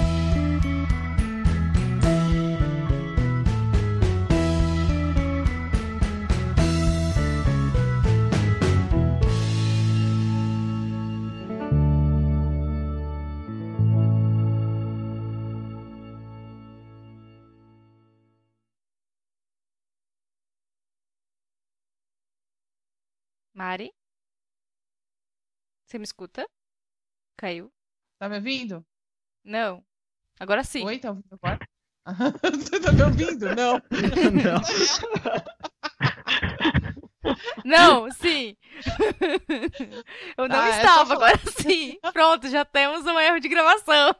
Mari? 23.56 23.90
Você 25.86 25.98
me 25.98 26.04
escuta? 26.04 26.46
Caiu? 27.36 27.72
Tá 28.18 28.28
me 28.28 28.36
ouvindo? 28.36 28.84
Não. 29.44 29.84
Agora 30.38 30.62
sim. 30.64 30.84
Oi, 30.84 30.98
tá 30.98 31.10
ouvindo 31.10 31.32
agora? 31.32 31.58
Você 32.42 32.50
tá 32.80 32.92
me 32.92 33.02
ouvindo? 33.02 33.46
Não. 33.54 33.80
Não. 34.44 34.60
Não, 37.64 38.10
sim. 38.12 38.56
Eu 40.38 40.48
não 40.48 40.60
Ah, 40.60 40.68
é 40.68 40.76
estava, 40.76 41.14
falar. 41.16 41.30
agora 41.30 41.38
sim. 41.60 41.98
Pronto, 42.12 42.48
já 42.48 42.64
temos 42.64 43.04
um 43.04 43.18
erro 43.18 43.40
de 43.40 43.48
gravação. 43.48 44.14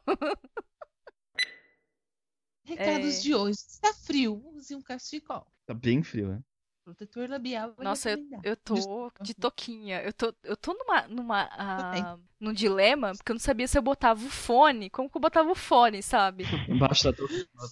Recados 2.65 3.19
É. 3.19 3.21
de 3.21 3.33
hoje. 3.35 3.59
Está 3.69 3.95
frio, 3.95 4.43
use 4.57 4.75
um 4.75 4.83
cachecol. 4.83 5.47
Tá 5.67 5.73
bem 5.75 6.03
frio, 6.03 6.33
né? 6.33 6.41
Protetor 6.87 7.29
labial. 7.29 7.75
Nossa, 7.81 8.13
eu, 8.13 8.19
eu 8.45 8.57
tô 8.57 9.11
de 9.21 9.35
toquinha. 9.35 10.01
Eu 10.03 10.13
tô, 10.13 10.33
eu 10.45 10.57
tô 10.57 10.73
numa, 10.73 11.09
numa, 11.09 11.49
ah, 11.51 12.17
num 12.39 12.53
dilema, 12.53 13.11
porque 13.13 13.33
eu 13.33 13.35
não 13.35 13.41
sabia 13.41 13.67
se 13.67 13.77
eu 13.77 13.83
botava 13.83 14.25
o 14.25 14.31
fone. 14.31 14.89
Como 14.89 15.11
que 15.11 15.17
eu 15.17 15.21
botava 15.21 15.51
o 15.51 15.55
fone, 15.57 16.01
sabe? 16.01 16.45
Embaixo 16.69 17.03
da 17.03 17.13
tua. 17.13 17.27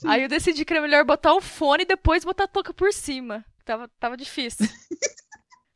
Aí 0.06 0.24
eu 0.24 0.28
decidi 0.28 0.64
que 0.64 0.72
era 0.72 0.82
melhor 0.82 1.04
botar 1.04 1.32
o 1.32 1.40
fone 1.40 1.84
e 1.84 1.86
depois 1.86 2.24
botar 2.24 2.44
a 2.44 2.48
touca 2.48 2.74
por 2.74 2.92
cima. 2.92 3.44
Tava, 3.64 3.86
tava 4.00 4.16
difícil. 4.16 4.66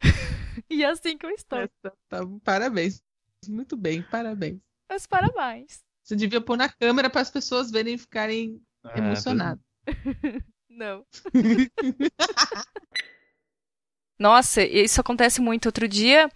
e 0.68 0.82
é 0.82 0.88
assim 0.88 1.16
que 1.16 1.24
eu 1.24 1.30
estou. 1.30 1.60
É, 1.60 1.68
tá- 1.80 1.92
tá- 2.08 2.26
parabéns. 2.42 3.00
Muito 3.46 3.76
bem, 3.76 4.02
parabéns. 4.02 4.58
Mas 4.90 5.06
parabéns. 5.06 5.84
Você 6.02 6.16
devia 6.16 6.40
pôr 6.40 6.56
na 6.56 6.68
câmera 6.68 7.08
para 7.08 7.20
as 7.20 7.30
pessoas 7.30 7.70
verem 7.70 7.94
e 7.94 7.98
ficarem 7.98 8.60
É, 8.84 8.98
emocionadas. 8.98 9.62
Não. 10.68 11.06
Nossa, 14.18 14.62
isso 14.62 15.00
acontece 15.00 15.40
muito. 15.40 15.66
Outro 15.66 15.86
dia, 15.86 16.28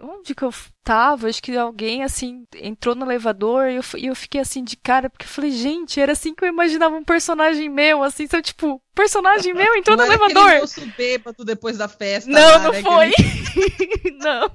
onde 0.00 0.34
que 0.34 0.42
eu 0.42 0.52
tava? 0.82 1.28
Acho 1.28 1.42
que 1.42 1.56
alguém, 1.56 2.02
assim, 2.02 2.44
entrou 2.56 2.94
no 2.94 3.04
elevador 3.06 3.68
e 3.68 3.76
eu, 3.76 3.82
e 3.96 4.06
eu 4.06 4.14
fiquei 4.14 4.40
assim 4.40 4.62
de 4.62 4.76
cara, 4.76 5.08
porque 5.08 5.24
eu 5.24 5.28
falei, 5.30 5.50
gente, 5.50 5.98
era 6.00 6.12
assim 6.12 6.34
que 6.34 6.44
eu 6.44 6.48
imaginava 6.48 6.94
um 6.94 7.04
personagem 7.04 7.68
meu, 7.68 8.02
assim, 8.02 8.26
tipo, 8.42 8.82
personagem 8.94 9.54
meu 9.54 9.74
entrou 9.76 9.96
no 9.96 10.04
Não 10.04 10.12
era 10.12 10.14
elevador. 10.22 10.46
Aquele 10.48 10.60
moço 10.60 10.86
bêbado 10.96 11.44
depois 11.44 11.78
da 11.78 11.88
festa. 11.88 12.30
Não, 12.30 12.40
lá, 12.40 12.58
não 12.58 12.72
né, 12.72 12.82
foi. 12.82 13.08
aquele- 13.08 14.18
não. 14.20 14.50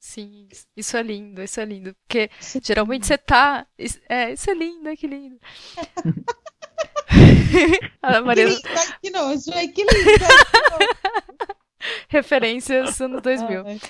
Sim, 0.00 0.48
isso 0.74 0.96
é 0.96 1.02
lindo, 1.02 1.42
isso 1.42 1.60
é 1.60 1.64
lindo. 1.64 1.94
Porque 2.06 2.30
geralmente 2.62 3.06
você 3.06 3.18
tá. 3.18 3.66
É, 4.08 4.32
isso 4.32 4.50
é 4.50 4.54
lindo, 4.54 4.88
ai, 4.88 4.96
que 4.96 5.06
lindo. 5.06 5.38
A 8.02 8.14
Que 8.14 8.20
Maria, 8.20 8.44
lindo, 8.46 8.60
ai, 8.64 8.86
que 9.02 9.10
nojo, 9.10 9.50
ai, 9.54 9.68
que 9.68 9.82
lindo. 9.82 10.24
ai, 10.24 10.86
referências 12.08 13.00
anos 13.00 13.22
2000. 13.22 13.66
Ai. 13.66 13.80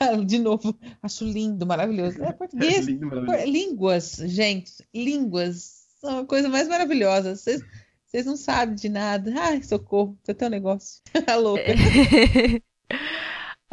Ah, 0.00 0.16
De 0.16 0.38
novo, 0.38 0.76
acho 1.02 1.24
lindo, 1.24 1.64
maravilhoso. 1.66 2.22
É 2.22 2.32
português. 2.32 2.86
lindo, 2.86 3.06
maravilhoso. 3.06 3.44
Línguas, 3.46 4.16
gente, 4.24 4.72
línguas 4.92 5.86
são 6.00 6.18
a 6.20 6.26
coisa 6.26 6.48
mais 6.48 6.68
maravilhosa. 6.68 7.36
Vocês 7.36 7.62
vocês 8.12 8.26
não 8.26 8.36
sabem 8.36 8.74
de 8.74 8.90
nada. 8.90 9.32
Ai, 9.40 9.62
socorro, 9.62 10.18
você 10.22 10.34
tem 10.34 10.46
um 10.48 10.50
negócio. 10.50 11.00
A 11.26 11.34
louca. 11.36 11.62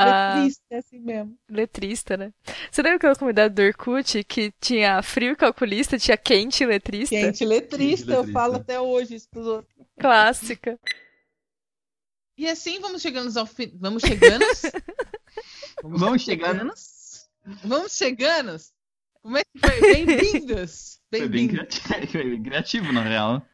Ah, 0.02 0.36
Letrista, 0.36 0.64
é 0.70 0.78
assim 0.78 1.00
mesmo. 1.00 1.38
letrista, 1.50 2.16
né? 2.16 2.34
Você 2.72 2.82
lembra 2.82 2.98
aquela 2.98 3.16
comunidade 3.16 3.54
do 3.54 3.62
Orkut 3.62 4.24
que 4.24 4.52
tinha 4.62 5.02
frio 5.04 5.34
e 5.34 5.36
calculista, 5.36 6.00
tinha 6.00 6.16
quente 6.18 6.64
e 6.64 6.68
letrista? 6.68 7.16
Gente, 7.16 7.44
letrista, 7.44 8.12
eu 8.14 8.18
letrista. 8.20 8.40
falo 8.40 8.56
até 8.56 8.80
hoje 8.80 9.16
isso 9.16 9.28
pros 9.30 9.46
outros. 9.46 9.76
Clássica. 10.00 10.80
E 12.38 12.48
assim 12.48 12.80
vamos 12.80 13.02
chegando 13.02 13.38
ao 13.38 13.46
fim. 13.46 13.72
Vamos 13.80 14.02
chegando. 14.02 14.46
Vamos 15.84 16.22
chegando. 16.24 16.74
Vamos 17.64 17.94
chegando. 17.98 18.58
Como 19.22 19.38
é 19.38 19.42
que 19.44 19.60
foi? 19.60 19.82
Bem-vindos! 19.82 21.00
Foi 21.12 21.28
bem 21.28 21.48
Bem-vindos. 21.48 21.80
criativo, 21.80 22.12
foi 22.12 22.24
bem 22.30 22.44
criativo, 22.44 22.94
na 22.94 23.02
real. 23.02 23.46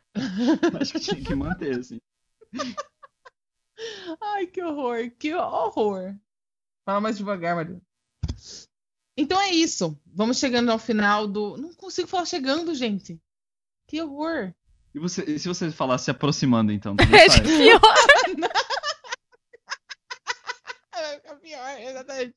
Acho 0.80 0.92
que 0.94 1.00
tinha 1.00 1.24
que 1.24 1.34
manter, 1.34 1.80
assim. 1.80 2.00
Ai, 4.22 4.48
que 4.48 4.62
horror, 4.62 5.10
que 5.18 5.34
horror. 5.34 6.16
Fala 6.86 7.02
mais 7.02 7.18
devagar, 7.18 7.56
Maria. 7.56 7.82
Então 9.18 9.40
é 9.42 9.50
isso. 9.50 10.00
Vamos 10.06 10.38
chegando 10.38 10.72
ao 10.72 10.78
final 10.80 11.28
do. 11.28 11.58
Não 11.58 11.74
consigo 11.74 12.08
falar 12.08 12.26
chegando, 12.26 12.74
gente. 12.76 13.20
Que 13.88 14.02
horror. 14.02 14.54
E, 14.94 15.00
você, 15.00 15.24
e 15.24 15.40
se 15.40 15.48
você 15.48 15.72
falar 15.72 15.98
se 15.98 16.12
aproximando, 16.12 16.72
então? 16.72 16.96
Tudo 16.98 17.16
É 17.16 17.30
faz? 17.30 17.40
pior. 17.42 17.82
Vai 20.94 21.16
ficar 21.18 21.36
pior, 21.36 21.80
exatamente. 21.82 22.36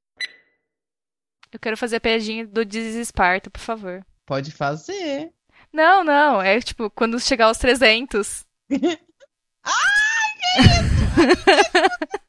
Eu 1.53 1.59
quero 1.61 1.77
fazer 1.77 1.97
a 1.97 2.01
piadinha 2.01 2.47
do 2.47 2.65
desesparto, 2.65 3.51
por 3.51 3.61
favor. 3.61 4.05
Pode 4.27 4.51
fazer. 4.51 5.33
Não, 5.73 6.03
não. 6.05 6.41
É 6.43 6.61
tipo, 6.61 6.91
quando 6.91 7.19
chegar 7.21 7.47
aos 7.47 7.59
300. 7.59 8.45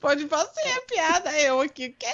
Pode 0.00 0.28
fazer 0.28 0.70
a 0.70 0.80
piada. 0.82 1.40
Eu 1.40 1.60
aqui. 1.60 1.90
Quê? 1.90 2.06